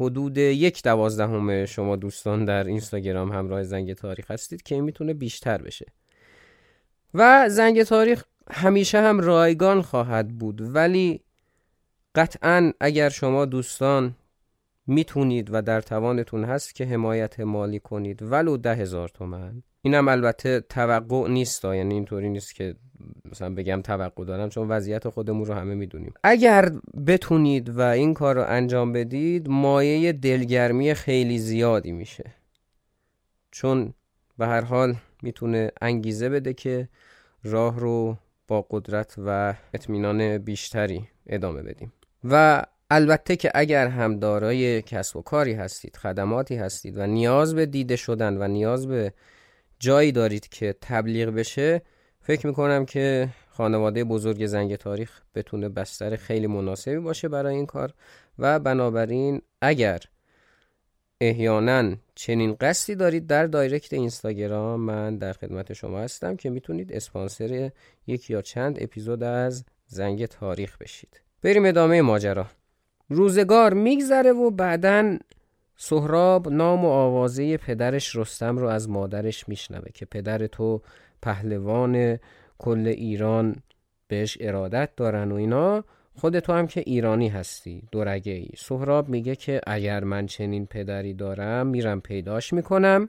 حدود 0.00 0.38
یک 0.38 0.82
دوازدهم 0.82 1.64
شما 1.66 1.96
دوستان 1.96 2.44
در 2.44 2.64
اینستاگرام 2.64 3.32
همراه 3.32 3.62
زنگ 3.62 3.92
تاریخ 3.92 4.30
هستید 4.30 4.62
که 4.62 4.80
می‌تونه 4.80 5.14
بیشتر 5.14 5.62
بشه. 5.62 5.86
و 7.14 7.48
زنگ 7.48 7.82
تاریخ 7.82 8.24
همیشه 8.50 9.00
هم 9.00 9.20
رایگان 9.20 9.82
خواهد 9.82 10.28
بود. 10.28 10.74
ولی 10.74 11.20
قطعا 12.14 12.72
اگر 12.80 13.08
شما 13.08 13.44
دوستان 13.44 14.14
می‌تونید 14.86 15.48
و 15.52 15.62
در 15.62 15.80
توانتون 15.80 16.44
هست 16.44 16.74
که 16.74 16.84
حمایت 16.84 17.40
مالی 17.40 17.78
کنید 17.78 18.22
ولو 18.22 18.56
ده 18.56 18.74
هزار 18.74 19.08
تومن. 19.08 19.62
اینم 19.82 20.08
البته 20.08 20.60
توقع 20.60 21.28
نیست 21.28 21.64
یعنی 21.64 21.94
اینطوری 21.94 22.28
نیست 22.28 22.54
که 22.54 22.74
مثلا 23.32 23.54
بگم 23.54 23.82
توقع 23.82 24.24
دارم 24.24 24.48
چون 24.48 24.68
وضعیت 24.68 25.08
خودمون 25.08 25.44
رو 25.44 25.54
همه 25.54 25.74
می‌دونیم. 25.74 26.14
اگر 26.24 26.72
بتونید 27.06 27.68
و 27.68 27.80
این 27.80 28.14
کار 28.14 28.34
رو 28.34 28.44
انجام 28.48 28.92
بدید 28.92 29.48
مایه 29.48 30.12
دلگرمی 30.12 30.94
خیلی 30.94 31.38
زیادی 31.38 31.92
میشه. 31.92 32.24
چون 33.50 33.94
به 34.38 34.46
هر 34.46 34.60
حال 34.60 34.94
می‌تونه 35.22 35.70
انگیزه 35.80 36.28
بده 36.28 36.54
که 36.54 36.88
راه 37.42 37.80
رو 37.80 38.16
با 38.48 38.66
قدرت 38.70 39.14
و 39.18 39.54
اطمینان 39.74 40.38
بیشتری 40.38 41.08
ادامه 41.26 41.62
بدیم. 41.62 41.92
و 42.24 42.62
البته 42.90 43.36
که 43.36 43.50
اگر 43.54 43.86
هم 43.86 44.18
دارای 44.18 44.82
کسب 44.82 45.16
و 45.16 45.22
کاری 45.22 45.52
هستید 45.52 45.96
خدماتی 45.96 46.56
هستید 46.56 46.98
و 46.98 47.06
نیاز 47.06 47.54
به 47.54 47.66
دیده 47.66 47.96
شدن 47.96 48.36
و 48.42 48.48
نیاز 48.48 48.86
به 48.86 49.12
جایی 49.78 50.12
دارید 50.12 50.48
که 50.48 50.74
تبلیغ 50.80 51.28
بشه 51.28 51.82
فکر 52.20 52.46
می‌کنم 52.46 52.84
که 52.84 53.28
خانواده 53.48 54.04
بزرگ 54.04 54.46
زنگ 54.46 54.76
تاریخ 54.76 55.20
بتونه 55.34 55.68
بستر 55.68 56.16
خیلی 56.16 56.46
مناسبی 56.46 56.98
باشه 56.98 57.28
برای 57.28 57.54
این 57.54 57.66
کار. 57.66 57.94
و 58.38 58.58
بنابراین 58.58 59.42
اگر 59.62 60.00
احیانا 61.24 61.94
چنین 62.14 62.56
قصدی 62.60 62.94
دارید 62.94 63.26
در 63.26 63.46
دایرکت 63.46 63.92
اینستاگرام. 63.92 64.80
من 64.80 65.16
در 65.16 65.32
خدمت 65.32 65.72
شما 65.72 65.98
هستم 65.98 66.36
که 66.36 66.50
می‌تونید 66.50 66.92
اسپانسر 66.92 67.70
یک 68.06 68.30
یا 68.30 68.42
چند 68.42 68.82
اپیزود 68.82 69.22
از 69.22 69.64
زنگ 69.86 70.26
تاریخ 70.26 70.78
بشید. 70.78 71.20
بریم 71.42 71.64
ادامه 71.64 72.02
ماجرا. 72.02 72.46
روزگار 73.08 73.74
میگذره 73.74 74.32
و 74.32 74.50
بعدا 74.50 75.18
سهراب 75.76 76.48
نام 76.48 76.84
و 76.84 76.88
آوازه 76.88 77.56
پدرش 77.56 78.16
رستم 78.16 78.58
رو 78.58 78.66
از 78.66 78.88
مادرش 78.88 79.48
میشنوه 79.48 79.90
که 79.94 80.04
پدر 80.04 80.46
تو 80.46 80.82
پهلوان 81.22 82.18
کل 82.58 82.86
ایران 82.86 83.56
بهش 84.08 84.38
ارادت 84.40 84.90
دارن 84.96 85.32
و 85.32 85.34
اینا. 85.34 85.84
خود 86.14 86.38
تو 86.38 86.52
هم 86.52 86.66
که 86.66 86.82
ایرانی 86.86 87.28
هستی 87.28 87.82
دورگه 87.92 88.32
ای 88.32 88.48
سهراب 88.56 89.08
میگه 89.08 89.36
که 89.36 89.60
اگر 89.66 90.04
من 90.04 90.26
چنین 90.26 90.66
پدری 90.66 91.14
دارم 91.14 91.66
میرم 91.66 92.00
پیداش 92.00 92.52
می‌کنم 92.52 93.06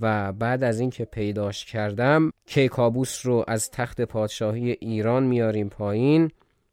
و 0.00 0.32
بعد 0.32 0.64
از 0.64 0.80
اینکه 0.80 1.04
پیداش 1.04 1.64
کردم 1.64 2.30
کیکابوس 2.46 3.26
رو 3.26 3.44
از 3.48 3.70
تخت 3.70 4.00
پادشاهی 4.00 4.70
ایران 4.70 5.22
میاریم 5.22 5.68
پایین. 5.68 6.30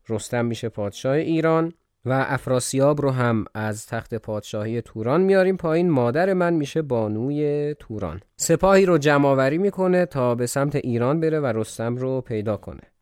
رستم 0.09 0.45
میشه 0.45 0.69
پادشاه 0.69 1.15
ایران 1.15 1.73
و 2.05 2.25
افراسیاب 2.27 3.01
رو 3.01 3.11
هم 3.11 3.45
از 3.53 3.87
تخت 3.87 4.15
پادشاهی 4.15 4.81
توران 4.81 5.21
میاریم 5.21 5.57
پایین. 5.57 5.89
مادر 5.89 6.33
من 6.33 6.53
میشه 6.53 6.81
بانوی 6.81 7.75
توران. 7.79 8.21
سپاهی 8.35 8.85
رو 8.85 8.97
جمعآوری 8.97 9.57
می‌کنه 9.57 10.05
تا 10.05 10.35
به 10.35 10.47
سمت 10.47 10.75
ایران 10.75 11.19
بره 11.19 11.39
و 11.39 11.45
رستم 11.45 11.95
رو 11.95 12.21
پیدا 12.21 12.57
کنه. 12.57 12.92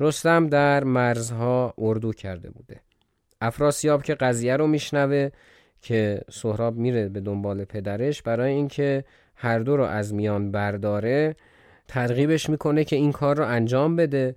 رستم 0.00 0.46
در 0.46 0.84
مرزها 0.84 1.74
اردو 1.78 2.12
کرده 2.12 2.50
بوده. 2.50 2.80
افراسیاب 3.40 4.02
که 4.02 4.14
قضیه 4.14 4.56
رو 4.56 4.66
میشنوه 4.66 5.28
که 5.80 6.20
سهراب 6.30 6.76
میره 6.76 7.08
به 7.08 7.20
دنبال 7.20 7.64
پدرش 7.64 8.22
برای 8.22 8.52
اینکه 8.52 9.04
هر 9.34 9.58
دو 9.58 9.76
رو 9.76 9.84
از 9.84 10.14
میان 10.14 10.50
برداره 10.50 11.36
ترغیبش 11.88 12.50
می‌کنه 12.50 12.84
که 12.84 12.96
این 12.96 13.12
کار 13.12 13.36
رو 13.36 13.46
انجام 13.46 13.96
بده 13.96 14.34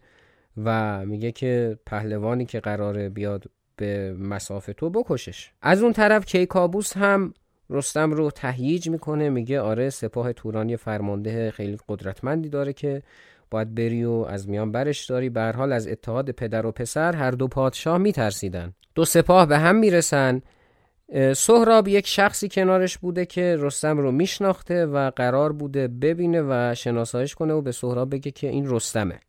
و 0.64 1.05
میگه 1.05 1.32
که 1.32 1.78
پهلوانی 1.86 2.45
که 2.45 2.60
قراره 2.60 3.10
بیاد 3.10 3.43
به 3.76 4.14
مسافه 4.14 4.74
تو 4.74 4.89
بکشش. 4.89 5.51
از 5.62 5.84
اون 5.84 5.93
طرف 5.93 6.26
کیکابوس 6.26 6.97
هم 6.97 7.34
رستم 7.70 8.12
رو 8.12 8.32
تهییج 8.32 8.89
می‌کنه 8.89 9.30
میگه 9.30 9.62
آره 9.62 9.89
سپاه 9.89 10.34
تورانی 10.34 10.78
فرمانده 10.78 11.51
خیلی 11.51 11.78
قدرتمندی 11.88 12.49
داره 12.49 12.74
که 12.74 13.01
باید 13.52 13.76
بری 13.76 14.06
و 14.06 14.12
از 14.12 14.50
میان 14.50 14.72
برش 14.72 15.06
داری. 15.06 15.30
به 15.30 15.54
حال 15.56 15.72
از 15.72 15.88
اتحاد 15.88 16.32
پدر 16.32 16.66
و 16.66 16.72
پسر 16.72 17.16
هر 17.16 17.32
دو 17.32 17.47
پادشاه 17.47 17.97
میترسیدن. 17.97 18.74
دو 18.95 19.06
سپاه 19.06 19.45
به 19.45 19.58
هم 19.58 19.76
می‌رسن. 19.76 20.41
سهراب 21.36 21.88
یک 21.88 22.08
شخصی 22.08 22.50
کنارش 22.50 22.97
بوده 22.97 23.26
که 23.26 23.56
رستم 23.60 23.97
رو 23.97 24.12
میشناخته 24.12 24.86
و 24.86 25.12
قرار 25.12 25.54
بوده 25.54 25.88
ببینه 25.88 26.41
و 26.41 26.76
شناسایش 26.76 27.36
کنه 27.36 27.54
و 27.54 27.62
به 27.62 27.72
سهراب 27.72 28.14
بگه 28.14 28.32
که 28.32 28.47
این 28.47 28.70
رستمه. 28.70 29.20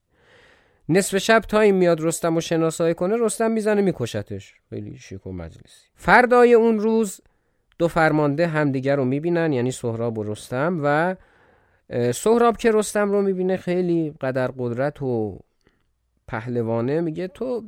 نصف 0.88 1.18
شب 1.18 1.40
تا 1.40 1.60
این 1.60 1.74
میاد 1.74 2.00
رستم 2.00 2.34
رو 2.34 2.40
شناسایی 2.40 2.94
کنه 2.94 3.16
رستم 3.20 3.50
می‌زنه 3.50 3.82
میکشتش. 3.82 4.54
خیلی 4.70 4.96
شیک 4.96 5.26
و 5.26 5.32
مجلسی. 5.32 5.86
فردای 5.96 6.54
اون 6.54 6.80
روز 6.80 7.20
دو 7.78 7.88
فرمانده 7.88 8.46
همدیگر 8.46 8.96
رو 8.96 9.04
می‌بینن 9.04 9.52
یعنی 9.52 9.70
سهراب 9.70 10.18
و 10.18 10.22
رستم 10.22 10.80
و 10.82 11.16
سهراب 12.14 12.56
که 12.56 12.72
رستم 12.72 13.12
رو 13.12 13.22
می‌بینه 13.22 13.56
خیلی 13.56 14.14
قدر 14.20 14.50
قدرت 14.58 15.02
و 15.02 15.38
پهلوانه 16.28 17.00
میگه 17.00 17.28
تو 17.28 17.64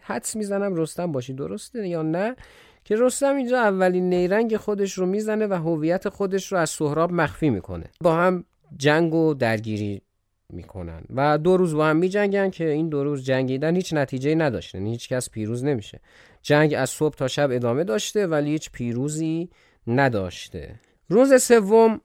حدس 0.00 0.36
می‌زنم 0.36 0.74
رستم 0.76 1.12
باشی 1.12 1.32
درسته؟ 1.32 1.88
یا 1.88 2.02
نه؟ 2.02 2.36
که 2.84 2.96
رستم 2.98 3.36
اینجا 3.36 3.58
اولین 3.58 4.10
نیرنگ 4.10 4.56
خودش 4.56 4.92
رو 4.92 5.06
می‌زنه 5.06 5.46
و 5.46 5.54
هویت 5.54 6.08
خودش 6.08 6.52
رو 6.52 6.58
از 6.58 6.70
سهراب 6.70 7.12
مخفی 7.12 7.50
می‌کنه. 7.50 7.84
با 8.00 8.16
هم 8.16 8.44
جنگ 8.76 9.14
و 9.14 9.34
درگیری 9.34 10.02
می‌کنن 10.50 11.02
و 11.14 11.38
دو 11.38 11.56
روز 11.56 11.74
با 11.74 11.86
هم 11.86 11.96
میجنگن 11.96 12.50
که 12.50 12.68
این 12.68 12.88
دو 12.88 13.04
روز 13.04 13.24
جنگیدن 13.24 13.76
هیچ 13.76 13.94
نتیجه 13.94 14.34
نداشته 14.34 14.78
یعنی 14.78 14.90
هیچ 14.90 15.08
کس 15.08 15.30
پیروز 15.30 15.64
نمیشه. 15.64 16.00
جنگ 16.42 16.74
از 16.78 16.90
صبح 16.90 17.14
تا 17.14 17.28
شب 17.28 17.50
ادامه 17.52 17.84
داشته 17.84 18.26
ولی 18.26 18.50
هیچ 18.50 18.70
پیروزی 18.70 19.50
نداشته. 19.86 20.74
روز 21.08 21.42
سوم 21.42 22.00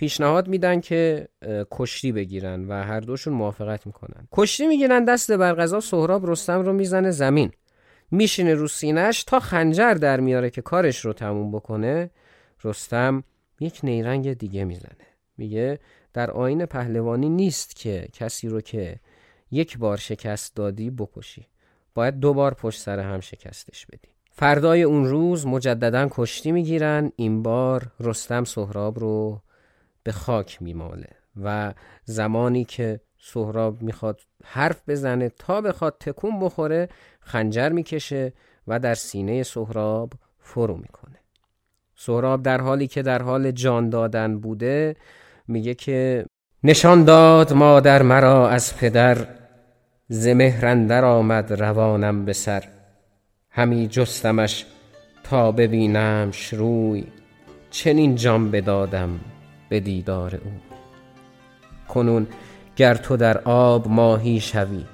پیشنهاد 0.00 0.48
میدن 0.48 0.80
که 0.80 1.28
کشتی 1.70 2.12
بگیرن 2.12 2.64
و 2.64 2.72
هر 2.72 3.00
دوشون 3.00 3.34
موافقت 3.34 3.86
می‌کنن. 3.86 4.28
کشتی 4.32 4.66
می‌گیرن 4.66 5.04
دست 5.04 5.32
بر 5.32 5.54
غذا 5.54 5.80
سهراب 5.80 6.30
رستم 6.30 6.62
رو 6.62 6.72
می‌زنه 6.72 7.10
زمین. 7.10 7.50
میشینه 8.10 8.54
رو 8.54 8.68
سینش 8.68 9.24
تا 9.24 9.40
خنجر 9.40 9.94
در 9.94 10.20
میاره 10.20 10.50
که 10.50 10.62
کارش 10.62 11.04
رو 11.04 11.12
تموم 11.12 11.52
بکنه. 11.52 12.10
رستم 12.64 13.24
یک 13.60 13.80
نیرنگ 13.82 14.32
دیگه 14.32 14.64
می‌زنه. 14.64 15.06
میگه 15.36 15.78
در 16.12 16.30
آین 16.30 16.66
پهلوانی 16.66 17.28
نیست 17.28 17.76
که 17.76 18.08
کسی 18.12 18.48
رو 18.48 18.60
که 18.60 18.96
یک 19.50 19.78
بار 19.78 19.96
شکست 19.96 20.56
دادی 20.56 20.90
بکشی. 20.90 21.46
باید 21.94 22.20
دو 22.20 22.34
بار 22.34 22.54
پشت 22.54 22.80
سر 22.80 22.98
هم 22.98 23.20
شکستش 23.20 23.86
بدی. 23.86 24.08
فردای 24.32 24.82
اون 24.82 25.06
روز 25.06 25.46
مجددا 25.46 26.08
کشتی 26.10 26.52
می‌گیرن. 26.52 27.12
این 27.16 27.42
بار 27.42 27.92
رستم 28.00 28.44
سهراب 28.44 28.98
رو 28.98 29.42
به 30.02 30.12
خاک 30.12 30.62
میماله 30.62 31.08
و 31.42 31.74
زمانی 32.04 32.64
که 32.64 33.00
سهراب 33.18 33.82
می‌خواد 33.82 34.20
حرف 34.44 34.82
بزنه 34.88 35.28
تا 35.28 35.60
بخواد 35.60 35.96
تکون 36.00 36.40
بخوره 36.40 36.88
خنجر 37.20 37.68
می‌کشه 37.68 38.32
و 38.66 38.78
در 38.78 38.94
سینه 38.94 39.42
سهراب 39.42 40.12
فرو 40.38 40.76
می‌کنه. 40.76 41.16
سهراب 41.96 42.42
در 42.42 42.60
حالی 42.60 42.86
که 42.86 43.02
در 43.02 43.22
حال 43.22 43.50
جان 43.50 43.90
دادن 43.90 44.38
بوده 44.38 44.96
میگه 45.48 45.74
که 45.74 46.24
نشان 46.64 47.04
داد 47.04 47.52
مادر 47.52 48.02
مرا 48.02 48.48
از 48.48 48.76
پدر 48.76 49.26
ز 50.08 50.26
مهرندر 50.26 51.04
آمد 51.04 51.52
روانم 51.52 52.24
به 52.24 52.32
سر. 52.32 52.64
همی 53.50 53.88
جستمش 53.88 54.66
تا 55.24 55.52
ببینم 55.52 56.30
شروی 56.32 57.06
چنین 57.70 58.14
جان 58.14 58.50
بدادم 58.50 59.20
به 59.70 59.80
دیدار 59.80 60.34
او. 60.34 60.52
کنون 61.88 62.26
گر 62.76 62.94
تو 62.94 63.16
در 63.16 63.38
آب 63.38 63.88
ماهی 63.88 64.40
شوی 64.40 64.84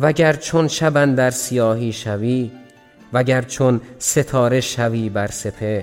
وگر 0.00 0.32
چون 0.32 0.68
شبن 0.68 1.14
در 1.14 1.30
سیاهی 1.30 1.92
شوی 1.92 2.50
وگر 3.12 3.42
چون 3.42 3.80
ستاره 3.98 4.60
شوی 4.60 5.08
بر 5.08 5.26
سپر 5.26 5.82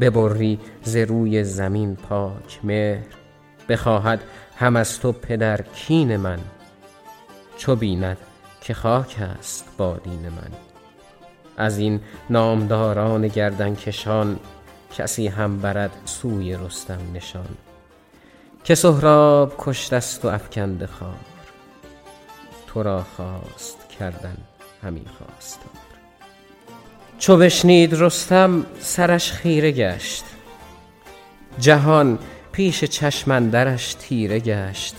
ببری 0.00 0.58
ز 0.82 0.96
روی 0.96 1.44
زمین 1.44 1.96
پاک 1.96 2.60
مهر. 2.64 3.06
بخواهد 3.68 4.20
هم 4.56 4.76
از 4.76 5.00
تو 5.00 5.12
پدر 5.12 5.62
کین 5.62 6.16
من 6.16 6.38
چو 7.56 7.76
بیند 7.76 8.16
که 8.60 8.74
خاک 8.74 9.16
است 9.38 9.64
با 9.78 9.96
دین 9.96 10.28
من. 10.28 10.50
از 11.56 11.78
این 11.78 12.00
نامداران 12.30 13.28
گردن 13.28 13.74
کشان 13.74 14.38
کسی 14.98 15.26
هم 15.26 15.58
برد 15.58 15.90
سوی 16.04 16.56
رستم 16.56 16.98
نشان. 17.14 17.48
که 18.64 18.74
سهراب 18.74 19.54
کشتست 19.58 20.24
و 20.24 20.28
افکنده 20.28 20.86
خار. 20.86 21.14
تو 22.66 22.82
را 22.82 23.06
خواست 23.16 23.88
کردن 23.98 24.36
همی 24.82 25.04
خواستار 25.18 25.80
چو 27.18 27.36
بشنید 27.36 27.94
رستم 28.00 28.66
سرش 28.80 29.32
خیره 29.32 29.70
گشت. 29.72 30.24
جهان 31.58 32.18
پیش 32.52 32.84
چشم 32.84 33.30
اندرش 33.30 33.94
تیره 33.94 34.38
گشت. 34.38 34.94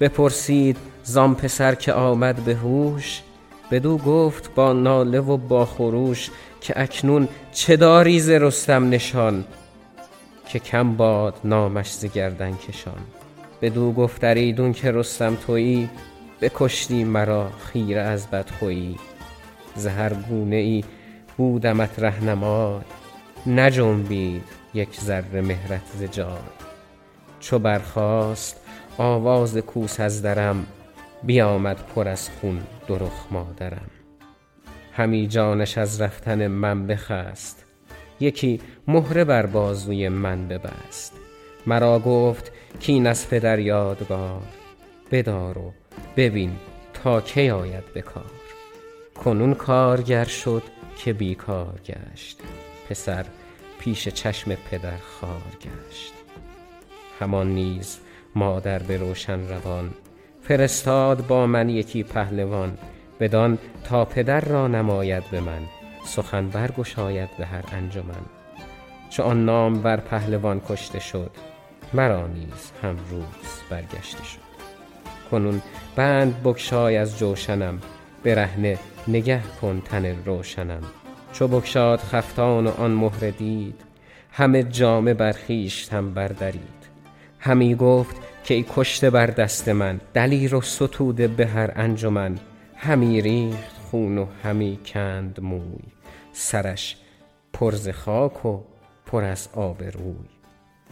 بپرسید 0.00 0.76
زان 1.04 1.34
پسر 1.34 1.74
که 1.74 1.92
آمد 1.92 2.36
به 2.36 2.54
هوش 2.54 3.22
بدو 3.70 3.98
گفت 3.98 4.54
با 4.54 4.72
ناله 4.72 5.20
و 5.20 5.36
با 5.36 5.66
خروش 5.66 6.30
که 6.60 6.80
اکنون 6.80 7.28
چه 7.52 7.76
داری 7.76 8.20
ز 8.20 8.30
رستم 8.30 8.90
نشان 8.90 9.44
که 10.48 10.58
کم 10.58 10.96
باد 10.96 11.34
نامش 11.44 11.92
ز 11.92 12.04
گردن 12.04 12.56
کشان 12.56 13.00
بدو 13.62 13.92
گفت 13.92 14.24
ایدون 14.24 14.72
که 14.72 14.92
رستم 14.92 15.34
تویی 15.34 15.88
بکشتی 16.40 17.04
مرا 17.04 17.50
خیره 17.50 18.00
از 18.00 18.30
بدخویی. 18.30 18.96
ز 19.76 19.86
هر 19.86 20.14
گونه 20.14 20.56
ای 20.56 20.84
بودمت 21.36 21.98
رهنمای 21.98 22.80
نجنبید 23.46 24.44
یک 24.74 25.00
ذره 25.00 25.40
مهرت 25.40 25.82
ز 25.98 26.02
جای. 26.02 26.38
چو 27.40 27.58
برخاست 27.58 28.60
آواز 28.98 29.56
کوس 29.56 30.00
از 30.00 30.22
درم 30.22 30.66
بیامد 31.22 31.76
پر 31.76 32.08
از 32.08 32.28
خون 32.30 32.60
دو 32.86 32.98
رخ 32.98 33.26
مادرم. 33.30 33.97
همی 34.98 35.26
جانش 35.26 35.78
از 35.78 36.00
رفتن 36.00 36.46
من 36.46 36.86
بخست. 36.86 37.64
یکی 38.20 38.60
مهره 38.88 39.24
بر 39.24 39.46
بازوی 39.46 40.08
من 40.08 40.48
ببست. 40.48 41.12
مرا 41.66 41.98
گفت 41.98 42.52
کین 42.80 43.06
از 43.06 43.28
پدر 43.28 43.58
یادگار. 43.58 44.42
بدار 45.10 45.58
و 45.58 45.72
ببین 46.16 46.52
تا 46.94 47.20
کی 47.20 47.50
آید 47.50 47.92
به 47.94 48.02
کار. 48.02 48.30
کنون 49.24 49.54
کارگر 49.54 50.24
شد 50.24 50.62
که 50.96 51.12
بیکار 51.12 51.80
گشت. 51.86 52.40
پسر 52.88 53.26
پیش 53.78 54.08
چشم 54.08 54.54
پدر 54.54 54.96
خار 54.96 55.56
گشت. 55.60 56.12
همان 57.20 57.54
نیز 57.54 57.98
مادر 58.34 58.78
به 58.78 58.96
روشن 58.96 59.48
روان. 59.48 59.90
فرستاد 60.42 61.26
با 61.26 61.46
من 61.46 61.68
یکی 61.68 62.02
پهلوان. 62.02 62.78
بدان 63.20 63.58
تا 63.84 64.04
پدر 64.04 64.40
را 64.40 64.68
نماید 64.68 65.30
به 65.30 65.40
من 65.40 65.60
سخن 66.04 66.48
برگشاید 66.48 67.28
به 67.38 67.46
هر 67.46 67.64
انجمن. 67.72 68.22
چو 69.10 69.22
آن 69.22 69.44
نام 69.44 69.82
بر 69.82 69.96
پهلوان 69.96 70.60
کشته 70.68 71.00
شد 71.00 71.30
مرا 71.94 72.26
نیز 72.26 72.72
هم 72.82 72.96
روز 73.10 73.62
برگشته 73.70 74.24
شد. 74.24 74.48
کنون 75.30 75.62
بند 75.96 76.42
بگشای 76.42 76.96
از 76.96 77.18
جوشنم 77.18 77.78
برهنه 78.24 78.78
نگه 79.08 79.42
کن 79.60 79.82
تن 79.84 80.24
روشنم. 80.24 80.82
چو 81.32 81.48
بگشاد 81.48 81.98
خفتان 81.98 82.66
و 82.66 82.70
آن 82.70 82.90
مهره 82.90 83.30
دید 83.30 83.80
همه 84.32 84.62
جامه 84.62 85.14
بر 85.14 85.32
خویشتن 85.32 86.14
بردرید. 86.14 86.78
همی 87.38 87.74
گفت 87.74 88.16
که 88.44 88.54
ای 88.54 88.64
کشته 88.74 89.10
بر 89.10 89.26
دست 89.26 89.68
من 89.68 90.00
دلیر 90.14 90.54
و 90.54 90.60
ستوده 90.60 91.28
به 91.28 91.46
هر 91.46 91.72
انجمن. 91.76 92.38
همی 92.80 93.20
ریخت 93.20 93.78
خون 93.90 94.18
و 94.18 94.26
همی 94.42 94.78
کند 94.86 95.40
موی. 95.40 95.78
سرش 96.32 96.96
پر 97.52 97.72
ز 97.72 97.88
خاک 97.88 98.46
و 98.46 98.60
پر 99.06 99.24
از 99.24 99.48
آب 99.54 99.82
روی. 99.82 100.28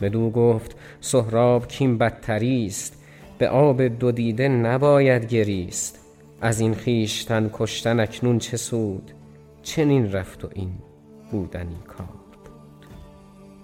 بدو 0.01 0.31
گفت 0.31 0.77
سهراب 1.01 1.69
کین 1.69 1.99
بدتریست 1.99 3.03
به 3.39 3.49
آب 3.49 3.83
دو 3.83 4.13
دیده 4.13 4.49
نباید 4.49 5.27
گریست. 5.27 5.99
از 6.41 6.61
این 6.61 6.75
خویشتن 6.75 7.51
کشتن 7.53 8.01
اکنون 8.01 8.39
چه 8.39 8.57
سود؟ 8.57 9.11
چنین 9.63 10.13
رفت 10.13 10.45
و 10.45 10.49
این 10.55 10.73
بودنی 11.31 11.77
کار 11.87 12.07
بود 12.07 12.51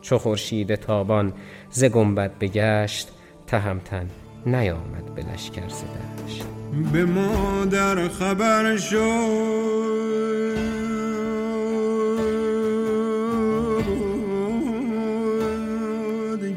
چو 0.01 0.19
خورشید 0.19 0.75
تابان 0.75 1.33
ز 1.71 1.85
گنبد 1.85 2.39
بگشت 2.39 3.13
تهمتن 3.47 4.09
نیامد 4.47 5.15
به 5.15 5.23
لشکر 5.23 5.67
دشت 6.27 6.45
به 6.93 7.05
مادر 7.05 8.09
خبر 8.09 8.77
شد 8.77 10.03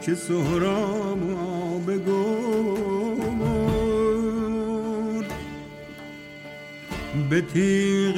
که 0.01 0.15
سهراب 0.15 1.85
بگرد 1.87 3.25
به 7.29 7.41
تیغ 7.41 8.15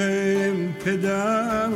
پدر 0.85 1.69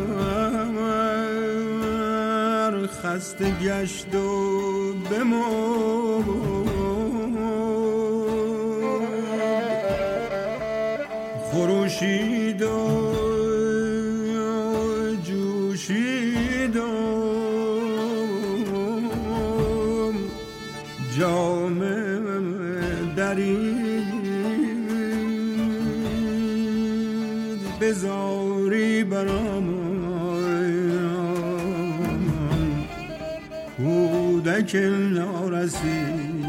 خسته 2.87 3.51
گشت 3.63 4.15
و 4.15 4.93
بمرد. 4.93 6.50
خروشید 11.61 12.61
و 12.61 12.67
جوشید 15.23 16.75
و 16.75 16.87
جام 21.19 21.79
درید 23.15 24.01
بزاری 27.81 29.03
برام. 29.03 29.91
کودک 33.77 34.75
نارسید 35.13 36.40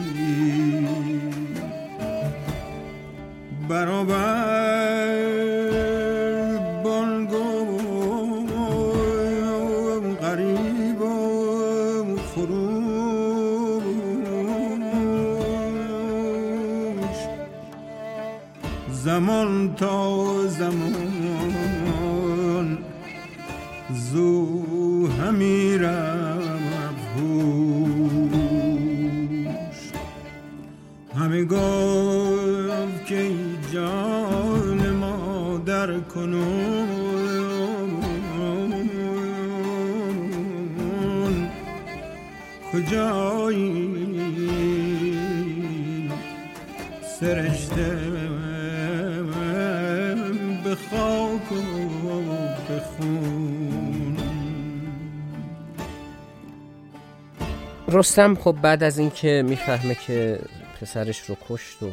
رستم 58.03 58.35
خب 58.35 58.53
بعد 58.63 58.83
از 58.83 58.99
اینکه 58.99 59.43
می‌فهمه 59.47 59.95
که 59.95 60.39
پسرش 60.81 61.21
رو 61.21 61.37
کشت 61.49 61.83
و 61.83 61.91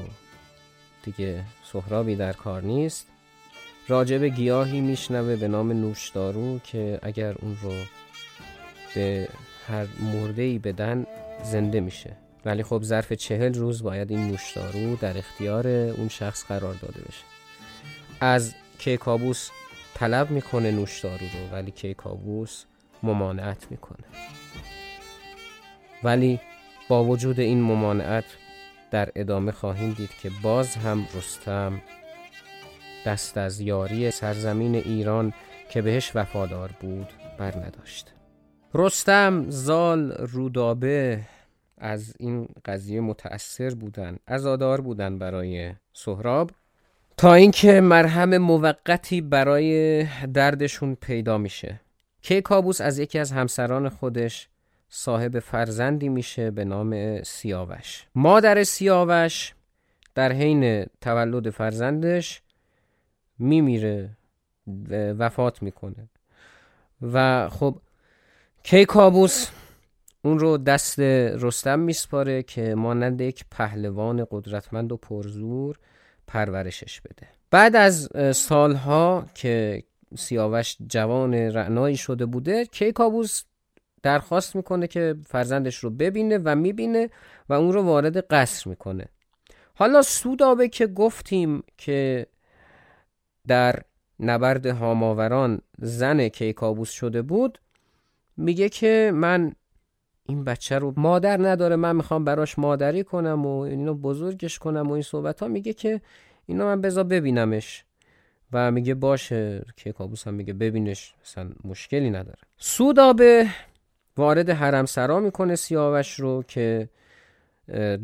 دیگه 1.03 1.43
سهرابی 1.71 2.15
در 2.15 2.33
کار 2.33 2.61
نیست 2.63 3.07
راجع 3.87 4.17
به 4.17 4.29
گیاهی 4.29 4.81
میشنوه 4.81 5.35
به 5.35 5.47
نام 5.47 5.71
نوشدارو 5.71 6.59
که 6.59 6.99
اگر 7.01 7.35
اون 7.41 7.57
رو 7.61 7.73
به 8.95 9.29
هر 9.67 9.85
مرده 9.99 10.41
ای 10.41 10.59
بدن 10.59 11.05
زنده 11.43 11.79
میشه. 11.79 12.17
ولی 12.45 12.63
خب 12.63 12.83
ظرف 12.83 13.13
چهل 13.13 13.53
روز 13.53 13.83
باید 13.83 14.11
این 14.11 14.27
نوشدارو 14.27 14.95
در 14.95 15.17
اختیار 15.17 15.67
اون 15.67 16.07
شخص 16.07 16.45
قرار 16.45 16.73
داده 16.73 17.01
بشه. 17.01 17.23
از 18.19 18.53
کیکابوس 18.79 19.49
طلب 19.93 20.31
می‌کنه 20.31 20.71
نوشدارو 20.71 21.25
رو 21.25 21.55
ولی 21.55 21.71
کیکابوس 21.71 22.63
ممانعت 23.03 23.67
می‌کنه. 23.71 24.05
ولی 26.03 26.39
با 26.89 27.03
وجود 27.03 27.39
این 27.39 27.61
ممانعت 27.61 28.25
در 28.91 29.09
ادامه 29.15 29.51
خواهیم 29.51 29.93
دید 29.93 30.09
که 30.21 30.31
باز 30.43 30.75
هم 30.75 31.07
رستم 31.15 31.81
دست 33.05 33.37
از 33.37 33.59
یاری 33.59 34.11
سرزمین 34.11 34.75
ایران 34.75 35.33
که 35.69 35.81
بهش 35.81 36.11
وفادار 36.15 36.71
بود 36.81 37.07
بر 37.37 37.57
نداشت. 37.57 38.13
رستم 38.73 39.45
زال 39.49 40.11
رودابه 40.11 41.19
از 41.77 42.13
این 42.19 42.47
قضیه 42.65 43.01
متأثر 43.01 43.69
بودن 43.69 44.17
عزادار 44.27 44.81
بودن 44.81 45.19
برای 45.19 45.73
سهراب 45.93 46.51
تا 47.17 47.33
اینکه 47.33 47.81
مرهم 47.81 48.37
موقتی 48.37 49.21
برای 49.21 50.03
دردشون 50.33 50.95
پیدا 50.95 51.37
میشه. 51.37 51.79
کیکابوس 52.21 52.81
از 52.81 52.99
یکی 52.99 53.19
از 53.19 53.31
همسران 53.31 53.89
خودش 53.89 54.49
صاحب 54.89 55.39
فرزندی 55.39 56.09
میشه 56.09 56.51
به 56.51 56.65
نام 56.65 57.23
سیاوش. 57.23 58.07
مادر 58.15 58.63
سیاوش 58.63 59.53
در 60.15 60.31
حین 60.31 60.85
تولد 61.01 61.49
فرزندش 61.49 62.41
میمیره 63.39 64.09
وفات 65.17 65.63
می‌کنه. 65.63 66.09
و 67.01 67.49
خب 67.49 67.79
کیکابوس 68.63 69.47
اون 70.21 70.39
رو 70.39 70.57
دست 70.57 70.99
رستم 70.99 71.79
میسپاره 71.79 72.43
که 72.43 72.75
مانند 72.75 73.21
یک 73.21 73.45
پهلوان 73.51 74.27
قدرتمند 74.31 74.91
و 74.91 74.97
پرزور 74.97 75.79
پرورشش 76.27 77.01
بده. 77.01 77.27
بعد 77.51 77.75
از 77.75 78.09
سالها 78.35 79.25
که 79.33 79.83
سیاوش 80.17 80.77
جوان 80.87 81.33
رعنایی 81.33 81.97
شده 81.97 82.25
بوده 82.25 82.65
کیکابوس 82.65 83.43
درخواست 84.03 84.55
می‌کنه 84.55 84.87
که 84.87 85.15
فرزندش 85.27 85.75
رو 85.75 85.89
ببینه 85.89 86.37
و 86.37 86.55
می‌بینه 86.55 87.09
و 87.49 87.53
اون 87.53 87.73
رو 87.73 87.81
وارد 87.81 88.17
قصر 88.17 88.69
می‌کنه. 88.69 89.05
حالا 89.75 90.01
سودابه 90.01 90.67
که 90.67 90.87
گفتیم 90.87 91.63
که 91.77 92.25
در 93.47 93.79
نبرد 94.19 94.65
هاماوران 94.65 95.61
زن 95.77 96.27
کیکابوس 96.27 96.91
شده 96.91 97.21
بود 97.21 97.59
میگه 98.37 98.69
که 98.69 99.11
من 99.13 99.53
این 100.23 100.43
بچه 100.43 100.77
رو 100.77 100.93
مادر 100.97 101.37
نداره 101.41 101.75
من 101.75 101.95
می‌خوام 101.95 102.23
براش 102.23 102.59
مادری 102.59 103.03
کنم 103.03 103.45
و 103.45 103.59
اینو 103.59 103.93
بزرگش 103.93 104.59
کنم 104.59 104.89
و 104.89 104.91
این 104.91 105.03
صحبت 105.03 105.39
ها 105.39 105.47
میگه 105.47 105.73
که 105.73 106.01
اینو 106.45 106.65
من 106.65 106.81
بذار 106.81 107.03
ببینمش. 107.03 107.85
و 108.53 108.71
میگه 108.71 108.93
باشه 108.93 109.65
کیکابوس 109.75 110.27
هم 110.27 110.33
میگه 110.33 110.53
ببینش 110.53 111.13
مثلا 111.21 111.49
مشکلی 111.63 112.09
نداره. 112.09 112.39
سودابه 112.57 113.47
وارد 114.19 114.49
حرم 114.49 114.85
سرا 114.85 115.19
می‌کنه 115.19 115.55
سیاوش 115.55 116.19
رو 116.19 116.43
که 116.47 116.89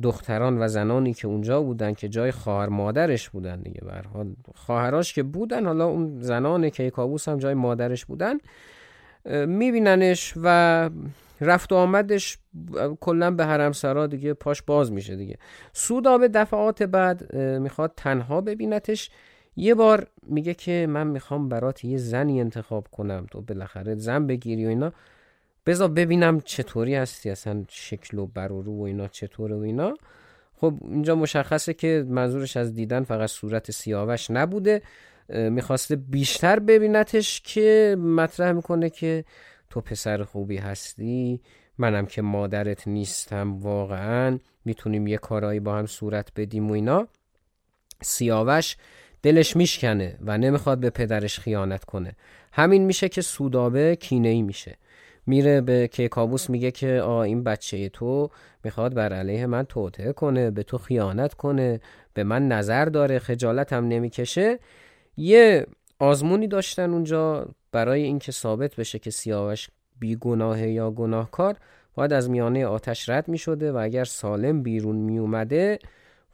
دختران 0.04 0.62
و 0.62 0.68
زنانی 0.68 1.14
که 1.14 1.28
اونجا 1.28 1.62
بودن 1.62 1.94
که 1.94 2.10
جای 2.10 2.32
خواهر 2.32 2.70
مادرش 2.70 3.30
بودن 3.30 3.62
دیگه. 3.62 3.82
حال 4.14 4.36
خواهراش 4.56 5.14
که 5.14 5.24
بودن 5.24 5.66
حالا 5.66 5.86
اون 5.86 6.22
زنان 6.22 6.70
کیکاووس 6.70 7.30
هم 7.30 7.38
جای 7.38 7.54
مادرش 7.54 8.06
بودن 8.06 8.38
میبیننش 9.46 10.34
و 10.44 10.90
رفت 11.42 11.72
و 11.72 11.76
آمدش 11.76 12.38
کلا 13.00 13.32
به 13.32 13.46
حرم 13.46 13.72
سرا 13.72 14.08
دیگه 14.08 14.34
پاش 14.34 14.62
باز 14.62 14.92
میشه 14.92 15.16
دیگه. 15.16 15.38
سودا 15.74 16.18
به 16.18 16.28
دفعات 16.28 16.84
بعد 16.84 17.36
می‌خواد 17.36 17.94
تنها 17.98 18.42
ببینتش. 18.42 19.10
یه 19.56 19.76
بار 19.76 20.08
میگه 20.24 20.54
که 20.54 20.88
من 20.90 21.08
می‌خوام 21.08 21.50
برات 21.50 21.86
یه 21.86 21.98
زنی 21.98 22.42
انتخاب 22.42 22.88
کنم 22.92 23.26
تو 23.32 23.42
بالاخره 23.42 23.96
زن 23.96 24.28
بگیری 24.28 24.66
و 24.66 24.70
اینا. 24.70 24.94
بذار 25.66 25.90
ببینم 25.90 26.42
چطوری 26.42 26.96
هستی 26.96 27.30
اصلا 27.30 27.66
شکل 27.70 28.20
و 28.20 28.26
برورو 28.26 28.80
و 28.80 28.82
اینا 28.82 29.08
چطوره 29.08 29.56
و 29.56 29.60
اینا. 29.60 29.94
خب 30.54 30.74
اینجا 30.82 31.16
مشخصه 31.16 31.74
که 31.74 32.06
منظورش 32.08 32.58
از 32.58 32.74
دیدن 32.74 33.04
فقط 33.04 33.30
صورت 33.30 33.72
سیاوش 33.72 34.32
نبوده. 34.32 34.82
می‌خواسته 35.30 35.96
بیشتر 35.96 36.60
ببینتش 36.60 37.42
که 37.42 37.96
مطرح 38.00 38.52
می‌کنه 38.52 38.90
که 38.90 39.26
تو 39.70 39.82
پسر 39.82 40.24
خوبی 40.24 40.58
هستی 40.58 41.42
منم 41.78 42.06
که 42.06 42.22
مادرت 42.22 42.88
نیستم 42.88 43.60
واقعا 43.60 44.40
می‌تونیم 44.66 45.08
یه 45.08 45.18
کارایی 45.18 45.60
با 45.60 45.76
هم 45.76 45.86
صورت 45.86 46.30
بدیم 46.36 46.70
و 46.70 46.74
اینا. 46.74 47.08
سیاوش 48.02 48.78
دلش 49.24 49.56
میشکنه 49.56 50.18
و 50.22 50.38
نمی‌خواد 50.38 50.80
به 50.80 50.90
پدرش 50.90 51.40
خیانت 51.40 51.84
کنه. 51.84 52.16
همین 52.52 52.86
میشه 52.86 53.10
که 53.10 53.22
سودابه 53.22 53.96
کینه 53.96 54.30
ای 54.30 54.42
میشه. 54.42 54.78
میره 55.28 55.62
به 55.62 55.88
کیکابوس 55.88 56.50
میگه 56.50 56.72
که 56.72 57.02
آ 57.02 57.22
این 57.22 57.44
بچه 57.44 57.90
تو 57.90 58.30
می‌خواد 58.64 58.94
بر 58.94 59.14
علیه 59.14 59.46
من 59.46 59.64
توطعه 59.64 60.14
کنه 60.14 60.52
به 60.52 60.64
تو 60.64 60.78
خیانت 60.78 61.34
کنه 61.34 61.80
به 62.14 62.24
من 62.24 62.48
نظر 62.48 62.86
داره 62.86 63.20
خجالت 63.20 63.74
هم 63.74 63.88
نمی‌کشه. 63.88 64.60
یه 65.18 65.66
آزمونی 66.00 66.48
داشتن 66.48 66.90
اونجا 66.90 67.48
برای 67.72 68.04
اینکه 68.04 68.32
ثابت 68.32 68.76
بشه 68.76 69.00
که 69.00 69.12
سیاوش 69.12 69.70
بیگناه 70.00 70.68
یا 70.68 70.92
گناهکار 70.92 71.56
باید 71.94 72.14
از 72.14 72.30
میانه 72.30 72.66
آتش 72.66 73.10
رد 73.10 73.28
می 73.28 73.38
شده 73.38 73.72
و 73.72 73.78
اگر 73.78 74.04
سالم 74.04 74.64
بیرون 74.64 74.96
می 74.96 75.18
اومده 75.18 75.80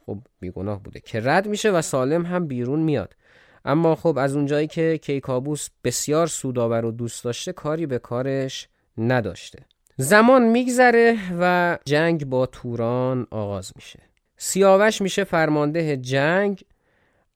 خب 0.06 0.18
بیگناه 0.40 0.82
بوده 0.82 1.00
که 1.00 1.20
رد 1.20 1.48
میشه 1.48 1.70
و 1.70 1.82
سالم 1.82 2.26
هم 2.26 2.46
بیرون 2.46 2.80
میاد. 2.80 3.16
اما 3.64 3.94
خب 3.94 4.18
از 4.18 4.36
اونجایی 4.36 4.66
که 4.66 4.98
کیکابوس 4.98 5.68
بسیار 5.84 6.26
سودآور 6.26 6.84
و 6.84 6.90
دوست 6.90 7.24
داشته 7.24 7.52
کاری 7.52 7.86
به 7.86 7.98
کارش 7.98 8.68
نداشته. 8.98 9.58
زمان 9.96 10.42
میگذره 10.42 11.18
و 11.40 11.78
جنگ 11.84 12.26
با 12.26 12.46
توران 12.46 13.26
آغاز 13.30 13.72
میشه. 13.76 13.98
سیاوش 14.36 15.02
میشه 15.02 15.24
فرمانده 15.24 15.96
جنگ. 15.96 16.64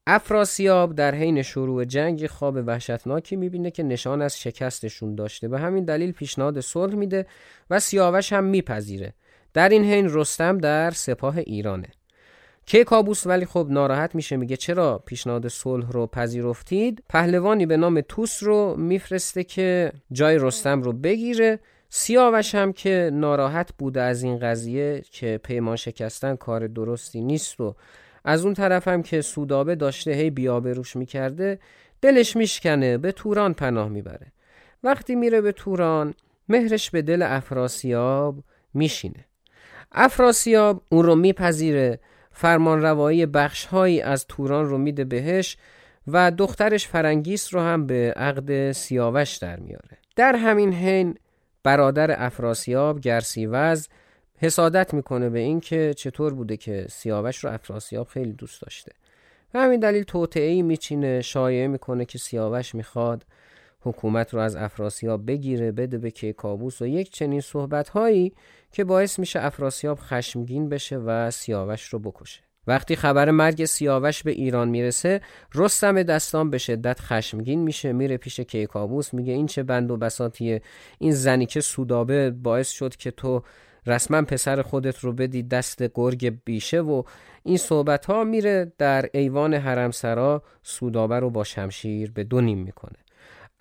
افراسیاب 0.06 0.94
در 0.94 1.14
حین 1.14 1.42
شروع 1.42 1.84
جنگ 1.84 2.26
خواب 2.26 2.56
وحشتناکی 2.66 3.36
می‌بینه 3.36 3.70
که 3.70 3.82
نشان 3.82 4.22
از 4.22 4.40
شکستشون 4.40 5.14
داشته. 5.14 5.48
به 5.48 5.60
همین 5.60 5.84
دلیل 5.84 6.12
پیشنهاد 6.12 6.60
صلح 6.60 6.94
میده 6.94 7.26
و 7.70 7.80
سیاوش 7.80 8.32
هم 8.32 8.44
میپذیره. 8.44 9.14
در 9.54 9.68
این 9.68 9.84
حین 9.84 10.06
رستم 10.10 10.58
در 10.58 10.90
سپاه 10.90 11.38
ایرانه. 11.38 11.88
که 12.66 12.84
کابوس 12.84 13.26
ولی 13.26 13.44
خب 13.44 13.66
ناراحت 13.70 14.14
میشه 14.14 14.36
میگه 14.36 14.56
چرا 14.56 15.02
پیشنهاد 15.06 15.48
صلح 15.48 15.90
رو 15.90 16.06
پذیرفتید؟ 16.06 17.02
پهلوانی 17.08 17.66
به 17.66 17.76
نام 17.76 18.00
توس 18.00 18.42
رو 18.42 18.76
میفرسته 18.76 19.44
که 19.44 19.92
جای 20.12 20.38
رستم 20.38 20.82
رو 20.82 20.92
بگیره. 20.92 21.58
سیاوش 21.88 22.54
هم 22.54 22.72
که 22.72 23.10
ناراحت 23.12 23.72
بوده 23.78 24.02
از 24.02 24.22
این 24.22 24.38
قضیه 24.38 25.02
که 25.10 25.40
پیمان 25.42 25.76
شکستن 25.76 26.36
کار 26.36 26.66
درستی 26.66 27.20
نیست 27.20 27.60
و 27.60 27.74
از 28.24 28.44
اون 28.44 28.54
طرف 28.54 28.88
هم 28.88 29.02
که 29.02 29.20
سودابه 29.20 29.74
داشته 29.74 30.10
هی 30.10 30.30
بیابروش 30.30 30.96
می‌کرده 30.96 31.58
دلش 32.00 32.36
میشکنه 32.36 32.98
به 32.98 33.12
توران 33.12 33.54
پناه 33.54 33.88
می‌بره. 33.88 34.32
وقتی 34.82 35.14
میره 35.14 35.40
به 35.40 35.52
توران 35.52 36.14
مهرش 36.48 36.90
به 36.90 37.02
دل 37.02 37.22
افراسیاب 37.22 38.44
میشینه. 38.74 39.24
افراسیاب 39.92 40.82
اون 40.88 41.04
رو 41.04 41.14
میپذیره 41.14 42.00
فرمان 42.38 42.82
روایی 42.82 43.26
بخشهایی 43.26 44.00
از 44.00 44.26
توران 44.26 44.68
رو 44.68 44.78
میده 44.78 45.04
بهش 45.04 45.56
و 46.06 46.30
دخترش 46.30 46.88
فرنگیس 46.88 47.54
رو 47.54 47.60
هم 47.60 47.86
به 47.86 48.12
عقد 48.16 48.72
سیاوش 48.72 49.36
در 49.36 49.56
میاره. 49.60 49.98
در 50.16 50.36
همین 50.36 50.72
حین 50.72 51.18
برادر 51.62 52.26
افراسیاب 52.26 53.00
گرسیوز 53.00 53.88
حسادت 54.38 54.94
می‌کنه 54.94 55.30
به 55.30 55.38
این 55.38 55.60
که 55.60 55.94
چطور 55.94 56.34
بوده 56.34 56.56
که 56.56 56.86
سیاوش 56.90 57.44
رو 57.44 57.50
افراسیاب 57.50 58.08
خیلی 58.08 58.32
دوست 58.32 58.62
داشته. 58.62 58.92
و 59.54 59.58
همین 59.58 59.80
دلیل 59.80 60.02
توطعه 60.02 60.62
میچینه 60.62 61.22
شایعه 61.22 61.68
می‌کنه 61.68 62.04
که 62.04 62.18
سیاوش 62.18 62.74
می‌خواد 62.74 63.24
حکومت 63.86 64.34
رو 64.34 64.40
از 64.40 64.56
افراسیاب 64.56 65.26
بگیره 65.26 65.72
بده 65.72 65.98
به 65.98 66.10
کیکاووس 66.10 66.82
و 66.82 66.86
یک 66.86 67.10
چنین 67.10 67.40
صحبت 67.40 67.88
هایی 67.88 68.32
که 68.72 68.84
باعث 68.84 69.18
میشه 69.18 69.44
افراسیاب 69.44 69.98
خشمگین 70.00 70.68
بشه 70.68 70.96
و 70.96 71.30
سیاوش 71.30 71.88
رو 71.88 71.98
بکشه. 71.98 72.40
وقتی 72.66 72.96
خبر 72.96 73.30
مرگ 73.30 73.64
سیاوش 73.64 74.22
به 74.22 74.30
ایران 74.30 74.68
می‌رسه 74.68 75.20
رستم 75.54 76.02
دستان 76.02 76.50
به 76.50 76.58
شدت 76.58 77.00
خشمگین 77.00 77.60
میشه 77.60 77.92
میره 77.92 78.16
پیش 78.16 78.40
کیکاووس 78.40 79.14
میگه 79.14 79.32
این 79.32 79.46
چه 79.46 79.62
بند 79.62 79.90
و 79.90 79.96
بساتیه؟ 79.96 80.62
این 80.98 81.12
زنی 81.12 81.46
که 81.46 81.60
سودابه 81.60 82.30
باعث 82.30 82.70
شد 82.70 82.96
که 82.96 83.10
تو 83.10 83.42
رسما 83.86 84.22
پسر 84.22 84.62
خودت 84.62 84.98
رو 84.98 85.12
بدی 85.12 85.42
دست 85.42 85.82
گرگ 85.94 86.38
بیشه 86.44 86.80
و 86.80 87.02
این 87.42 87.56
صحبت 87.56 88.06
ها 88.06 88.24
میره 88.24 88.72
در 88.78 89.08
ایوان 89.14 89.54
حرمسرا 89.54 90.42
سودابه 90.62 91.20
رو 91.20 91.30
با 91.30 91.44
شمشیر 91.44 92.10
به 92.10 92.24
دو 92.24 92.40
نیم 92.40 92.58
می‌کنه. 92.58 93.05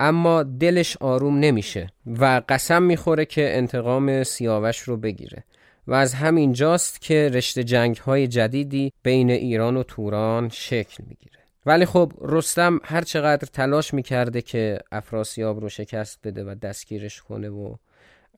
اما 0.00 0.42
دلش 0.42 0.96
آروم 0.96 1.38
نمیشه 1.38 1.86
و 2.06 2.42
قسم 2.48 2.82
می‌خوره 2.82 3.24
که 3.24 3.56
انتقام 3.56 4.22
سیاوش 4.22 4.78
رو 4.78 4.96
بگیره 4.96 5.44
و 5.86 5.94
از 5.94 6.14
همین 6.14 6.52
جاست 6.52 7.00
که 7.00 7.30
رشته 7.34 7.64
جنگ 7.64 7.96
های 7.96 8.28
جدیدی 8.28 8.92
بین 9.02 9.30
ایران 9.30 9.76
و 9.76 9.82
توران 9.82 10.48
شکل 10.48 11.04
می‌گیره. 11.06 11.38
ولی 11.66 11.86
خب 11.86 12.12
رستم 12.20 12.80
هر 12.84 13.02
چقدر 13.02 13.48
تلاش 13.52 13.94
می‌کرده 13.94 14.42
که 14.42 14.78
افراسیاب 14.92 15.60
رو 15.60 15.68
شکست 15.68 16.18
بده 16.24 16.44
و 16.44 16.54
دستگیرش 16.54 17.22
کنه 17.22 17.48
و 17.48 17.74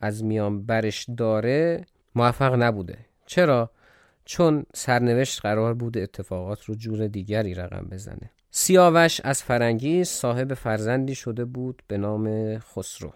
از 0.01 0.25
میان 0.25 0.67
برش 0.67 1.07
داره 1.17 1.85
موفق 2.15 2.63
نبوده. 2.63 2.99
چرا؟ 3.27 3.71
چون 4.25 4.67
سرنوشت 4.75 5.41
قرار 5.41 5.75
بود 5.75 5.99
اتفاقات 5.99 6.65
رو 6.65 6.75
جور 6.75 7.07
دیگری 7.07 7.55
رقم 7.55 7.87
بزنه. 7.91 8.31
سیاوش 8.51 9.21
از 9.25 9.43
فرنگی 9.43 10.05
صاحب 10.05 10.55
فرزندی 10.55 11.15
شده 11.15 11.45
بود 11.45 11.83
به 11.87 11.99
نام 11.99 12.59
خسرو. 12.59 13.13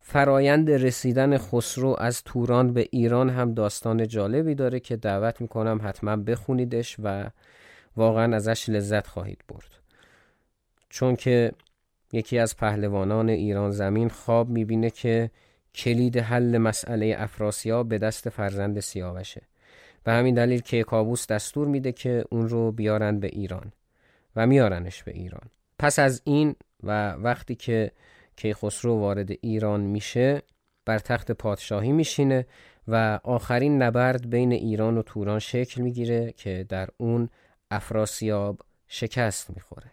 فرایند 0.00 0.70
رسیدن 0.70 1.38
خسرو 1.38 1.96
از 1.98 2.22
توران 2.24 2.72
به 2.72 2.88
ایران 2.90 3.30
هم 3.30 3.54
داستان 3.54 4.08
جالبی 4.08 4.54
داره 4.54 4.80
که 4.80 4.96
دعوت 4.96 5.40
می‌کنم 5.40 5.80
حتما 5.82 6.16
بخونیدش 6.16 6.96
و 7.02 7.30
واقعا 7.96 8.36
ازش 8.36 8.68
لذت 8.68 9.06
خواهید 9.06 9.44
برد. 9.48 9.78
چون 10.88 11.16
که 11.16 11.52
یکی 12.12 12.38
از 12.38 12.56
پهلوانان 12.56 13.28
ایران 13.28 13.70
زمین 13.70 14.08
خواب 14.08 14.48
می‌بینه 14.48 14.90
که 14.90 15.30
کلید 15.74 16.18
حل 16.18 16.58
مسئله 16.58 17.16
افراسیاب 17.18 17.88
به 17.88 17.98
دست 17.98 18.28
فرزند 18.28 18.80
سیاوشه. 18.80 19.42
به 20.04 20.12
همین 20.12 20.34
دلیل 20.34 20.60
که 20.60 20.82
کابوس 20.84 21.26
دستور 21.26 21.66
میده 21.66 21.92
که 21.92 22.24
اون 22.30 22.48
رو 22.48 22.72
بیارن 22.72 23.20
به 23.20 23.26
ایران. 23.26 23.72
و 24.36 24.46
میارنش 24.46 25.02
به 25.02 25.12
ایران. 25.12 25.50
پس 25.78 25.98
از 25.98 26.22
این 26.24 26.56
و 26.82 27.12
وقتی 27.12 27.54
که 27.54 27.92
کیخسرو 28.36 28.98
وارد 28.98 29.30
ایران 29.30 29.80
میشه 29.80 30.42
بر 30.84 30.98
تخت 30.98 31.32
پادشاهی 31.32 31.92
میشینه 31.92 32.46
و 32.88 33.20
آخرین 33.24 33.82
نبرد 33.82 34.30
بین 34.30 34.52
ایران 34.52 34.98
و 34.98 35.02
توران 35.02 35.38
شکل 35.38 35.82
می‌گیره 35.82 36.32
که 36.32 36.66
در 36.68 36.88
اون 36.96 37.28
افراسیاب 37.70 38.60
شکست 38.88 39.50
می‌خوره 39.50 39.90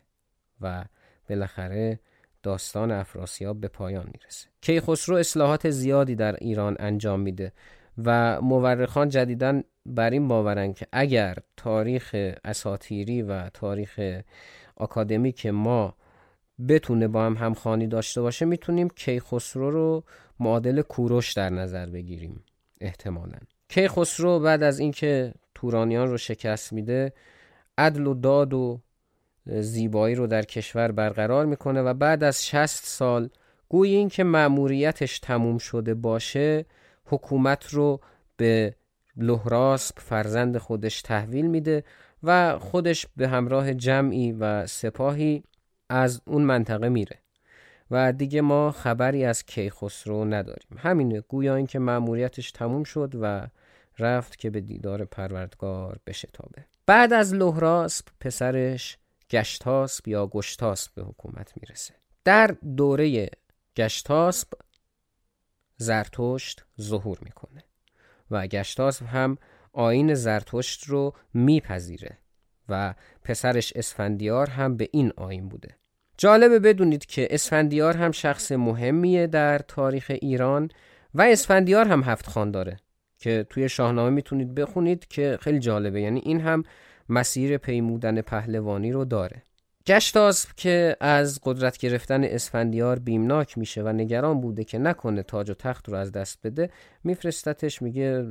و 0.62 0.86
بالاخره 1.30 2.00
داستان 2.44 2.92
افراسیاب 2.92 3.62
به 3.62 3.68
پایان 3.68 4.06
می‌رسه. 4.14 4.48
کیخسرو 4.62 5.16
اصلاحات 5.16 5.70
زیادی 5.70 6.16
در 6.16 6.36
ایران 6.36 6.76
انجام 6.80 7.20
میده 7.20 7.52
و 8.04 8.42
مورخان 8.42 9.10
جدیدن 9.10 9.64
بر 9.86 10.10
این 10.10 10.28
باورن 10.28 10.74
که 10.74 10.88
اگر 10.92 11.36
تاریخ 11.58 12.16
اساتیری 12.46 13.22
و 13.22 13.50
تاریخ 13.50 14.22
که 15.36 15.52
ما 15.52 15.96
بتونه 16.68 17.08
با 17.08 17.26
هم 17.26 17.34
همخوانی 17.34 17.88
داشته 17.88 18.22
باشه 18.22 18.46
می‌تونیم 18.46 18.90
کیخسرو 18.90 19.72
رو 19.72 20.04
معادل 20.40 20.82
کوروش 20.82 21.34
در 21.34 21.50
نظر 21.50 21.86
بگیریم 21.86 22.44
احتمالا. 22.82 23.38
کیخسرو 23.70 24.40
بعد 24.40 24.64
از 24.64 24.80
اینکه 24.80 25.34
تورانیان 25.56 26.08
رو 26.08 26.18
شکست 26.18 26.74
میده 26.74 27.14
عدل 27.78 28.08
و 28.08 28.14
داد 28.14 28.54
و 28.54 28.82
زیبایی 29.46 30.16
رو 30.16 30.28
در 30.28 30.42
کشور 30.42 30.92
برقرار 30.92 31.46
می‌کنه 31.46 31.82
و 31.82 31.94
بعد 31.94 32.24
از 32.24 32.46
60 32.46 32.86
سال 32.86 33.30
گویی 33.70 33.96
این 33.96 34.10
که 34.10 34.24
مأموریتش 34.24 35.20
تموم 35.20 35.58
شده 35.58 35.94
باشه 35.94 36.66
حکومت 37.06 37.66
رو 37.66 38.00
به 38.38 38.76
لهراسب 39.18 40.00
فرزند 40.00 40.58
خودش 40.58 41.02
تحویل 41.02 41.48
میده 41.48 41.84
و 42.24 42.60
خودش 42.60 43.06
به 43.18 43.28
همراه 43.28 43.74
جمعی 43.74 44.32
و 44.32 44.68
سپاهی 44.68 45.44
از 45.90 46.22
اون 46.26 46.42
منطقه 46.42 46.90
میره. 46.90 47.20
و 47.92 48.14
دیگه 48.14 48.42
ما 48.42 48.72
خبری 48.72 49.26
از 49.26 49.46
کیخسرو 49.46 50.26
نداریم. 50.26 50.78
همینه 50.78 51.22
گویا 51.22 51.56
اینکه 51.56 51.80
مأموریتش 51.80 52.52
تموم 52.52 52.84
شد 52.84 53.14
و 53.22 53.48
رفت 54.00 54.36
که 54.40 54.50
به 54.50 54.62
دیدار 54.62 55.06
پروردگار 55.06 56.00
بشتابه. 56.08 56.66
بعد 56.86 57.14
از 57.14 57.34
لهراسب 57.34 58.06
پسرش 58.20 58.98
گشتاسب 59.30 60.08
یا 60.08 60.28
گشتاسب 60.28 60.94
به 60.96 61.04
حکومت 61.04 61.54
می‌رسه. 61.62 61.94
در 62.24 62.48
دوره 62.78 63.30
گشتاسب 63.76 64.48
زرتشت 65.78 66.66
ظهور 66.82 67.18
می‌کنه 67.22 67.64
و 68.32 68.48
گشتاسب 68.48 69.06
هم 69.06 69.38
آین 69.74 70.14
زرتشت 70.14 70.84
رو 70.84 71.14
میپذیره 71.34 72.18
و 72.70 72.94
پسرش 73.24 73.74
اسفندیار 73.76 74.50
هم 74.50 74.78
به 74.78 74.90
این 74.92 75.14
آین 75.18 75.50
بوده. 75.50 75.78
جالبه 76.18 76.60
بدونید 76.60 77.06
که 77.06 77.28
اسفندیار 77.30 77.98
هم 77.98 78.12
شخص 78.12 78.52
مهمیه 78.52 79.28
در 79.28 79.58
تاریخ 79.58 80.12
ایران 80.22 80.70
و 81.14 81.22
اسفندیار 81.22 81.88
هم 81.88 82.04
هفت 82.04 82.28
خان 82.28 82.52
داره 82.52 82.78
که 83.18 83.46
توی 83.50 83.70
شاهنامه 83.70 84.10
می‌تونید 84.10 84.56
بخونید 84.56 85.08
که 85.08 85.38
خیلی 85.42 85.60
جالبه. 85.60 86.02
یعنی 86.02 86.20
این 86.20 86.42
هم 86.42 86.64
مسیر 87.10 87.58
پیمودن 87.58 88.22
پهلوانی 88.22 88.92
رو 88.92 89.06
داره. 89.06 89.44
گشتاسب 89.88 90.50
که 90.58 90.98
از 91.00 91.40
قدرت 91.44 91.78
گرفتن 91.78 92.24
اسفندیار 92.24 93.00
بیمناک 93.00 93.58
میشه 93.58 93.84
و 93.84 93.88
نگران 93.88 94.42
بوده 94.42 94.64
که 94.64 94.78
نکنه 94.78 95.24
تاج 95.24 95.50
و 95.50 95.54
تخت 95.54 95.90
رو 95.90 95.96
از 95.96 96.12
دست 96.12 96.40
بده 96.44 96.70
میفرستتش 97.04 97.82
میگه 97.82 98.26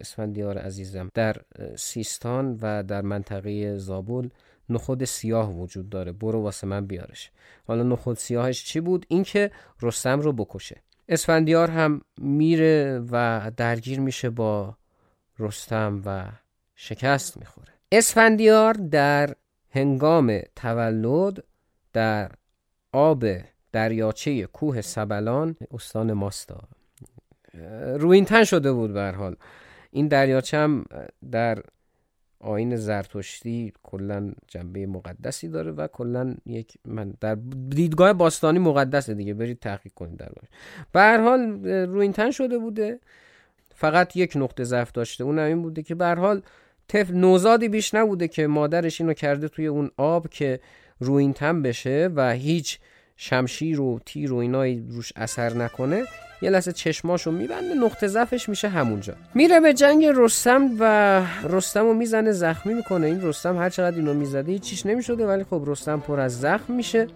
اسفندیار 0.00 0.58
عزیزم 0.58 1.10
در 1.14 1.36
سیستان 1.76 2.58
و 2.62 2.82
در 2.82 3.02
منطقه 3.02 3.78
زابل 3.78 4.28
نخود 4.68 5.04
سیاه 5.04 5.52
وجود 5.52 5.88
داره 5.88 6.12
برو 6.12 6.42
واسه 6.42 6.66
من 6.66 6.86
بیارش. 6.86 7.30
حالا 7.66 7.82
نخود 7.82 8.16
سیاهش 8.16 8.64
چی 8.64 8.80
بود؟ 8.80 9.06
اینکه 9.08 9.50
رستم 9.82 10.20
رو 10.20 10.32
بکشه. 10.32 10.82
اسفندیار 11.08 11.70
هم 11.70 12.00
میره 12.18 13.02
و 13.10 13.50
درگیر 13.56 14.00
میشه 14.00 14.30
با 14.30 14.76
رستم 15.38 16.02
و 16.06 16.28
شکست 16.74 17.36
می‌خوره. 17.36 17.72
اسفندیار 17.92 18.72
در 18.72 19.34
هنگام 19.70 20.40
تولد 20.56 21.44
در 21.92 22.30
آب 22.92 23.24
دریاچه 23.72 24.46
کوه 24.46 24.80
سبلان 24.80 25.56
استان 25.70 26.12
ماستا. 26.12 26.60
روینتن 27.98 28.44
شده 28.44 28.72
بود 28.72 28.92
به 28.92 29.10
حال. 29.10 29.36
این 29.90 30.08
دریاچه 30.08 30.58
هم 30.58 30.84
در 31.30 31.62
آین 32.40 32.76
زرتشتی 32.76 33.72
کلا 33.82 34.32
جنبه 34.48 34.86
مقدسی 34.86 35.48
داره 35.48 35.72
و 35.72 35.86
کلا 35.86 36.34
یک 36.46 36.74
من 36.84 37.14
در 37.20 37.34
دیدگاه 37.68 38.12
باستانی 38.12 38.58
مقدسه 38.58 39.14
دیگه. 39.14 39.34
برید 39.34 39.58
تحقیق 39.58 39.92
کنید 39.92 40.16
در 40.16 40.28
به 40.92 41.00
هر 41.00 41.20
حال 41.20 41.66
روینتن 41.66 42.30
شده 42.30 42.58
بوده. 42.58 43.00
فقط 43.74 44.16
یک 44.16 44.32
نقطه 44.36 44.64
ضعف 44.64 44.92
داشته 44.92 45.24
اون 45.24 45.38
این 45.38 45.62
بوده 45.62 45.82
که 45.82 45.94
به 45.94 46.14
حال 46.14 46.42
طفل 46.90 47.14
نوزادی 47.14 47.68
بیش 47.68 47.94
نبوده 47.94 48.28
که 48.28 48.46
مادرش 48.46 49.00
اینو 49.00 49.12
کرده 49.12 49.48
توی 49.48 49.66
اون 49.66 49.90
آب 49.96 50.28
که 50.28 50.60
روینتن 51.00 51.62
بشه 51.62 52.10
و 52.14 52.32
هیچ 52.32 52.78
شمشیر 53.16 53.80
و 53.80 54.00
تیر 54.06 54.32
و 54.32 54.36
اینایی 54.36 54.86
روش 54.90 55.12
اثر 55.16 55.54
نکنه. 55.54 56.02
یه 56.42 56.50
لحظه 56.50 56.72
چشماشو 56.72 57.30
میبنده 57.30 57.74
نقطه 57.74 58.06
ضعفش 58.06 58.48
میشه 58.48 58.68
همونجا. 58.68 59.14
میره 59.34 59.60
به 59.60 59.74
جنگ 59.74 60.06
رستم 60.14 60.70
و 60.80 61.22
رستم 61.48 61.84
رو 61.84 61.94
می‌زنه 61.94 62.32
زخمی 62.32 62.74
می‌کنه. 62.74 63.06
این 63.06 63.22
رستم 63.22 63.58
هر 63.58 63.70
چقدر 63.70 63.96
اینو 63.96 64.14
می‌زده 64.14 64.58
چیش 64.58 64.86
نمی‌شده 64.86 65.26
ولی 65.26 65.44
خب 65.44 65.62
رستم 65.66 66.00
پر 66.00 66.20
از 66.20 66.40
زخم 66.40 66.74
میشه 66.74 67.06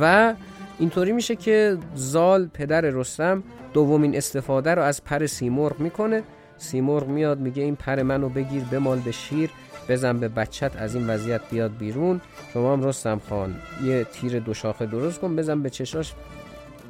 و 0.00 0.34
اینطوری 0.78 1.12
میشه 1.12 1.36
که 1.36 1.76
زال 1.94 2.50
پدر 2.54 2.80
رستم 2.80 3.42
دومین 3.72 4.16
استفاده 4.16 4.74
رو 4.74 4.82
از 4.82 5.04
پر 5.04 5.26
سیمرغ 5.26 5.80
می‌کنه. 5.80 6.22
سیمرغ 6.58 7.06
میاد 7.06 7.38
میگه 7.38 7.62
این 7.62 7.76
پر 7.76 8.02
منو 8.02 8.28
بگیر 8.28 8.64
بمال 8.64 8.98
به 8.98 9.12
شیر 9.12 9.50
بزن 9.88 10.18
به 10.18 10.28
بچت 10.28 10.76
از 10.76 10.94
این 10.94 11.10
وضعیت 11.10 11.40
بیاد 11.50 11.76
بیرون. 11.76 12.20
شما 12.54 12.72
هم 12.72 12.84
رستم 12.84 13.20
خان 13.28 13.56
یه 13.84 14.04
تیر 14.04 14.40
دو 14.40 14.54
شاخه 14.54 14.86
درست 14.86 15.20
کن 15.20 15.36
بزن 15.36 15.62
به 15.62 15.70
چشاش 15.70 16.14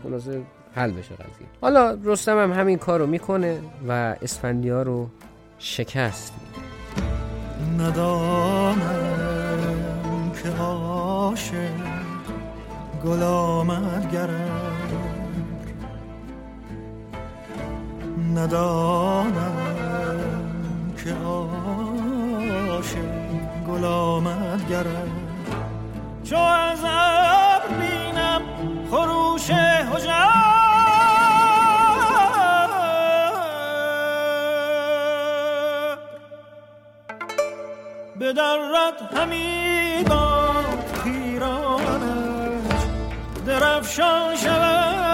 خلاصه 0.02 0.42
حل 0.74 0.90
بشه 0.90 1.14
قضیه. 1.14 1.46
حالا 1.60 1.98
رستم 2.04 2.38
هم 2.38 2.52
همین 2.52 2.78
کار 2.78 3.00
رو 3.00 3.06
می‌کنه 3.06 3.58
و 3.88 3.92
اسفندیا 4.22 4.82
رو 4.82 5.08
شکست. 5.58 6.32
ندانم 7.78 8.80
که 10.42 10.48
عاشق 10.48 11.54
گل 13.04 13.22
ندانم 18.36 19.56
که 21.04 21.14
عاشق 21.14 22.98
گل 23.68 23.84
آمد 23.84 24.68
گرم. 24.68 25.12
چو 26.24 26.36
از 26.36 26.84
بینم 27.78 28.42
خروش 28.90 29.50
حجر 29.50 30.34
بدرد 38.20 39.14
همی 39.16 40.04
با 40.08 40.54
پیرانش 41.04 42.82
درفشان 43.46 44.36
شود. 44.36 45.13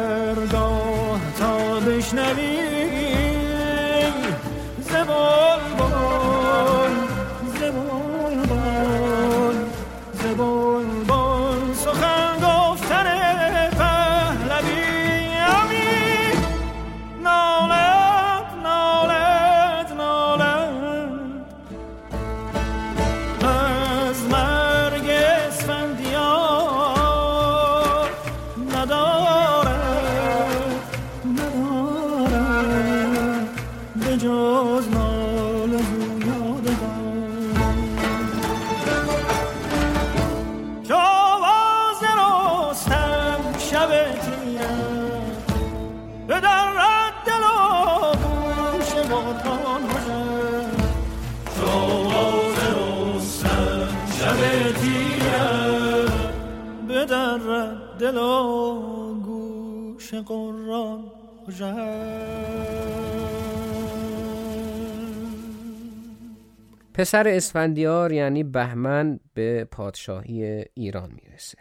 پسر 66.93 67.27
اسفندیار 67.27 68.11
یعنی 68.11 68.43
بهمن 68.43 69.19
به 69.33 69.67
پادشاهی 69.71 70.65
ایران 70.73 71.11
می‌رسه 71.11 71.57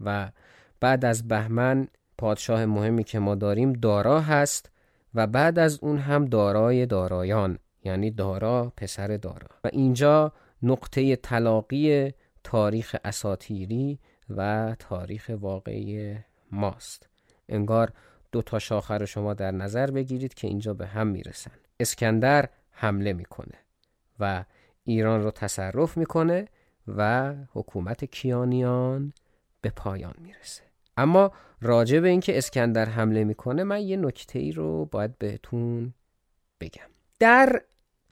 و 0.00 0.30
بعد 0.80 1.04
از 1.04 1.28
بهمن 1.28 1.88
پادشاه 2.18 2.64
مهمی 2.64 3.04
که 3.04 3.18
ما 3.18 3.34
داریم 3.34 3.72
دارا 3.72 4.20
هست 4.20 4.70
و 5.14 5.26
بعد 5.26 5.58
از 5.58 5.78
اون 5.82 5.98
هم 5.98 6.24
دارای 6.24 6.86
دارایان 6.86 7.58
یعنی 7.84 8.10
دارا 8.10 8.72
پسر 8.76 9.16
دارا. 9.16 9.48
و 9.64 9.68
اینجا 9.72 10.32
نقطه 10.62 11.16
تلاقی 11.16 12.12
تاریخ 12.44 12.96
اساتیری 13.04 13.98
و 14.36 14.74
تاریخ 14.78 15.30
واقعی 15.40 16.16
ماست. 16.52 17.08
انگار 17.48 17.92
دو 18.36 18.42
تا 18.42 18.58
شاخه 18.58 18.94
رو 18.94 19.06
شما 19.06 19.34
در 19.34 19.50
نظر 19.50 19.90
بگیرید 19.90 20.34
که 20.34 20.46
اینجا 20.46 20.74
به 20.74 20.86
هم 20.86 21.06
می‌رسن. 21.06 21.50
اسکندر 21.80 22.48
حمله 22.70 23.12
می‌کنه 23.12 23.58
و 24.20 24.44
ایران 24.84 25.22
رو 25.22 25.30
تصرف 25.30 25.96
می‌کنه 25.96 26.48
و 26.96 27.34
حکومت 27.52 28.04
کیانیان 28.04 29.12
به 29.60 29.70
پایان 29.76 30.14
می‌رسه. 30.18 30.62
اما 30.96 31.32
راجع 31.60 32.00
به 32.00 32.08
اینکه 32.08 32.38
اسکندر 32.38 32.84
حمله 32.84 33.24
می‌کنه 33.24 33.64
من 33.64 33.80
یه 33.80 33.96
نکته 33.96 34.38
ای 34.38 34.52
رو 34.52 34.84
باید 34.84 35.18
بهتون 35.18 35.94
بگم. 36.60 36.90
در 37.18 37.62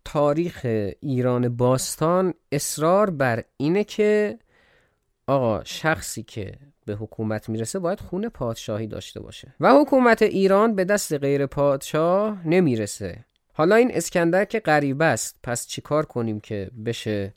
تاریخ 0.05 0.60
ایران 1.01 1.56
باستان 1.56 2.34
اصرار 2.52 3.10
بر 3.10 3.44
اینه 3.56 3.84
که 3.84 4.38
آقا 5.26 5.64
شخصی 5.64 6.22
که 6.22 6.59
به 6.85 6.94
حکومت 6.94 7.48
می‌رسه 7.48 7.78
باید 7.78 8.01
خون 8.01 8.28
پادشاهی 8.28 8.86
داشته 8.86 9.20
باشه. 9.20 9.55
و 9.61 9.74
حکومت 9.74 10.23
ایران 10.23 10.74
به 10.74 10.85
دست 10.85 11.12
غیر 11.15 11.47
پادشاه 11.47 12.48
نمی‌رسه. 12.48 13.24
حالا 13.52 13.74
این 13.74 13.90
اسکندر 13.94 14.44
که 14.44 14.61
غریب 14.61 15.02
است 15.02 15.39
پس 15.43 15.66
چیکار 15.66 16.06
کنیم 16.06 16.40
که 16.40 16.70
بشه 16.86 17.35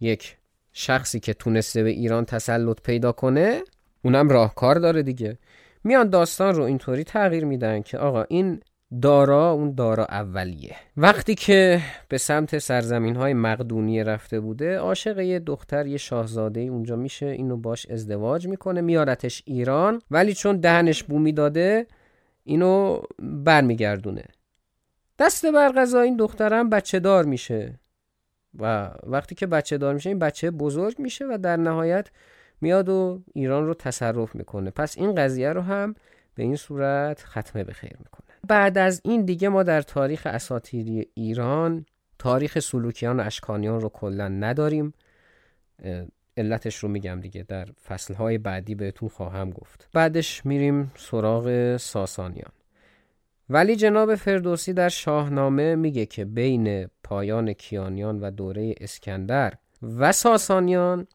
یک 0.00 0.36
شخصی 0.72 1.20
که 1.20 1.34
تونسته 1.34 1.82
به 1.82 1.90
ایران 1.90 2.24
تسلط 2.24 2.80
پیدا 2.82 3.12
کنه؟ 3.12 3.62
اونم 4.02 4.28
راهکار 4.28 4.74
داره 4.74 5.02
دیگه. 5.02 5.38
میان 5.84 6.10
داستان 6.10 6.54
رو 6.54 6.62
اینطوری 6.62 7.04
تغییر 7.04 7.44
میدن 7.44 7.82
که 7.82 7.98
آقا 7.98 8.22
این 8.22 8.60
دارا 9.02 9.50
اون 9.50 9.74
دارا 9.74 10.04
اولیه. 10.04 10.76
وقتی 10.96 11.34
که 11.34 11.80
به 12.08 12.18
سمت 12.18 12.58
سرزمین 12.58 13.16
های 13.16 13.34
مقدونیه 13.34 14.04
رفته 14.04 14.40
بوده 14.40 14.78
عاشق 14.78 15.18
یه 15.18 15.38
دختر 15.38 15.86
یه 15.86 15.96
شاهزاده 15.96 16.60
اونجا 16.60 16.96
میشه 16.96 17.26
اینو 17.26 17.56
باش 17.56 17.86
ازدواج 17.86 18.46
می‌کنه 18.46 18.80
میارتش 18.80 19.42
ایران. 19.46 20.02
ولی 20.10 20.34
چون 20.34 20.56
دهنش 20.56 21.02
بومی 21.02 21.32
داده 21.32 21.86
اینو 22.44 23.00
برمیگردونه. 23.18 24.24
دست 25.18 25.46
بر 25.46 25.72
غذا 25.72 26.00
این 26.00 26.16
دخترم 26.16 26.70
بچه 26.70 26.98
دار 26.98 27.24
میشه. 27.24 27.80
و 28.58 28.90
وقتی 29.02 29.34
که 29.34 29.46
بچه 29.46 29.78
دار 29.78 29.94
میشه 29.94 30.10
این 30.10 30.18
بچه 30.18 30.50
بزرگ 30.50 30.98
میشه 30.98 31.24
و 31.24 31.38
در 31.42 31.56
نهایت 31.56 32.08
میاد 32.60 32.88
و 32.88 33.22
ایران 33.34 33.66
رو 33.66 33.74
تصرف 33.74 34.34
می‌کنه. 34.34 34.70
پس 34.70 34.98
این 34.98 35.14
قضیه 35.14 35.52
رو 35.52 35.60
هم 35.60 35.94
به 36.34 36.42
این 36.42 36.56
صورت 36.56 37.22
ختمه 37.22 37.64
به 37.64 37.72
خیر 37.72 37.96
می‌کنه. 37.98 38.27
بعد 38.48 38.78
از 38.78 39.00
این 39.04 39.24
دیگه 39.24 39.48
ما 39.48 39.62
در 39.62 39.82
تاریخ 39.82 40.26
اساتیری 40.26 41.06
ایران 41.14 41.86
تاریخ 42.18 42.58
سلوکیان 42.58 43.20
و 43.20 43.22
اشکانیان 43.22 43.80
رو 43.80 43.88
کلا 43.88 44.28
نداریم. 44.28 44.92
علتش 46.36 46.76
رو 46.76 46.88
میگم 46.88 47.20
دیگه 47.20 47.42
در 47.42 47.68
فصلهای 47.88 48.38
بعدی 48.38 48.74
بهتون 48.74 49.08
خواهم 49.08 49.50
گفت. 49.50 49.88
بعدش 49.92 50.46
میریم 50.46 50.92
سراغ 50.96 51.76
ساسانیان. 51.76 52.52
ولی 53.50 53.76
جناب 53.76 54.14
فردوسی 54.14 54.72
در 54.72 54.88
شاهنامه 54.88 55.74
میگه 55.74 56.06
که 56.06 56.24
بین 56.24 56.88
پایان 57.04 57.52
کیانیان 57.52 58.20
و 58.20 58.30
دوره 58.30 58.74
اسکندر 58.80 59.54
و 59.82 60.12
ساسانیان 60.12 61.06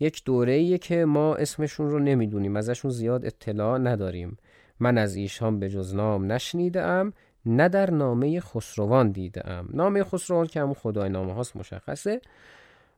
یک 0.00 0.24
دوره 0.24 0.78
که 0.78 1.04
ما 1.04 1.36
اسمشون 1.36 1.90
رو 1.90 1.98
نمی‌دونیم 1.98 2.56
ازشون 2.56 2.90
زیاد 2.90 3.26
اطلاع 3.26 3.78
نداریم. 3.78 4.36
من 4.80 4.98
از 4.98 5.16
ایشان 5.16 5.60
به 5.60 5.68
جز 5.68 5.94
نام 5.94 6.32
نشنیدم 6.32 7.12
نه 7.46 7.68
در 7.68 7.90
نامه 7.90 8.40
خسروان 8.40 9.10
دیدم 9.10 9.68
نامه 9.72 10.04
خسروان 10.04 10.46
که 10.46 10.60
همون 10.60 10.74
خدای 10.74 11.08
نامه 11.08 11.34
هاست 11.34 11.56
مشخصه. 11.56 12.20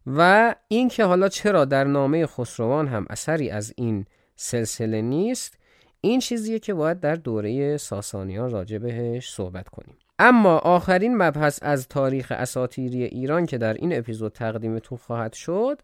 و 0.06 0.54
این 0.68 0.88
که 0.88 1.04
حالا 1.04 1.28
چرا 1.28 1.64
در 1.64 1.84
نامه 1.84 2.26
خسروان 2.26 2.88
هم 2.88 3.06
اثری 3.10 3.50
از 3.50 3.72
این 3.76 4.06
سلسله 4.36 5.02
نیست 5.02 5.58
این 6.00 6.20
چیزیه 6.20 6.58
که 6.58 6.74
باید 6.74 7.00
در 7.00 7.14
دوره 7.14 7.76
ساسانیان 7.76 8.50
راجع 8.50 8.78
بهش 8.78 9.30
صحبت 9.30 9.68
کنیم. 9.68 9.96
اما 10.18 10.58
آخرین 10.58 11.16
مبحث 11.16 11.58
از 11.62 11.88
تاریخ 11.88 12.32
اساتیری 12.32 13.04
ایران 13.04 13.46
که 13.46 13.58
در 13.58 13.74
این 13.74 13.98
اپیزود 13.98 14.32
تقدیمتون 14.32 14.98
خواهد 14.98 15.32
شد 15.32 15.82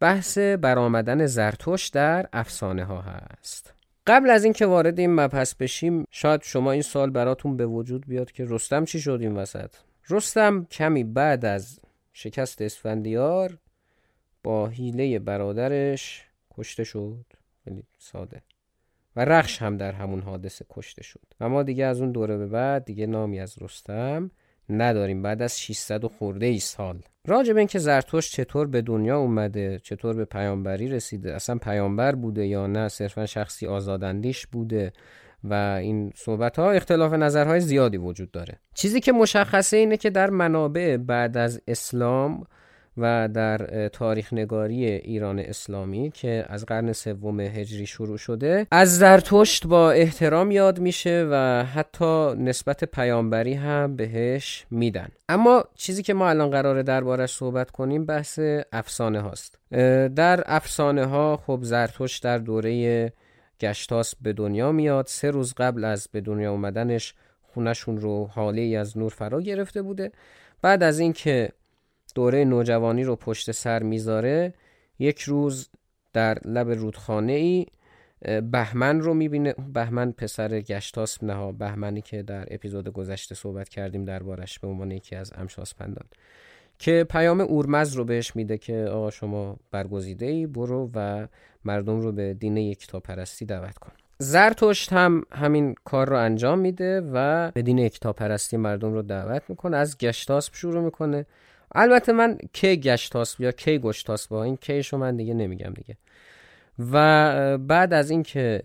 بحث 0.00 0.38
برآمدن 0.38 1.26
زرتوش 1.26 1.88
در 1.88 2.28
افسانه 2.32 2.84
ها 2.84 3.00
هست. 3.00 3.75
قبل 4.06 4.30
از 4.30 4.44
اینکه 4.44 4.66
وارد 4.66 4.98
این 4.98 5.14
مبحث 5.14 5.54
بشیم 5.54 6.04
شاید 6.10 6.42
شما 6.42 6.72
این 6.72 6.82
سال 6.82 7.10
براتون 7.10 7.56
به 7.56 7.66
وجود 7.66 8.06
بیاد 8.06 8.32
که 8.32 8.44
رستم 8.48 8.84
چی 8.84 9.00
شد 9.00 9.18
این 9.22 9.36
وسط؟ 9.36 9.74
رستم 10.10 10.64
کمی 10.64 11.04
بعد 11.04 11.44
از 11.44 11.80
شکست 12.12 12.62
اسفندیار 12.62 13.58
با 14.42 14.68
حیله 14.68 15.18
برادرش 15.18 16.24
کشته 16.50 16.84
شد. 16.84 17.24
خیلی 17.64 17.82
ساده. 17.98 18.42
و 19.16 19.24
رخش 19.24 19.62
هم 19.62 19.76
در 19.76 19.92
همون 19.92 20.20
حادثه 20.20 20.66
کشته 20.70 21.02
شد. 21.02 21.26
و 21.40 21.48
ما 21.48 21.62
دیگه 21.62 21.84
از 21.84 22.00
اون 22.00 22.12
دوره 22.12 22.36
به 22.36 22.46
بعد 22.46 22.84
دیگه 22.84 23.06
نامی 23.06 23.40
از 23.40 23.62
رستم 23.62 24.30
نداریم. 24.70 25.22
بعد 25.22 25.42
از 25.42 25.60
600 25.60 26.04
و 26.04 26.08
خورده 26.08 26.46
ای 26.46 26.58
سال. 26.58 27.02
راجع 27.26 27.52
به 27.52 27.58
اینکه 27.58 27.78
زرتشت 27.78 28.32
چطور 28.32 28.66
به 28.66 28.82
دنیا 28.82 29.18
اومده 29.18 29.78
چطور 29.82 30.16
به 30.16 30.24
پیامبری 30.24 30.88
رسیده 30.88 31.34
اصلا 31.34 31.58
پیامبر 31.58 32.14
بوده 32.14 32.46
یا 32.46 32.66
نه 32.66 32.88
صرفا 32.88 33.26
شخصی 33.26 33.66
آزاداندیش 33.66 34.46
بوده 34.46 34.92
و 35.44 35.54
این 35.80 36.12
صحبت 36.16 36.58
ها 36.58 36.70
اختلاف 36.70 37.12
نظرهای 37.12 37.60
زیادی 37.60 37.96
وجود 37.96 38.30
داره. 38.30 38.60
چیزی 38.74 39.00
که 39.00 39.12
مشخصه 39.12 39.76
اینه 39.76 39.96
که 39.96 40.10
در 40.10 40.30
منابع 40.30 40.96
بعد 40.96 41.36
از 41.36 41.60
اسلام 41.68 42.44
و 42.96 43.28
در 43.28 43.88
تاریخ 43.88 44.32
نگاری 44.32 44.86
ایران 44.86 45.38
اسلامی 45.38 46.10
که 46.10 46.44
از 46.48 46.66
قرن 46.66 46.92
سوم 46.92 47.40
هجری 47.40 47.86
شروع 47.86 48.16
شده 48.16 48.66
از 48.70 48.98
زرتشت 48.98 49.66
با 49.66 49.90
احترام 49.90 50.50
یاد 50.50 50.80
میشه 50.80 51.28
و 51.30 51.64
حتی 51.64 52.34
نسبت 52.34 52.84
پیامبری 52.84 53.54
هم 53.54 53.96
بهش 53.96 54.66
میدن. 54.70 55.08
اما 55.28 55.64
چیزی 55.74 56.02
که 56.02 56.14
ما 56.14 56.28
الان 56.28 56.50
قراره 56.50 56.82
دربارش 56.82 57.34
صحبت 57.34 57.70
کنیم 57.70 58.06
بحث 58.06 58.40
افسانه 58.72 59.20
هاست. 59.20 59.58
در 60.16 60.42
افسانه 60.46 61.04
ها 61.04 61.36
خب 61.36 61.58
زرتشت 61.62 62.22
در 62.22 62.38
دوره 62.38 63.12
گشتاس 63.60 64.14
به 64.22 64.32
دنیا 64.32 64.72
میاد. 64.72 65.06
سه 65.06 65.30
روز 65.30 65.54
قبل 65.54 65.84
از 65.84 66.08
به 66.12 66.20
دنیا 66.20 66.50
اومدنش 66.50 67.14
خونشون 67.42 67.96
رو 67.96 68.26
حاله 68.26 68.76
از 68.78 68.98
نور 68.98 69.10
فرا 69.10 69.40
گرفته 69.40 69.82
بوده. 69.82 70.12
بعد 70.62 70.82
از 70.82 70.98
اینکه 70.98 71.52
دوره 72.16 72.44
نوجوانی 72.44 73.04
رو 73.04 73.16
پشت 73.16 73.50
سر 73.50 73.82
می‌ذاره 73.82 74.54
یک 74.98 75.20
روز 75.20 75.68
در 76.12 76.38
لب 76.44 76.70
رودخانه 76.70 77.32
ای 77.32 77.66
بهمن 78.40 79.00
رو 79.00 79.14
می‌بینه. 79.14 79.54
بهمن 79.74 80.12
پسر 80.12 80.60
گشتاس 80.60 81.22
نه 81.22 81.52
بهمنی 81.52 82.00
که 82.00 82.22
در 82.22 82.46
اپیزود 82.50 82.88
گذشته 82.88 83.34
صحبت 83.34 83.68
کردیم 83.68 84.04
دربارش 84.04 84.58
به 84.58 84.68
عنوان 84.68 84.90
یکی 84.90 85.16
از 85.16 85.32
امشاسپندان 85.36 86.06
که 86.78 87.06
پیام 87.10 87.40
اورمز 87.40 87.92
رو 87.92 88.04
بهش 88.04 88.36
میده 88.36 88.58
که 88.58 88.76
آقا 88.76 89.10
شما 89.10 89.56
برگزیده 89.70 90.26
ای 90.26 90.46
برو 90.46 90.90
و 90.94 91.26
مردم 91.64 92.00
رو 92.00 92.12
به 92.12 92.34
دین 92.34 92.56
یکتا 92.56 93.00
پرستی 93.00 93.44
دعوت 93.44 93.78
کن. 93.78 93.92
زرتشت 94.18 94.92
هم 94.92 95.22
همین 95.32 95.74
کار 95.84 96.08
رو 96.08 96.18
انجام 96.18 96.58
میده 96.58 97.00
و 97.00 97.50
به 97.50 97.62
دین 97.62 97.78
یکتا 97.78 98.12
پرستی 98.12 98.56
مردم 98.56 98.92
رو 98.92 99.02
دعوت 99.02 99.42
می‌کنه. 99.48 99.76
از 99.76 99.98
گشتاسب 99.98 100.54
شروع 100.54 100.84
می‌کنه. 100.84 101.26
البته 101.74 102.12
من 102.12 102.38
کی 102.52 102.76
گشتاسب 102.76 103.40
یا 103.40 103.52
کی 103.52 103.78
گشتاسب 103.78 104.30
با 104.30 104.44
این 104.44 104.56
کیشو 104.56 104.98
من 104.98 105.16
دیگه 105.16 105.34
نمیگم 105.34 105.72
دیگه. 105.74 105.96
و 106.92 107.58
بعد 107.58 107.92
از 107.92 108.10
اینکه 108.10 108.62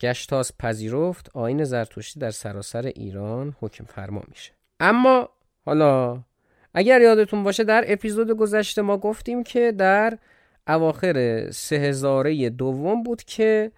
گشتاس 0.00 0.52
پذیرفت 0.58 1.30
آین 1.34 1.64
زرتشتی 1.64 2.20
در 2.20 2.30
سراسر 2.30 2.82
ایران 2.82 3.56
حکم 3.60 3.84
فرما 3.84 4.22
میشه. 4.28 4.52
اما 4.80 5.28
حالا 5.64 6.22
اگر 6.74 7.00
یادتون 7.00 7.44
باشه 7.44 7.64
در 7.64 7.84
اپیزود 7.86 8.30
گذشته 8.30 8.82
ما 8.82 8.98
گفتیم 8.98 9.42
که 9.42 9.72
در 9.72 10.18
اواخر 10.68 11.50
سه 11.50 11.76
هزاره 11.76 12.50
دوم 12.50 13.02
بود 13.02 13.22
که 13.22 13.72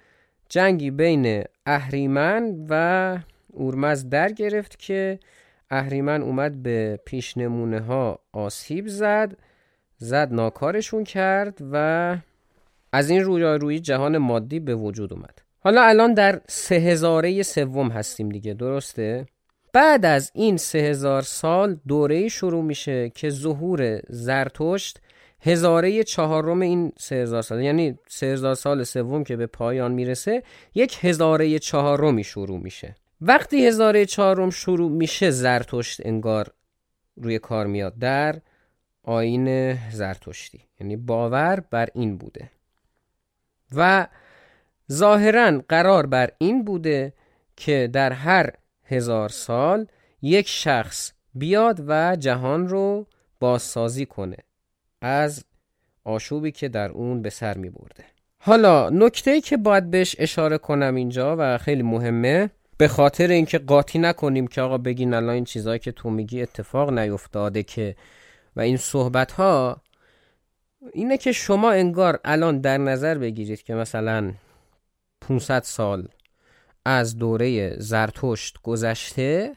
جنگی 0.49 0.91
بین 0.91 1.45
اهریمن 1.67 2.67
و 2.69 3.19
اورمز 3.53 4.09
در 4.09 4.33
گرفت 4.33 4.79
که 4.79 5.19
اهریمن 5.71 6.23
اومد 6.23 6.63
به 6.63 7.01
پیش 7.05 7.37
نمونه 7.37 7.81
ها 7.81 8.19
آسیب 8.33 8.87
زد 8.89 9.37
زد 9.99 10.33
ناکارشون 10.33 11.05
کرد 11.05 11.59
و 11.73 12.17
از 12.93 13.11
این 13.11 13.25
روی 13.25 13.81
جهان 13.81 14.19
مادی 14.19 14.61
به 14.61 14.75
وجود 14.75 15.13
اومد 15.13 15.43
حالا 15.61 15.83
الان 15.83 16.15
در 16.15 16.41
سه 16.49 16.75
هزاره 16.75 17.43
سوم 17.43 17.89
هستیم 17.89 18.29
دیگه 18.29 18.55
درسته؟ 18.55 19.27
بعد 19.73 20.07
از 20.07 20.31
این 20.35 20.57
سه 20.57 20.79
هزار 20.79 21.23
سال 21.23 21.81
دوره 21.89 22.29
شروع 22.29 22.65
میشه 22.65 23.11
که 23.11 23.31
ظهور 23.31 24.01
زرتشت 24.09 25.01
هزاره 25.41 26.03
چهارم 26.05 26.61
این 26.61 26.93
سه 26.99 27.17
هزار 27.17 27.43
سال 27.43 27.63
یعنی 27.63 27.99
سه 28.09 28.27
هزار 28.27 28.55
سال 28.55 28.85
سوم 28.85 29.25
که 29.25 29.37
به 29.37 29.47
پایان 29.47 29.93
می‌رسه 29.93 30.43
یک 30.75 31.05
هزاره 31.05 31.59
چهارمی 31.59 32.25
شروع 32.25 32.59
میشه 32.59 32.95
وقتی 33.21 33.67
هزاره 33.67 34.07
چهارم 34.07 34.51
شروع 34.51 34.91
میشه 34.91 35.31
زرتشت 35.31 36.07
انگار 36.07 36.53
روی 37.17 37.39
کار 37.39 37.67
میاد. 37.67 37.99
در 37.99 38.41
آین 39.03 39.75
زرتشتی. 39.91 40.61
یعنی 40.81 40.97
باور 40.97 41.61
بر 41.71 41.89
این 41.95 42.19
بوده. 42.19 42.51
و 43.77 44.07
ظاهرا 44.93 45.63
قرار 45.69 46.07
بر 46.07 46.31
این 46.39 46.65
بوده 46.65 47.13
که 47.57 47.91
در 47.93 48.13
هر 48.13 48.51
هزار 48.85 49.29
سال 49.29 49.87
یک 50.23 50.49
شخص 50.49 51.13
بیاد 51.35 51.85
و 51.87 52.17
جهان 52.17 52.69
رو 52.69 53.07
بازسازی 53.41 54.07
کنه 54.07 54.37
از 55.01 55.45
آشوبی 56.05 56.53
که 56.53 56.69
در 56.69 56.91
اون 56.91 57.23
به 57.23 57.31
سر 57.31 57.57
می 57.57 57.71
برده 57.71 58.05
حالا 58.39 58.91
نکته 58.91 59.41
که 59.41 59.57
باید 59.57 59.91
بهش 59.91 60.17
اشاره 60.19 60.59
کنم 60.59 60.95
اینجا 60.95 61.37
و 61.39 61.59
خیلی 61.59 61.83
مهمه 61.83 62.51
به 62.79 62.89
خاطر 62.89 63.27
اینکه 63.29 63.59
قاطی 63.59 63.99
نکنیم 63.99 64.47
که 64.47 64.61
آقا 64.61 64.79
بگین 64.79 65.15
الان 65.15 65.35
این 65.35 65.45
چیزهایی 65.45 65.79
که 65.79 65.93
تو 65.93 66.11
میگی 66.11 66.43
اتفاق 66.43 66.91
نیفتاده 66.91 67.63
که 67.63 67.97
و 68.57 68.61
این 68.61 68.77
صحبت 68.77 69.33
ها 69.33 69.83
اینه 70.93 71.17
که 71.17 71.33
شما 71.33 71.71
انگار 71.71 72.21
الان 72.25 72.61
در 72.61 72.79
نظر 72.79 73.19
بگیرید 73.19 73.63
که 73.63 73.75
مثلا 73.75 74.33
500 75.21 75.63
سال 75.63 76.09
از 76.85 77.17
دوره 77.17 77.77
زرتشت 77.79 78.59
گذشته 78.63 79.57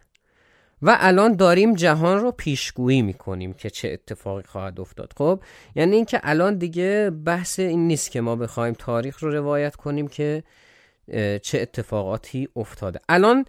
و 0.82 0.98
الان 1.00 1.36
داریم 1.36 1.76
جهان 1.76 2.20
رو 2.20 2.32
پیشگویی 2.32 3.02
می‌کنیم 3.02 3.54
که 3.54 3.70
چه 3.70 3.90
اتفاقی 3.90 4.44
خواهد 4.44 4.80
افتاد. 4.80 5.14
خب 5.18 5.40
یعنی 5.76 5.96
اینکه 5.96 6.20
الان 6.24 6.58
دیگه 6.58 7.10
بحث 7.26 7.60
این 7.60 7.88
نیست 7.88 8.12
که 8.12 8.22
ما 8.22 8.36
بخوایم 8.36 8.74
تاریخ 8.74 9.20
رو 9.20 9.32
روایت 9.32 9.76
کنیم 9.76 10.08
که 10.08 10.44
چه 11.42 11.62
اتفاقاتی 11.62 12.48
افتاده. 12.56 13.00
الان 13.10 13.46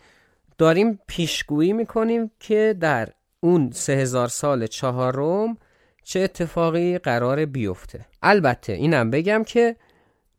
داریم 0.58 1.00
پیشگویی 1.06 1.72
می‌کنیم 1.72 2.30
که 2.40 2.76
در 2.80 3.08
اون 3.40 3.70
سه 3.70 3.92
هزار 3.92 4.28
سال 4.28 4.66
چهارم 4.66 5.56
چه 6.04 6.20
اتفاقی 6.20 6.98
قرار 6.98 7.44
بیفته. 7.44 8.06
البته 8.22 8.72
اینم 8.72 9.10
بگم 9.10 9.44
که 9.44 9.76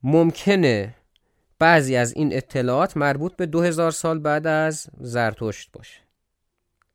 ممکنه 0.04 0.95
بعضی 1.60 1.95
از 1.95 2.14
این 2.16 2.34
اطلاعات 2.34 2.98
مربوط 2.98 3.36
به 3.36 3.45
دو 3.45 3.62
هزار 3.62 3.91
سال 3.91 4.20
بعد 4.20 4.48
از 4.48 4.88
زرتشت 5.00 5.72
باشه 5.72 6.00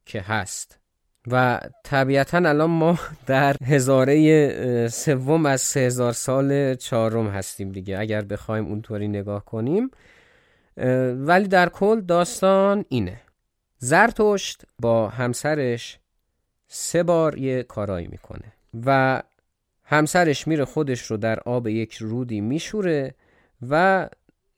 که 0.07 0.21
هست. 0.21 0.79
و 1.31 1.61
طبیعتا 1.85 2.39
الان 2.39 2.71
ما 2.71 2.99
در 3.27 3.57
هزاره 3.65 4.89
سوم 4.89 5.47
از 5.47 5.61
سه 5.61 5.81
هزار 5.81 6.13
سال 6.13 6.75
چهارم 6.75 7.29
هستیم 7.29 7.73
دیگه. 7.73 7.99
اگر 7.99 8.23
بخوایم 8.23 8.67
اونطوری 8.67 9.09
نگاه 9.09 9.45
کنیم 9.45 9.91
ولی 11.17 11.49
در 11.49 11.69
کل 11.69 12.01
داستان 12.01 12.85
اینه. 12.89 13.21
زرتشت 13.79 14.63
با 14.79 15.09
همسرش 15.09 15.99
سه 16.67 17.03
بار 17.03 17.39
یه 17.39 17.63
کارایی 17.63 18.07
می‌کنه 18.07 18.53
و 18.87 19.23
همسرش 19.85 20.49
میره 20.49 20.65
خودش 20.65 21.03
رو 21.03 21.17
در 21.17 21.41
آب 21.41 21.67
یک 21.67 21.95
رودی 21.95 22.41
میشوره 22.41 23.15
و 23.69 24.09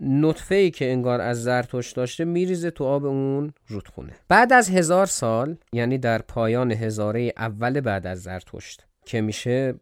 نطفه 0.01 0.55
ای 0.55 0.71
که 0.71 0.93
انگار 0.93 1.21
از 1.21 1.43
زرتشت 1.43 1.97
داشته 1.97 2.25
میریزه 2.25 2.71
تو 2.71 2.85
آب 2.85 3.05
اون 3.05 3.53
رودخونه. 3.67 4.13
بعد 4.29 4.53
از 4.53 4.71
هزار 4.71 5.07
سال 5.07 5.57
یعنی 5.73 5.99
در 5.99 6.23
پایان 6.23 6.73
هزاره 6.73 7.33
اول 7.37 7.81
بعد 7.81 8.07
از 8.07 8.23
زرتشت 8.23 8.87
که 9.05 9.21
میشه 9.21 9.75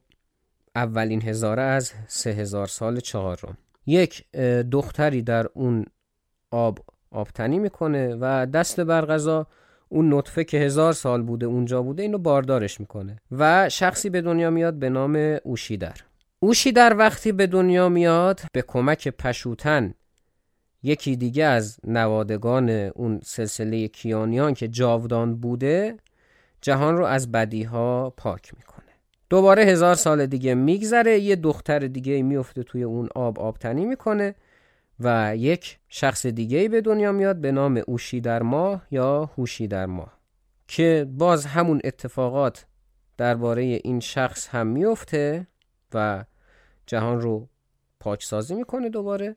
اولین 0.77 1.23
هزاره 1.23 1.63
از 1.63 1.93
سه 2.07 2.31
هزار 2.31 2.67
سال 2.67 3.01
چهارم. 3.01 3.59
یک 3.87 4.25
دختری 4.71 5.23
در 5.23 5.47
اون 5.55 5.87
آب 6.51 6.79
آبتنی 7.11 7.59
می‌کنه 7.59 8.17
و 8.21 8.47
دست 8.47 8.81
بر 8.81 9.21
اون 9.89 10.15
نطفه 10.15 10.45
که 10.45 10.59
هزار 10.59 10.93
سال 10.93 11.23
بوده 11.23 11.47
اونجا 11.47 11.83
بوده 11.83 12.03
اینو 12.03 12.19
باردارش 12.19 12.81
می‌کنه 12.81 13.17
و 13.31 13.69
شخصی 13.69 14.11
به 14.11 14.21
دنیا 14.21 14.51
میاد 14.51 14.75
به 14.75 14.89
نام 14.89 15.39
اوشیدر. 15.45 15.97
اوشیدر 16.41 16.97
وقتی 16.99 17.33
به 17.33 17.47
دنیا 17.47 17.89
میاد 17.89 18.41
به 18.53 18.63
کمک 18.63 19.09
پشوتن 19.09 19.95
یکی 20.83 21.17
دیگه 21.17 21.45
از 21.45 21.79
نوادگان 21.85 22.71
اون 22.71 23.21
سلسله 23.25 23.89
کیانیان 23.89 24.55
که 24.55 24.69
جاودان 24.69 25.37
بوده 25.37 25.97
جهان 26.61 26.97
رو 26.97 27.05
از 27.05 27.33
بدیها 27.33 28.15
پاک 28.17 28.55
می‌کنه. 28.57 28.85
دوباره 29.31 29.63
هزار 29.63 29.95
سال 29.95 30.27
دیگه 30.27 30.55
میگذره 30.55 31.19
یه 31.19 31.37
دختر 31.37 31.79
دیگه 31.79 32.23
میفته 32.23 32.63
توی 32.63 32.83
اون 32.83 33.09
آب 33.15 33.39
آبتنی 33.39 33.85
می‌کنه 33.85 34.35
و 35.01 35.37
یک 35.37 35.79
شخص 35.89 36.27
دیگه 36.27 36.69
به 36.69 36.81
دنیا 36.81 37.13
میاد 37.13 37.37
به 37.37 37.53
نام 37.53 37.83
اوشی 37.87 38.21
در 38.21 38.43
ماه 38.43 38.87
یا 38.91 39.25
هوشی 39.25 39.69
در 39.69 39.87
ماه 39.87 40.19
که 40.69 41.07
باز 41.11 41.47
همون 41.47 41.81
اتفاقات 41.85 42.67
درباره 43.17 43.63
این 43.63 44.01
شخص 44.01 44.49
هم 44.49 44.67
میفته 44.67 45.47
و 45.95 46.25
جهان 46.87 47.21
رو 47.21 47.49
پاکسازی 48.01 48.55
می‌کنه 48.55 48.89
دوباره 48.89 49.37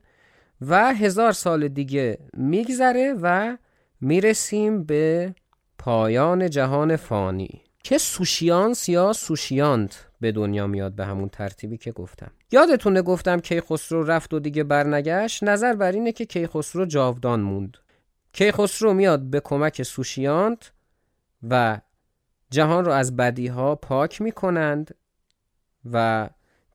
و 0.60 0.94
هزار 0.94 1.32
سال 1.32 1.68
دیگه 1.68 2.18
میگذره 2.34 3.14
و 3.22 3.56
می‌رسیم 4.00 4.84
به 4.84 5.34
پایان 5.78 6.50
جهان 6.50 6.96
فانی 6.96 7.62
که 7.84 7.98
سوشیانس 7.98 8.88
یا 8.88 9.12
سوشیانت 9.12 10.08
به 10.20 10.32
دنیا 10.32 10.66
میاد 10.66 10.92
به 10.92 11.06
همون 11.06 11.28
ترتیبی 11.28 11.76
که 11.76 11.92
گفتم. 11.92 12.30
یادتونه 12.52 13.02
گفتم 13.02 13.40
کیخسرو 13.40 14.02
رفت 14.04 14.34
و 14.34 14.38
دیگه 14.38 14.64
برنگشت؟ 14.64 15.44
نظر 15.44 15.74
بر 15.74 15.92
اینه 15.92 16.12
که 16.12 16.24
کیخسرو 16.24 16.84
جاودان 16.84 17.40
موند. 17.40 17.76
کیخسرو 18.32 18.94
میاد 18.94 19.20
به 19.20 19.40
کمک 19.40 19.82
سوشیانت 19.82 20.72
و 21.48 21.80
جهان 22.50 22.84
رو 22.84 22.92
از 22.92 23.16
بدیها 23.16 23.74
پاک 23.74 24.22
می‌کنند 24.22 24.94
و 25.92 26.28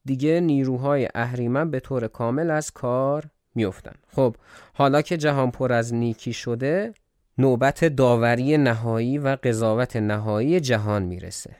دیگه 0.05 0.39
نیروهای 0.39 1.09
اهریمن 1.15 1.71
به 1.71 1.79
طور 1.79 2.07
کامل 2.07 2.51
از 2.51 2.71
کار 2.71 3.29
میفتن 3.55 3.95
خب 4.15 4.35
حالا 4.73 5.01
که 5.01 5.17
جهان 5.17 5.51
پر 5.51 5.73
از 5.73 5.93
نیکی 5.93 6.33
شده 6.33 6.93
نوبت 7.37 7.85
داوری 7.85 8.57
نهایی 8.57 9.17
و 9.17 9.37
قضاوت 9.43 9.95
نهایی 9.95 10.59
جهان 10.59 11.03
می‌رسه. 11.03 11.55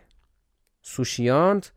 سوشیانت 0.82 1.72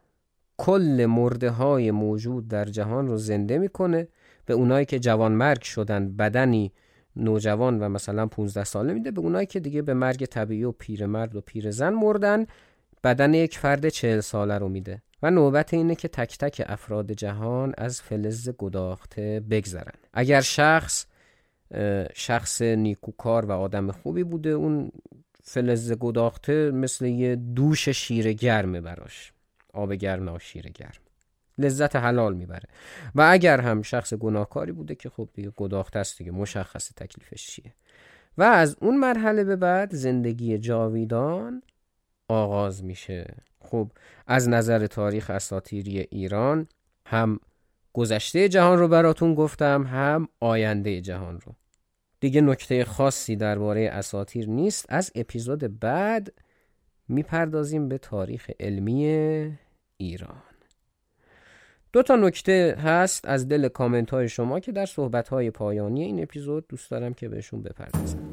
کل 0.60 1.06
مرده 1.08 1.50
های 1.50 1.90
موجود 1.90 2.48
در 2.48 2.64
جهان 2.64 3.06
رو 3.06 3.16
زنده 3.16 3.58
می‌کنه 3.58 4.08
به 4.46 4.54
اونایی 4.54 4.86
که 4.86 4.98
جوان 4.98 5.32
مرگ 5.32 5.62
شدن 5.62 6.16
بدنی 6.16 6.72
نوجوان 7.16 7.78
و 7.78 7.88
مثلا 7.88 8.26
15 8.26 8.64
ساله 8.64 8.92
میده 8.92 9.10
به 9.10 9.20
اونایی 9.20 9.46
که 9.46 9.60
دیگه 9.60 9.82
به 9.82 9.94
مرگ 9.94 10.26
طبیعی 10.26 10.64
و 10.64 10.72
پیرمرد 10.72 11.36
و 11.36 11.40
پیرزن 11.40 11.92
مردن 11.92 12.46
بدن 13.04 13.34
یک 13.34 13.58
فرد 13.58 13.88
40 13.88 14.20
ساله 14.20 14.58
رو 14.58 14.68
میده. 14.68 15.02
و 15.22 15.30
نوبت 15.30 15.74
اینه 15.74 15.94
که 15.94 16.08
تک 16.08 16.38
تک 16.38 16.62
افراد 16.66 17.12
جهان 17.12 17.74
از 17.78 18.02
فلز 18.02 18.48
گداخته 18.58 19.42
بگذرن. 19.50 19.92
اگر 20.12 20.40
شخص 20.40 21.06
شخص 22.14 22.62
نیکوکار 22.62 23.44
و 23.44 23.52
آدم 23.52 23.92
خوبی 23.92 24.24
بوده 24.24 24.50
اون 24.50 24.92
فلز 25.42 25.92
گداخته 25.92 26.70
مثل 26.70 27.04
یه 27.04 27.36
دوش 27.36 27.88
شیر 27.88 28.32
گرمه 28.32 28.80
براش. 28.80 29.32
آب 29.74 29.92
گرم 29.92 30.28
و 30.28 30.38
شیر 30.38 30.68
گرم. 30.68 31.00
لذت 31.58 31.96
حلال 31.96 32.34
می‌بره. 32.34 32.68
و 33.14 33.28
اگر 33.30 33.60
هم 33.60 33.82
شخص 33.82 34.14
گناهکاری 34.14 34.72
بوده 34.72 34.94
که 34.94 35.10
خب 35.10 35.28
دیگه 35.34 35.52
گداخته 35.56 35.98
است 35.98 36.18
دیگه 36.18 36.30
مشخص 36.30 36.92
تکلیفش 36.96 37.46
چیه؟ 37.46 37.74
و 38.38 38.42
از 38.42 38.76
اون 38.80 38.96
مرحله 38.96 39.44
به 39.44 39.56
بعد 39.56 39.94
زندگی 39.94 40.58
جاویدان 40.58 41.62
آغاز 42.28 42.84
میشه. 42.84 43.34
خب 43.60 43.92
از 44.26 44.48
نظر 44.48 44.86
تاریخ 44.86 45.30
اساتیری 45.30 45.98
ایران 45.98 46.68
هم 47.06 47.40
گذشته 47.92 48.48
جهان 48.48 48.78
رو 48.78 48.88
براتون 48.88 49.34
گفتم 49.34 49.86
هم 49.86 50.28
آینده 50.40 51.00
جهان 51.00 51.40
رو. 51.40 51.54
دیگه 52.20 52.40
نکته 52.40 52.84
خاصی 52.84 53.36
درباره 53.36 53.88
اساتیر 53.92 54.48
نیست. 54.48 54.86
از 54.88 55.12
اپیزود 55.14 55.80
بعد 55.80 56.32
می‌پردازیم 57.10 57.88
به 57.88 57.98
تاریخ 57.98 58.50
علمی 58.60 59.06
ایران. 59.96 60.42
دو 61.92 62.02
تا 62.02 62.16
نکته 62.16 62.76
هست 62.78 63.24
از 63.24 63.48
دل 63.48 63.68
کامنت 63.68 64.10
های 64.10 64.28
شما 64.28 64.60
که 64.60 64.72
در 64.72 64.86
صحبت 64.86 65.28
های 65.28 65.50
پایانی 65.50 66.02
این 66.02 66.22
اپیزود 66.22 66.68
دوست 66.68 66.90
دارم 66.90 67.14
که 67.14 67.28
بهشون 67.28 67.62
بپردازم. 67.62 68.29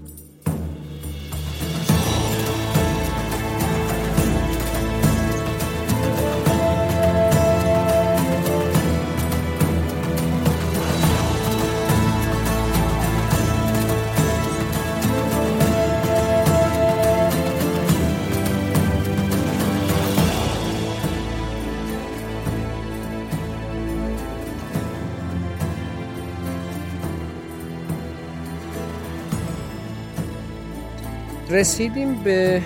رسیدیم 31.50 32.16
به 32.24 32.62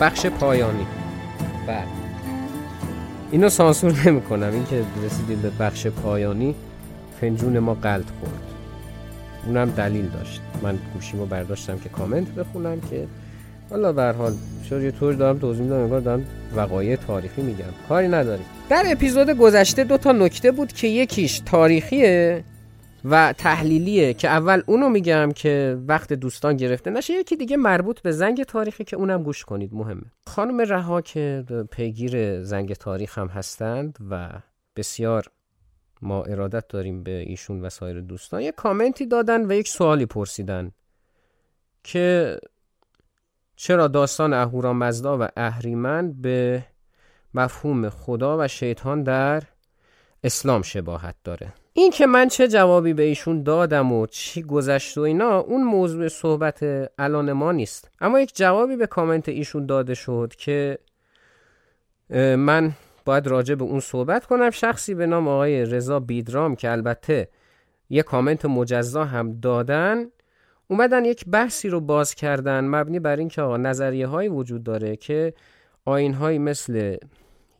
بخش 0.00 0.26
پایانی. 0.26 0.86
بعد 1.66 1.86
اینو 3.30 3.48
سانسور 3.48 3.94
نمی 4.06 4.20
کنم 4.20 4.52
این 4.52 4.66
که 4.66 4.82
رسیدیم 5.04 5.40
به 5.40 5.50
بخش 5.50 5.86
پایانی 5.86 6.54
فنجون 7.20 7.58
ما 7.58 7.74
قلط 7.74 8.04
خورد. 8.20 8.42
اونم 9.46 9.70
دلیل 9.70 10.08
داشت. 10.08 10.40
من 10.62 10.78
گوشیمو 10.94 11.26
برداشتم 11.26 11.78
که 11.78 11.88
کامنت 11.88 12.28
بخونم 12.28 12.80
که 12.90 13.06
حالا 13.70 13.92
به 13.92 14.12
حال 14.12 14.32
یه 14.70 14.90
طور 14.90 15.14
دارم 15.14 15.38
توضیح 15.38 15.62
میدم 15.62 15.76
انگار 15.76 16.00
دارم 16.00 16.24
وقایع 16.56 16.96
تاریخی 16.96 17.42
میگم. 17.42 17.64
کاری 17.88 18.08
نداریم. 18.08 18.46
در 18.68 18.84
اپیزود 18.86 19.30
گذشته 19.30 19.84
دو 19.84 19.96
تا 19.98 20.12
نکته 20.12 20.50
بود 20.50 20.72
که 20.72 20.88
یکیش 20.88 21.38
تاریخیه. 21.46 22.44
و 23.04 23.32
تحلیلیه 23.32 24.14
که 24.14 24.28
اول 24.28 24.62
اونو 24.66 24.88
میگم 24.88 25.32
که 25.32 25.78
وقت 25.86 26.12
دوستان 26.12 26.56
گرفته 26.56 26.90
نشه. 26.90 27.12
یکی 27.12 27.36
دیگه 27.36 27.56
مربوط 27.56 28.00
به 28.00 28.12
زنگ 28.12 28.42
تاریخی 28.42 28.84
که 28.84 28.96
اونم 28.96 29.22
گوش 29.22 29.44
کنید 29.44 29.74
مهمه. 29.74 30.02
خانم 30.26 30.60
رها 30.60 31.00
که 31.00 31.44
پیگیر 31.70 32.42
زنگ 32.42 32.72
تاریخ 32.72 33.18
هم 33.18 33.26
هستند 33.26 33.98
و 34.10 34.30
بسیار 34.76 35.24
ما 36.02 36.22
ارادت 36.22 36.68
داریم 36.68 37.02
به 37.02 37.10
ایشون 37.10 37.60
و 37.60 37.68
سایر 37.68 38.00
دوستان 38.00 38.40
یک 38.40 38.54
کامنتی 38.54 39.06
دادن 39.06 39.50
و 39.50 39.52
یک 39.52 39.68
سوالی 39.68 40.06
پرسیدن 40.06 40.70
که 41.84 42.38
چرا 43.56 43.88
داستان 43.88 44.32
اهورامزدا 44.32 45.18
و 45.20 45.28
اهریمن 45.36 46.12
به 46.12 46.64
مفهوم 47.34 47.88
خدا 47.88 48.38
و 48.38 48.48
شیطان 48.48 49.02
در 49.02 49.42
اسلام 50.24 50.62
شباهت 50.62 51.16
داره؟ 51.24 51.52
این 51.74 51.90
که 51.90 52.06
من 52.06 52.28
چه 52.28 52.48
جوابی 52.48 52.94
به 52.94 53.02
ایشون 53.02 53.42
دادم 53.42 53.92
و 53.92 54.06
چی 54.06 54.42
گذشت 54.42 54.98
و 54.98 55.00
اینا 55.00 55.38
اون 55.38 55.64
موضوع 55.64 56.08
صحبت 56.08 56.88
الان 56.98 57.32
ما 57.32 57.52
نیست. 57.52 57.90
اما 58.00 58.20
یک 58.20 58.36
جوابی 58.36 58.76
به 58.76 58.86
کامنت 58.86 59.28
ایشون 59.28 59.66
داده 59.66 59.94
شد 59.94 60.32
که 60.38 60.78
من 62.36 62.72
باید 63.04 63.26
راجع 63.26 63.54
به 63.54 63.64
اون 63.64 63.80
صحبت 63.80 64.26
کنم. 64.26 64.50
شخصی 64.50 64.94
به 64.94 65.06
نام 65.06 65.28
آقای 65.28 65.64
رضا 65.64 66.00
بیدرام 66.00 66.56
که 66.56 66.70
البته 66.70 67.28
یک 67.90 68.04
کامنت 68.04 68.44
مجزا 68.44 69.04
هم 69.04 69.40
دادن. 69.40 70.06
اومدن 70.68 71.04
یک 71.04 71.24
بحثی 71.26 71.68
رو 71.68 71.80
باز 71.80 72.14
کردن 72.14 72.64
مبنی 72.64 72.98
بر 72.98 73.16
اینکه 73.16 73.42
آقا 73.42 73.56
نظریه 73.56 74.06
های 74.06 74.28
وجود 74.28 74.64
داره 74.64 74.96
که 74.96 75.34
آین 75.84 76.38
مثل 76.38 76.96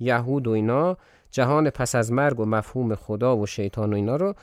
یهود 0.00 0.46
و 0.46 0.50
اینا 0.50 0.96
جهان 1.32 1.70
پس 1.70 1.94
از 1.94 2.12
مرگ 2.12 2.40
و 2.40 2.44
مفهوم 2.44 2.94
خدا 2.94 3.36
و 3.36 3.46
شیطان 3.46 3.92
و 3.92 3.96
اینا 3.96 4.16
رو 4.16 4.34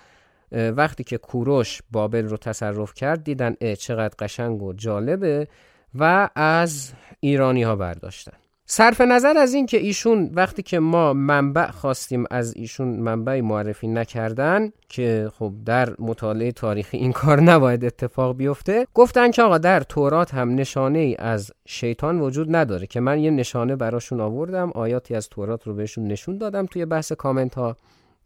وقتی 0.52 1.03
که 1.03 1.18
کوروش 1.18 1.82
بابل 1.91 2.26
رو 2.26 2.38
تصرف 2.38 2.94
کرد 2.94 3.24
دیدن 3.24 3.56
چقدر 3.80 4.16
قشنگ 4.20 4.64
و 4.64 4.74
جالبه 4.74 5.48
و 5.95 6.30
از 6.36 6.94
ایرانی 7.20 7.64
ها 7.64 7.76
برداشتن. 7.76 8.38
صرف 8.72 9.02
نظر 9.02 9.38
از 9.38 9.54
این 9.54 9.66
که 9.66 9.78
ایشون 9.78 10.32
وقتی 10.34 10.64
که 10.64 10.80
ما 10.80 11.14
منبع 11.14 11.72
خواستیم 11.72 12.24
از 12.32 12.56
ایشون 12.56 12.88
منبع 12.88 13.41
معرفی 13.41 13.88
نکردن 13.88 14.72
که 14.90 15.32
خب 15.34 15.54
در 15.66 15.96
مطالعه 16.00 16.52
تاریخی 16.52 16.98
این 16.98 17.12
کار 17.12 17.41
نباید 17.41 17.86
اتفاق 17.86 18.38
بیفته 18.38 18.88
گفتن 18.94 19.32
که 19.32 19.44
آقا 19.44 19.58
در 19.58 19.80
تورات 19.80 20.34
هم 20.34 20.56
نشانه 20.56 21.00
ای 21.00 21.16
از 21.20 21.52
شیطان 21.66 22.22
وجود 22.22 22.56
نداره 22.56 22.88
که 22.88 23.00
من 23.00 23.20
یه 23.20 23.32
نشانه 23.32 23.76
براشون 23.76 24.22
آوردم 24.22 24.72
آیاتی 24.76 25.16
از 25.16 25.30
تورات 25.30 25.68
رو 25.68 25.74
بهشون 25.74 26.08
نشون 26.08 26.38
دادم 26.38 26.66
توی 26.66 26.86
بحث 26.86 27.12
کامنت 27.12 27.56
ها 27.56 27.78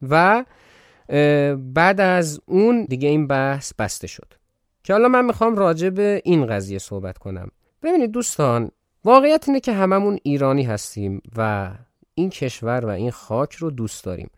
و 0.10 0.45
بعد 1.57 2.02
از 2.02 2.41
اون 2.45 2.86
دیگه 2.86 3.10
این 3.10 3.28
بحث 3.28 3.74
بسته 3.80 4.07
شد. 4.07 4.34
که 4.84 4.94
حالا 4.94 5.07
من 5.07 5.26
می‌خوام 5.26 5.56
راجع 5.56 5.90
به 5.90 6.22
این 6.26 6.45
قضیه 6.45 6.80
صحبت 6.80 7.18
کنم. 7.18 7.48
ببینید 7.84 8.11
دوستان 8.11 8.72
واقعیت 9.05 9.43
اینه 9.47 9.59
که 9.59 9.73
هممون 9.73 10.19
ایرانی 10.23 10.63
هستیم 10.63 11.21
و 11.38 11.71
این 12.15 12.30
کشور 12.30 12.85
و 12.85 12.89
این 12.89 13.11
خاک 13.11 13.55
رو 13.55 13.71
دوست 13.71 14.03
داریم. 14.03 14.30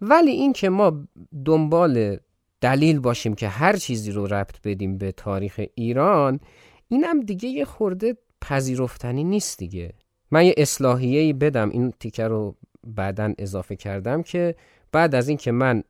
ولی 0.00 0.30
این 0.30 0.52
که 0.52 0.68
ما 0.68 1.06
دنبال 1.44 2.18
دلیل 2.60 3.00
باشیم 3.00 3.34
که 3.34 3.48
هر 3.48 3.76
چیزی 3.76 4.12
رو 4.12 4.26
ربط 4.26 4.56
بدیم 4.64 4.98
به 4.98 5.12
تاریخ 5.12 5.60
ایران 5.74 6.40
اینم 6.88 7.20
دیگه 7.20 7.48
یه 7.48 7.64
خورده 7.64 8.16
پذیرفتنی 8.40 9.24
نیست 9.24 9.58
دیگه. 9.58 9.92
من 10.30 10.44
یه 10.46 10.54
اصلاحیه 10.56 11.32
بدم 11.32 11.70
این 11.70 11.92
تیکه 12.00 12.28
رو 12.28 12.56
بعدا 12.86 13.34
اضافه 13.38 13.76
کردم 13.76 14.22
که 14.22 14.54
بعد 14.92 15.14
از 15.14 15.28
این 15.28 15.38
که 15.38 15.52
من 15.52 15.82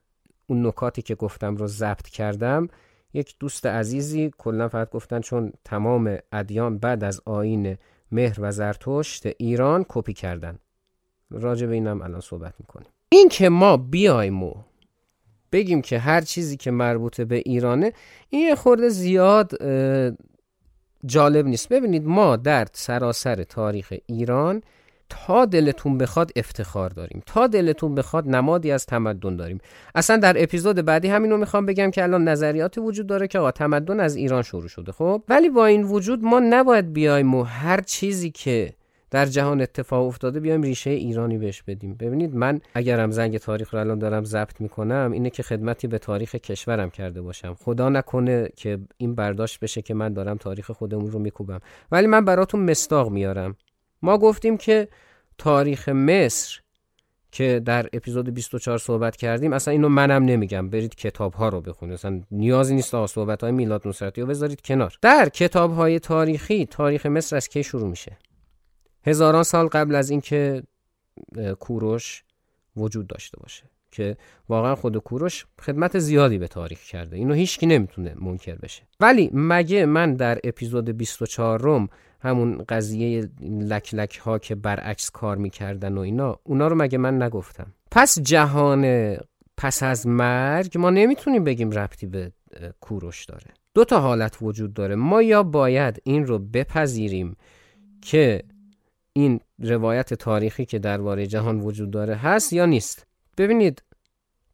اون 0.46 0.66
نکاتی 0.66 1.02
که 1.02 1.14
گفتم 1.14 1.56
رو 1.56 1.66
ضبط 1.66 2.08
کردم 2.08 2.68
یک 3.14 3.36
دوست 3.40 3.66
عزیزی 3.66 4.30
کلا 4.38 4.68
فقط 4.68 4.90
گفتن 4.90 5.20
چون 5.20 5.52
تمام 5.64 6.18
ادیان 6.32 6.78
بعد 6.78 7.04
از 7.04 7.20
آین 7.24 7.76
مهر 8.12 8.36
و 8.38 8.52
زرتشت 8.52 9.26
ایران 9.26 9.84
کپی 9.88 10.12
کردن. 10.12 10.58
راجع 11.30 11.66
به 11.66 11.74
اینم 11.74 12.02
الان 12.02 12.20
صحبت 12.20 12.54
می‌کنیم. 12.58 12.88
این 13.08 13.28
که 13.28 13.48
ما 13.48 13.76
بیایم 13.76 14.42
و 14.42 14.54
بگیم 15.52 15.82
که 15.82 15.98
هر 15.98 16.20
چیزی 16.20 16.56
که 16.56 16.70
مربوط 16.70 17.20
به 17.20 17.36
ایرانه 17.36 17.92
این 18.30 18.54
خورده 18.54 18.88
زیاد 18.88 19.52
جالب 21.06 21.46
نیست. 21.46 21.68
ببینید 21.68 22.06
ما 22.06 22.36
در 22.36 22.66
سراسر 22.72 23.44
تاریخ 23.44 23.94
ایران 24.06 24.62
تا 25.08 25.44
دلتون 25.44 25.98
بخواد 25.98 26.30
افتخار 26.36 26.90
داریم. 26.90 27.22
تا 27.26 27.46
دلتون 27.46 27.94
بخواد 27.94 28.28
نمادی 28.28 28.70
از 28.70 28.86
تمدن 28.86 29.36
داریم. 29.36 29.58
اصلا 29.94 30.16
در 30.16 30.42
اپیزود 30.42 30.76
بعدی 30.76 31.08
همینو 31.08 31.36
می‌خوام 31.36 31.66
بگم 31.66 31.90
که 31.90 32.02
الان 32.02 32.28
نظریاتی 32.28 32.80
وجود 32.80 33.06
داره 33.06 33.28
که 33.28 33.38
آقا 33.38 33.50
تمدن 33.50 34.00
از 34.00 34.16
ایران 34.16 34.42
شروع 34.42 34.68
شده 34.68 34.92
خب؟ 34.92 35.22
ولی 35.28 35.50
با 35.50 35.66
این 35.66 35.82
وجود 35.82 36.24
ما 36.24 36.40
نباید 36.40 36.92
بیایم 36.92 37.34
و 37.34 37.42
هر 37.42 37.80
چیزی 37.80 38.30
که 38.30 38.72
در 39.10 39.26
جهان 39.26 39.60
اتفاق 39.60 40.06
افتاده 40.06 40.40
بیایم 40.40 40.62
ریشه 40.62 40.90
ایرانی 40.90 41.38
بهش 41.38 41.62
بدیم. 41.62 41.94
ببینید 41.94 42.34
من 42.34 42.60
اگرم 42.74 43.10
زنگ 43.10 43.38
تاریخ 43.38 43.74
رو 43.74 43.80
الان 43.80 43.98
دارم 43.98 44.24
ضبط 44.24 44.60
می‌کنم 44.60 45.10
اینه 45.12 45.30
که 45.30 45.42
خدمتی 45.42 45.86
به 45.86 45.98
تاریخ 45.98 46.34
کشورم 46.34 46.90
کرده 46.90 47.22
باشم. 47.22 47.54
خدا 47.54 47.88
نکنه 47.88 48.48
که 48.56 48.78
این 48.96 49.14
برداشت 49.14 49.60
بشه 49.60 49.82
که 49.82 49.94
من 49.94 50.12
دارم 50.12 50.36
تاریخ 50.36 50.70
خودمون 50.70 51.10
رو 51.10 51.18
میکوبم. 51.18 51.60
ولی 51.92 52.06
من 52.06 52.24
براتون 52.24 52.60
مستاق 52.60 53.10
میارم. 53.10 53.56
ما 54.02 54.18
گفتیم 54.18 54.56
که 54.56 54.88
تاریخ 55.38 55.88
مصر 55.88 56.60
که 57.30 57.62
در 57.64 57.88
اپیزود 57.92 58.34
24 58.34 58.78
صحبت 58.78 59.16
کردیم 59.16 59.52
اصلا 59.52 59.72
اینو 59.72 59.88
منم 59.88 60.24
نمیگم. 60.24 60.70
برید 60.70 60.94
کتاب 60.94 61.34
ها 61.34 61.48
رو 61.48 61.60
بخونید. 61.60 61.94
اصلا 61.94 62.22
نیازی 62.30 62.74
نیست 62.74 62.90
تا 62.90 63.06
صحبت 63.06 63.42
های 63.42 63.52
میلاد 63.52 63.88
نصرتی 63.88 64.20
رو 64.20 64.26
بذارید 64.26 64.60
کنار. 64.60 64.98
در 65.02 65.28
کتاب 65.28 65.74
های 65.74 65.98
تاریخی 65.98 66.66
تاریخ 66.66 67.06
مصر 67.06 67.36
از 67.36 67.48
کی 67.48 67.62
شروع 67.62 67.88
میشه؟ 67.88 68.18
هزاران 69.06 69.42
سال 69.42 69.66
قبل 69.66 69.94
از 69.94 70.10
اینکه 70.10 70.62
کوروش 71.60 72.24
وجود 72.76 73.06
داشته 73.06 73.38
باشه 73.40 73.62
که 73.90 74.16
واقعا 74.48 74.74
خود 74.74 74.96
کوروش 74.96 75.46
خدمت 75.60 75.98
زیادی 75.98 76.38
به 76.38 76.48
تاریخ 76.48 76.80
کرده. 76.80 77.16
اینو 77.16 77.34
هیچکی 77.34 77.66
نمی‌تونه 77.66 78.14
منکر 78.20 78.54
بشه. 78.54 78.82
ولی 79.00 79.30
مگه 79.32 79.86
من 79.86 80.14
در 80.14 80.40
اپیزود 80.44 80.90
24 80.90 81.60
روم 81.62 81.88
همون 82.26 82.64
قضیه 82.68 83.28
لک 83.40 83.94
لک 83.94 84.18
ها 84.18 84.38
که 84.38 84.54
برعکس 84.54 85.10
کار 85.10 85.36
می‌کردن 85.36 85.98
و 85.98 86.00
اینا 86.00 86.38
اونا 86.42 86.68
رو 86.68 86.76
مگه 86.76 86.98
من 86.98 87.22
نگفتم؟ 87.22 87.72
پس 87.90 88.18
جهان 88.18 89.16
پس 89.56 89.82
از 89.82 90.06
مرگ 90.06 90.78
ما 90.78 90.90
نمی‌تونیم 90.90 91.44
بگیم 91.44 91.70
ربطی 91.70 92.06
به 92.06 92.32
کوروش 92.80 93.24
داره. 93.24 93.46
دو 93.74 93.84
تا 93.84 94.00
حالت 94.00 94.36
وجود 94.42 94.74
داره. 94.74 94.94
ما 94.94 95.22
یا 95.22 95.42
باید 95.42 96.00
این 96.04 96.26
رو 96.26 96.38
بپذیریم 96.38 97.36
که 98.02 98.42
این 99.12 99.40
روایت 99.58 100.14
تاریخی 100.14 100.64
که 100.64 100.78
درباره 100.78 101.26
جهان 101.26 101.60
وجود 101.60 101.90
داره 101.90 102.14
هست 102.14 102.52
یا 102.52 102.66
نیست؟ 102.66 103.06
ببینید 103.38 103.82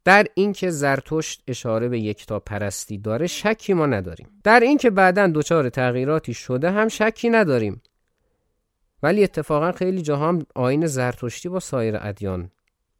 در 0.05 0.27
اینکه 0.33 0.69
زرتشت 0.69 1.43
اشاره 1.47 1.89
به 1.89 1.99
یکتا 1.99 2.39
پرستی 2.39 2.97
داره 2.97 3.27
شکی 3.27 3.73
ما 3.73 3.85
نداریم. 3.85 4.27
در 4.43 4.59
اینکه 4.59 4.89
بعدا 4.89 5.31
دچار 5.35 5.69
تغییراتی 5.69 6.33
شده 6.33 6.71
هم 6.71 6.87
شکی 6.87 7.29
نداریم. 7.29 7.81
ولی 9.03 9.23
اتفاقا 9.23 9.71
خیلی 9.71 10.01
جاها 10.01 10.27
هم 10.27 10.45
آین 10.55 10.85
زرتشتی 10.85 11.49
با 11.49 11.59
سایر 11.59 11.97
ادیان 12.01 12.51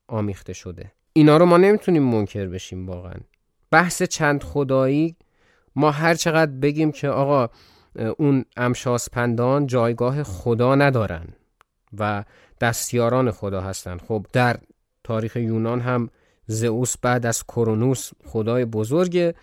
آمیخته 0.07 0.53
شده. 0.53 0.91
اینا 1.13 1.37
رو 1.37 1.45
ما 1.45 1.57
نمی‌تونیم 1.57 2.03
منکر 2.03 2.45
بشیم 2.45 2.87
واقعا. 2.89 3.15
بحث 3.71 4.03
چند 4.03 4.43
خدایی 4.43 5.15
ما 5.75 5.91
هر 5.91 6.13
چقدر 6.13 6.51
بگیم 6.51 6.91
که 6.91 7.09
آقا 7.09 7.49
اون 8.17 8.45
امشاسپندان 8.57 9.67
جایگاه 9.67 10.23
خدا 10.23 10.75
ندارن 10.75 11.27
و 11.99 12.23
دستیاران 12.61 13.31
خدا 13.31 13.61
هستند 13.61 14.01
خب 14.01 14.25
در 14.33 14.57
تاریخ 15.03 15.35
یونان 15.35 15.81
هم 15.81 16.09
زئوس 16.47 16.97
بعد 17.01 17.25
از 17.25 17.43
کرونوس 17.43 18.11
خدای 18.25 18.65
بزرگ 18.65 19.35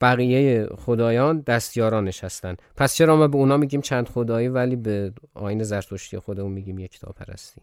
بقیه 0.00 0.66
خدایان 0.66 1.40
دستیارانش 1.40 2.24
هستن 2.24 2.56
پس 2.76 2.94
چرا 2.94 3.16
ما 3.16 3.28
به 3.28 3.36
اونا 3.36 3.56
میگیم 3.56 3.80
چند 3.80 4.08
خدایی 4.08 4.48
ولی 4.48 4.76
به 4.76 5.12
آین 5.34 5.62
زرتشتی 5.62 6.18
خودمون 6.18 6.52
میگیم 6.52 6.78
یک 6.78 7.00
پرستی 7.00 7.60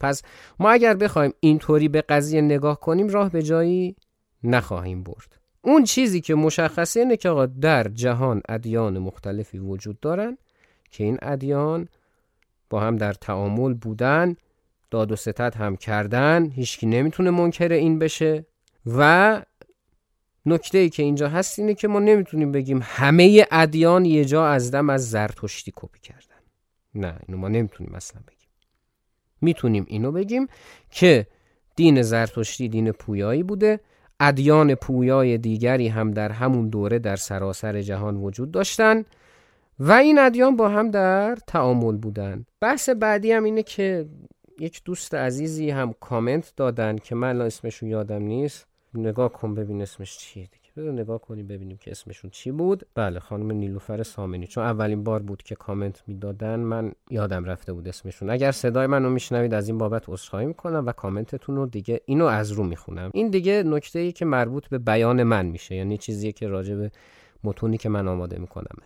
پس 0.00 0.22
ما 0.58 0.70
اگر 0.70 0.94
بخوایم 0.94 1.32
اینطوری 1.40 1.88
به 1.88 2.02
قضیه 2.02 2.40
نگاه 2.40 2.80
کنیم 2.80 3.08
راه 3.08 3.30
به 3.30 3.42
جایی 3.42 3.96
نخواهیم 4.44 5.02
برد. 5.02 5.40
اون 5.62 5.84
چیزی 5.84 6.20
که 6.20 6.34
مشخصه 6.34 7.00
اینه 7.00 7.16
که 7.16 7.28
آقا 7.28 7.46
در 7.46 7.88
جهان 7.88 8.42
ادیان 8.48 8.98
مختلفی 8.98 9.58
وجود 9.58 10.00
دارن 10.00 10.38
که 10.90 11.04
این 11.04 11.18
ادیان 11.22 11.88
با 12.70 12.80
هم 12.80 12.96
در 12.96 13.12
تعامل 13.12 13.74
بودن. 13.74 14.36
داد 14.90 15.12
و 15.12 15.16
ستد 15.16 15.54
هم 15.54 15.76
کردن 15.76 16.50
هیچکی 16.50 16.86
نمی‌تونه 16.86 17.30
منکر 17.30 17.72
این 17.72 17.98
بشه. 17.98 18.46
و 18.86 19.42
نکته 20.46 20.78
ای 20.78 20.90
که 20.90 21.02
اینجا 21.02 21.28
هست 21.28 21.58
اینه 21.58 21.74
که 21.74 21.88
ما 21.88 22.00
نمی‌تونیم 22.00 22.52
بگیم 22.52 22.80
همه 22.82 23.46
ادیان 23.50 24.04
یه 24.04 24.24
جا 24.24 24.46
از 24.46 24.70
دم 24.70 24.90
از 24.90 25.10
زرتشتی 25.10 25.72
کپی 25.76 26.00
کردن. 26.00 26.40
نه 26.94 27.18
اینو 27.28 27.40
ما 27.40 27.48
نمی‌تونیم 27.48 27.94
اصلا 27.94 28.22
بگیم. 28.28 28.48
می‌تونیم 29.40 29.84
اینو 29.88 30.12
بگیم 30.12 30.46
که 30.90 31.26
دین 31.76 32.02
زرتشتی 32.02 32.68
دین 32.68 32.92
پویایی 32.92 33.42
بوده. 33.42 33.80
ادیان 34.20 34.74
پویای 34.74 35.38
دیگری 35.38 35.88
هم 35.88 36.10
در 36.10 36.32
همون 36.32 36.68
دوره 36.68 36.98
در 36.98 37.16
سراسر 37.16 37.82
جهان 37.82 38.16
وجود 38.16 38.50
داشتن 38.50 39.04
و 39.78 39.92
این 39.92 40.18
ادیان 40.18 40.56
با 40.56 40.68
هم 40.68 40.90
در 40.90 41.38
تعامل 41.46 41.96
بودن. 41.96 42.44
بحث 42.60 42.88
بعدی 42.88 43.32
هم 43.32 43.44
اینه 43.44 43.62
که 43.62 44.06
یک 44.60 44.82
دوست 44.84 45.14
عزیزی 45.14 45.70
هم 45.70 45.94
کامنت 46.00 46.52
دادن 46.56 46.96
که 46.96 47.14
من 47.14 47.28
الان 47.28 47.46
اسمشون 47.46 47.88
یادم 47.88 48.22
نیست. 48.22 48.66
نگاه 48.94 49.32
کن 49.32 49.54
ببین 49.54 49.82
اسمش 49.82 50.18
چیه 50.18 50.44
دیگه. 50.44 50.70
بذار 50.76 50.92
نگاه 50.92 51.20
کنیم 51.20 51.46
ببینیم 51.46 51.76
که 51.76 51.90
اسمشون 51.90 52.30
چی 52.30 52.50
بود. 52.50 52.86
بله 52.94 53.20
خانم 53.20 53.52
نیلوفر 53.52 54.02
سامنی. 54.02 54.46
چون 54.46 54.64
اولین 54.64 55.04
بار 55.04 55.22
بود 55.22 55.42
که 55.42 55.54
کامنت 55.54 56.02
می‌دادن 56.06 56.60
من 56.60 56.92
یادم 57.10 57.44
رفته 57.44 57.72
بود 57.72 57.88
اسمشون. 57.88 58.30
اگر 58.30 58.52
صدای 58.52 58.86
منو 58.86 59.10
میشنوید 59.10 59.54
از 59.54 59.68
این 59.68 59.78
بابت 59.78 60.04
عذرخواهی 60.08 60.46
می‌کنم 60.46 60.86
و 60.86 60.92
کامنتتون 60.92 61.56
رو 61.56 61.66
دیگه 61.66 62.00
اینو 62.04 62.24
از 62.24 62.52
رو 62.52 62.64
می‌خونم. 62.64 63.10
این 63.14 63.30
دیگه 63.30 63.62
نکته 63.62 63.98
ای 63.98 64.12
که 64.12 64.24
مربوط 64.24 64.68
به 64.68 64.78
بیان 64.78 65.22
من 65.22 65.46
میشه 65.46 65.74
یعنی 65.74 65.98
چیزی 65.98 66.32
که 66.32 66.48
راجع 66.48 66.74
به 66.74 66.90
متونی 67.44 67.78
که 67.78 67.88
من 67.88 68.08
آماده 68.08 68.38
می‌کنم. 68.38 68.76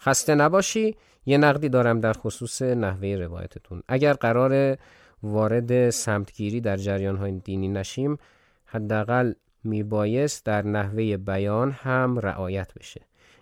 خسته 0.00 0.34
نباشی. 0.34 0.96
یه 1.26 1.38
نقدی 1.38 1.68
دارم 1.68 2.00
در 2.00 2.12
خصوص 2.12 2.62
نحوه 2.62 3.16
روایتتون. 3.16 3.82
اگر 3.88 4.12
قرار 4.12 4.76
وارد 5.22 5.90
سمتگیری 5.90 6.60
در 6.60 6.76
جریان 6.76 7.16
های 7.16 7.32
دینی 7.32 7.68
نشیم 7.68 8.18
حداقل 8.64 9.32
میبایست 9.64 10.44
در 10.46 10.62
نحوه 10.62 11.16
بیان 11.16 11.70
هم 11.70 12.18
رعایت 12.18 12.74
بشه. 12.74 13.00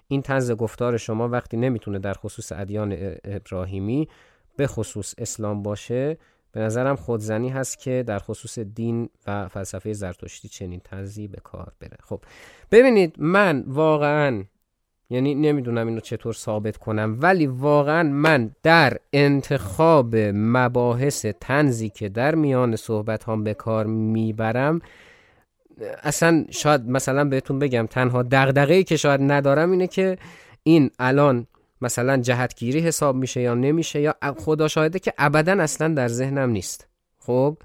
این 0.09 0.23
طنز 0.23 0.53
گفتار 0.53 0.97
شما 0.97 1.29
وقتی 1.29 1.57
نمی‌تونه 1.57 1.99
در 1.99 2.15
خصوص 2.15 2.53
ادیان 2.53 2.97
ابراهیمی 3.25 4.09
به 4.57 4.67
خصوص 4.67 5.15
اسلام 5.19 5.63
باشه 5.63 6.19
به 6.53 6.61
نظرم 6.61 6.97
خودزنی 6.97 7.49
هست 7.49 7.79
که 7.79 8.05
در 8.07 8.19
خصوص 8.19 8.59
دین 8.59 9.09
و 9.27 9.49
فلسفه 9.49 9.93
زرتشتی 9.93 10.49
چنین 10.49 10.81
طنزی 10.81 11.29
به 11.29 11.41
کار 11.45 11.73
بره. 11.81 11.97
خب 12.03 12.21
ببینید 12.71 13.15
من 13.19 13.65
واقعا 13.67 14.45
یعنی 15.11 15.35
نمی‌دونم 15.35 15.87
اینو 15.87 16.01
چطور 16.01 16.33
ثابت 16.33 16.77
کنم 16.77 17.19
ولی 17.21 17.47
واقعا 17.47 18.03
من 18.03 18.51
در 18.63 18.97
انتخاب 19.13 20.17
مباحث 20.35 21.27
تنزی 21.41 21.89
که 21.91 22.09
در 22.09 22.35
میان 22.35 22.77
صحبت 22.77 23.25
هم 23.25 23.45
به 23.45 23.55
کار 23.55 23.87
می‌برم 23.87 24.81
اصلا 26.03 26.45
شاید 26.51 26.89
مثلا 26.89 27.25
بهتون 27.25 27.59
بگم 27.59 27.87
تنها 27.87 28.23
دغدغه‌ای 28.23 28.85
که 28.85 28.97
شاید 28.97 29.21
ندارم 29.23 29.71
اینه 29.71 29.87
که 29.87 30.19
این 30.63 30.91
الان 30.99 31.47
مثلا 31.83 32.17
جهتگیری 32.17 32.81
حساب 32.81 33.17
میشه 33.17 33.41
یا 33.41 33.55
نمیشه 33.55 34.01
یا 34.01 34.15
خدا 34.39 34.69
شاهده 34.69 34.99
که 34.99 35.13
ابدا 35.19 35.63
اصلا 35.63 35.95
در 35.95 36.09
ذهنم 36.09 36.51
نیست. 36.51 36.87
خب؟ 37.19 37.57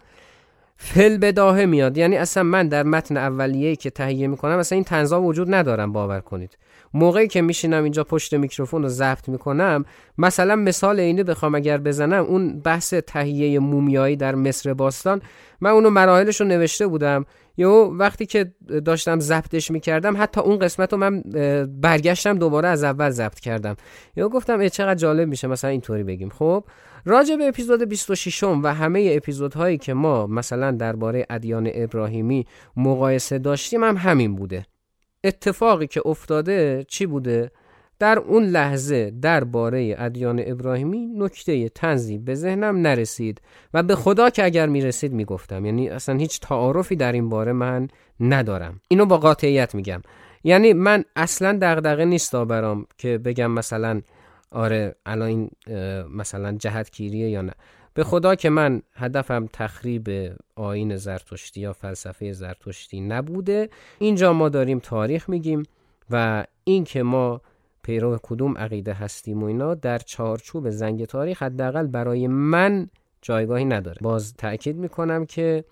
فل 0.77 1.17
بداهه 1.17 1.65
میاد. 1.65 1.97
یعنی 1.97 2.17
اصلا 2.17 2.43
من 2.43 2.67
در 2.67 2.83
متن 2.83 3.17
اولیه‌ای 3.17 3.75
که 3.75 3.89
تهیه 3.89 4.27
می‌کنم 4.27 4.57
اصلا 4.57 4.75
این 4.75 4.83
تنزا 4.83 5.21
وجود 5.21 5.53
ندارم 5.53 5.91
باور 5.91 6.19
کنید. 6.19 6.57
موقعی 6.93 7.27
که 7.27 7.41
میشینم 7.41 7.83
اینجا 7.83 8.03
پشت 8.03 8.33
میکروفون 8.33 8.83
رو 8.83 8.89
ضبط 8.89 9.29
می‌کنم 9.29 9.85
مثلا 10.17 10.55
مثال 10.55 10.99
اینه 10.99 11.23
بخوام 11.23 11.55
اگر 11.55 11.77
بزنم 11.77 12.23
اون 12.23 12.59
بحث 12.59 12.93
تهیه 12.93 13.59
مومیایی 13.59 14.15
در 14.15 14.35
مصر 14.35 14.73
باستان 14.73 15.21
من 15.61 15.71
اونو 15.71 15.89
مراحلش 15.89 16.41
رو 16.41 16.47
نوشته 16.47 16.87
بودم. 16.87 17.25
یا 17.57 17.91
وقتی 17.93 18.25
که 18.25 18.53
داشتم 18.85 19.19
ضبطش 19.19 19.71
می‌کردم 19.71 20.15
حتی 20.17 20.41
اون 20.41 20.59
قسمت 20.59 20.93
رو 20.93 20.99
من 20.99 21.23
برگشتم 21.81 22.37
دوباره 22.37 22.67
از 22.67 22.83
اول 22.83 23.09
ضبط 23.09 23.39
کردم. 23.39 23.75
یا 24.15 24.29
گفتم 24.29 24.59
ای 24.59 24.69
چقدر 24.69 24.95
جالب 24.95 25.29
میشه 25.29 25.47
مثلا 25.47 25.69
اینطوری 25.69 26.03
بگیم. 26.03 26.29
خب؟ 26.29 26.63
راجع 27.05 27.35
به 27.35 27.47
اپیزود 27.47 27.83
26 27.83 28.43
و 28.43 28.67
همه 28.67 29.13
اپیزودهایی 29.17 29.77
که 29.77 29.93
ما 29.93 30.27
مثلا 30.27 30.71
درباره 30.71 31.25
ادیان 31.29 31.69
ابراهیمی 31.73 32.45
مقایسه 32.77 33.39
داشتیم 33.39 33.83
هم 33.83 33.97
همین 33.97 34.35
بوده. 34.35 34.65
اتفاقی 35.23 35.87
که 35.87 36.01
افتاده 36.05 36.85
چی 36.87 37.05
بوده؟ 37.05 37.51
در 37.99 38.19
اون 38.19 38.43
لحظه 38.43 39.11
درباره 39.21 39.95
ادیان 39.97 40.41
ابراهیمی 40.45 41.05
نکته 41.17 41.69
تنزی 41.69 42.17
به 42.17 42.35
ذهنم 42.35 42.77
نرسید 42.77 43.41
و 43.73 43.83
به 43.83 43.95
خدا 43.95 44.29
که 44.29 44.45
اگر 44.45 44.67
می‌رسید 44.67 45.13
می‌گفتم. 45.13 45.65
یعنی 45.65 45.89
اصلا 45.89 46.15
هیچ 46.15 46.39
تعارفی 46.39 46.95
در 46.95 47.11
این 47.11 47.29
باره 47.29 47.53
من 47.53 47.87
ندارم. 48.19 48.81
اینو 48.87 49.05
با 49.05 49.17
قاطعیت 49.17 49.75
میگم. 49.75 50.01
یعنی 50.43 50.73
من 50.73 51.03
اصلا 51.15 51.57
دغدغه 51.61 52.05
نیست 52.05 52.35
برام 52.35 52.85
که 52.97 53.17
بگم 53.17 53.51
مثلا 53.51 54.01
آره 54.51 54.95
الان 55.05 55.27
این 55.27 55.51
مثلا 56.09 56.51
جهتگیریه 56.51 57.29
یا 57.29 57.41
نه. 57.41 57.53
به 57.93 58.03
خدا 58.03 58.35
که 58.35 58.49
من 58.49 58.81
هدفم 58.93 59.47
تخریب 59.53 60.35
آین 60.55 60.95
زرتشتی 60.95 61.61
یا 61.61 61.73
فلسفه 61.73 62.31
زرتشتی 62.31 63.01
نبوده. 63.01 63.69
اینجا 63.99 64.33
ما 64.33 64.49
داریم 64.49 64.79
تاریخ 64.79 65.29
میگیم 65.29 65.63
و 66.09 66.45
این 66.63 66.83
که 66.83 67.03
ما 67.03 67.41
پیرو 67.83 68.19
کدوم 68.23 68.57
عقیده 68.57 68.93
هستیم 68.93 69.43
و 69.43 69.45
اینا 69.45 69.73
در 69.73 69.97
چارچوب 69.97 70.69
زنگ 70.69 71.05
تاریخ 71.05 71.43
حداقل 71.43 71.87
برای 71.87 72.27
من 72.27 72.89
جایگاهی 73.21 73.65
نداره. 73.65 73.97
باز 74.01 74.33
تأکید 74.33 74.75
می‌کنم 74.75 75.25
که 75.25 75.65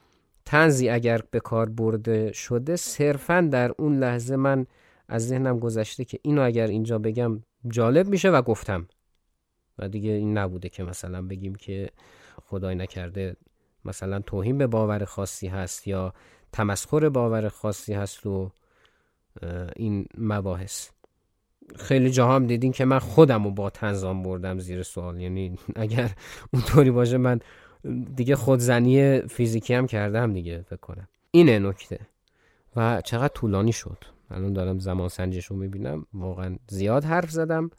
تنزی 0.46 0.90
اگر 0.90 1.22
به 1.32 1.40
کار 1.40 1.70
برده 1.70 2.32
شده 2.32 2.76
صرفا 2.76 3.50
در 3.52 3.72
اون 3.78 4.00
لحظه 4.00 4.36
من 4.36 4.66
از 5.08 5.28
ذهنم 5.28 5.60
گذشته 5.60 6.06
که 6.06 6.20
اینو 6.22 6.42
اگر 6.42 6.68
اینجا 6.68 7.00
بگم 7.00 7.44
جالب 7.68 8.08
میشه 8.08 8.30
و 8.30 8.42
گفتم. 8.42 8.88
و 9.80 9.90
دیگه 9.90 10.12
این 10.12 10.38
نبوده 10.38 10.70
که 10.70 10.84
مثلا 10.84 11.22
بگیم 11.22 11.56
که 11.56 11.90
خدای 12.46 12.76
نکرده 12.76 13.36
مثلا 13.86 14.20
توهین 14.20 14.58
به 14.58 14.68
باور 14.68 15.06
خاصی 15.06 15.48
هست 15.48 15.88
یا 15.88 16.14
تمسخر 16.52 17.10
باور 17.10 17.50
خاصی 17.50 17.94
هست 17.94 18.26
و 18.26 18.52
این 19.76 20.06
مباحث. 20.18 20.90
خیلی 21.76 22.12
جاها 22.12 22.36
هم 22.36 22.48
دیدین 22.48 22.72
که 22.72 22.86
من 22.86 23.00
خودم 23.00 23.44
رو 23.44 23.52
با 23.52 23.70
تنظام 23.70 24.24
بردم 24.24 24.60
زیر 24.60 24.84
سوال. 24.84 25.22
یعنی 25.22 25.58
اگر 25.76 26.12
اونطوری 26.54 26.92
باشه 26.92 27.18
من 27.18 27.40
دیگه 28.16 28.36
خودزنی 28.36 29.22
فیزیکی 29.22 29.74
هم 29.74 29.88
کردم 29.88 30.34
دیگه 30.34 30.62
فکر 30.62 30.76
کنم. 30.76 31.08
اینه 31.32 31.60
نکته. 31.60 32.00
و 32.76 33.02
چقدر 33.02 33.34
طولانی 33.34 33.72
شد. 33.72 33.98
الان 34.34 34.54
دارم 34.54 34.80
زمان 34.80 35.10
سنجش 35.10 35.46
رو 35.46 35.56
می‌بینم. 35.56 36.06
واقعا 36.14 36.56
زیاد 36.68 37.04
حرف 37.04 37.32
زدم. 37.32 37.70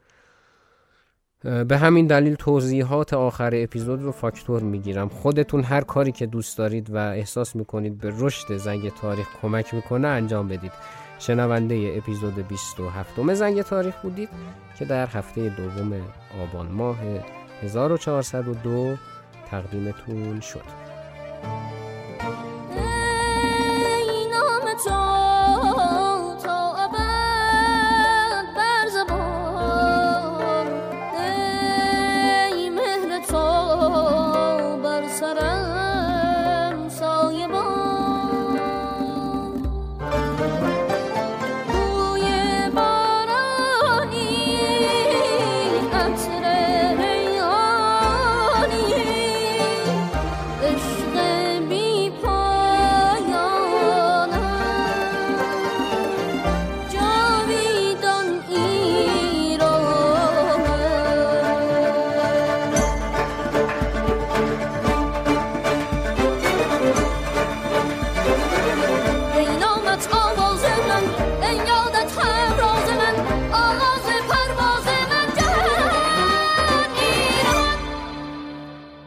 به 1.68 1.78
همین 1.78 2.06
دلیل 2.06 2.34
توضیحات 2.34 3.14
آخر 3.14 3.50
اپیزود 3.54 4.02
رو 4.02 4.12
فاکتور 4.12 4.62
می‌گیرم. 4.62 5.08
خودتون 5.08 5.62
هر 5.62 5.80
کاری 5.80 6.12
که 6.12 6.26
دوست 6.26 6.58
دارید 6.58 6.90
و 6.90 6.96
احساس 6.96 7.56
می‌کنید 7.56 7.98
به 7.98 8.12
رشد 8.18 8.56
زنگ 8.56 8.88
تاریخ 8.88 9.26
کمک 9.42 9.74
می‌کنه 9.74 10.08
انجام 10.08 10.48
بدید. 10.48 10.72
شنونده 11.18 11.94
اپیزود 11.96 12.48
27 12.48 13.34
زنگ 13.34 13.62
تاریخ 13.62 13.94
بودید 14.02 14.28
که 14.78 14.84
در 14.84 15.06
هفته 15.06 15.48
دوم 15.48 16.02
آبان 16.42 16.66
ماه 16.72 16.98
1402 17.62 18.96
تقدیمتون 19.50 20.40
شد. 20.40 20.84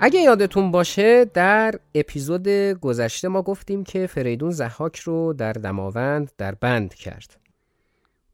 اگه 0.07 0.19
یادتون 0.19 0.71
باشه 0.71 1.25
در 1.25 1.75
اپیزود 1.95 2.47
گذشته 2.81 3.27
ما 3.27 3.41
گفتیم 3.41 3.83
که 3.83 4.07
فریدون 4.07 4.51
زحاک 4.51 4.99
رو 4.99 5.33
در 5.33 5.53
دماوند 5.53 6.31
در 6.37 6.55
بند 6.55 6.93
کرد. 6.93 7.37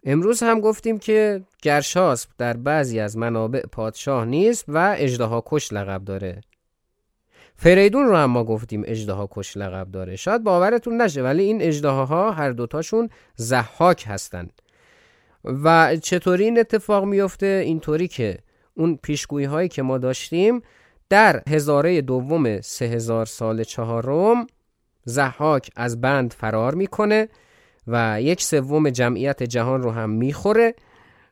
امروز 0.03 0.43
هم 0.43 0.59
گفتیم 0.59 0.99
که 0.99 1.41
گرشاسب 1.61 2.29
در 2.37 2.57
بعضی 2.57 2.99
از 2.99 3.17
منابع 3.17 3.61
پادشاه 3.61 4.25
نیست 4.25 4.65
و 4.67 4.95
اجدها 4.97 5.43
کش 5.45 5.73
لقب 5.73 6.03
داره. 6.03 6.41
فریدون 7.55 8.05
رو 8.05 8.15
هم 8.15 8.31
ما 8.31 8.43
گفتیم 8.43 8.83
اجدها 8.85 9.27
کش 9.31 9.57
لقب 9.57 9.91
داره. 9.91 10.15
شاید 10.15 10.43
باورتون 10.43 11.01
نشه 11.01 11.23
ولی 11.23 11.43
این 11.43 11.61
اجدهاها 11.61 12.31
هر 12.31 12.51
دوتاشون 12.51 13.09
زحاک 13.35 14.03
هستند 14.07 14.61
و 15.43 15.95
چطوری 15.95 16.43
این 16.43 16.59
اتفاق 16.59 17.05
میفته؟ 17.05 17.63
اینطوری 17.65 18.07
که 18.07 18.37
اون 18.73 18.99
پیشگویی 19.03 19.45
هایی 19.45 19.69
که 19.69 19.81
ما 19.81 19.97
داشتیم 19.97 20.61
در 21.13 21.43
هزاره 21.49 22.01
دوم 22.01 22.61
سه 22.61 22.85
هزار 22.85 23.25
سال 23.25 23.63
چهارم 23.63 24.47
زحاک 25.05 25.71
از 25.75 26.01
بند 26.01 26.33
فرار 26.33 26.75
می‌کنه 26.75 27.29
و 27.87 28.21
یک 28.21 28.41
سوم 28.41 28.89
جمعیت 28.89 29.43
جهان 29.43 29.83
رو 29.83 29.91
هم 29.91 30.09
می‌خوره 30.09 30.75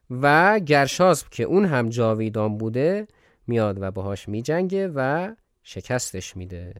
و 0.10 0.60
گرشاسب 0.60 1.30
که 1.30 1.44
اون 1.44 1.66
هم 1.66 1.90
جاویدان 1.90 2.58
بوده 2.58 3.08
میاد 3.48 3.82
و 3.82 3.92
باهاش 3.92 4.30
میجنگه 4.30 4.92
و 4.96 5.32
شکستش 5.64 6.38
میده 6.38 6.74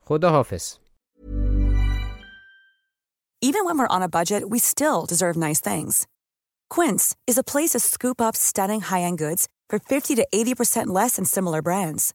خدا 0.00 0.30
حافظ 0.30 0.74
Even 3.42 3.62
when 3.66 3.76
we're 3.78 3.96
on 3.96 4.02
a 4.02 4.14
budget, 4.18 4.42
we 4.52 4.58
still 4.58 5.00
deserve 5.12 5.36
nice 5.36 5.62
things. 5.70 5.94
Quince 6.74 7.04
is 7.30 7.38
a 7.38 7.48
place 7.52 7.72
to 7.72 7.80
scoop 7.80 8.18
up 8.20 8.34
stunning 8.36 8.82
high-end 8.90 9.18
goods 9.18 9.42
for 9.70 9.78
50 9.78 10.14
to 10.14 10.26
80% 10.34 10.86
less 10.86 11.16
than 11.16 11.24
similar 11.24 11.62
brands. 11.62 12.14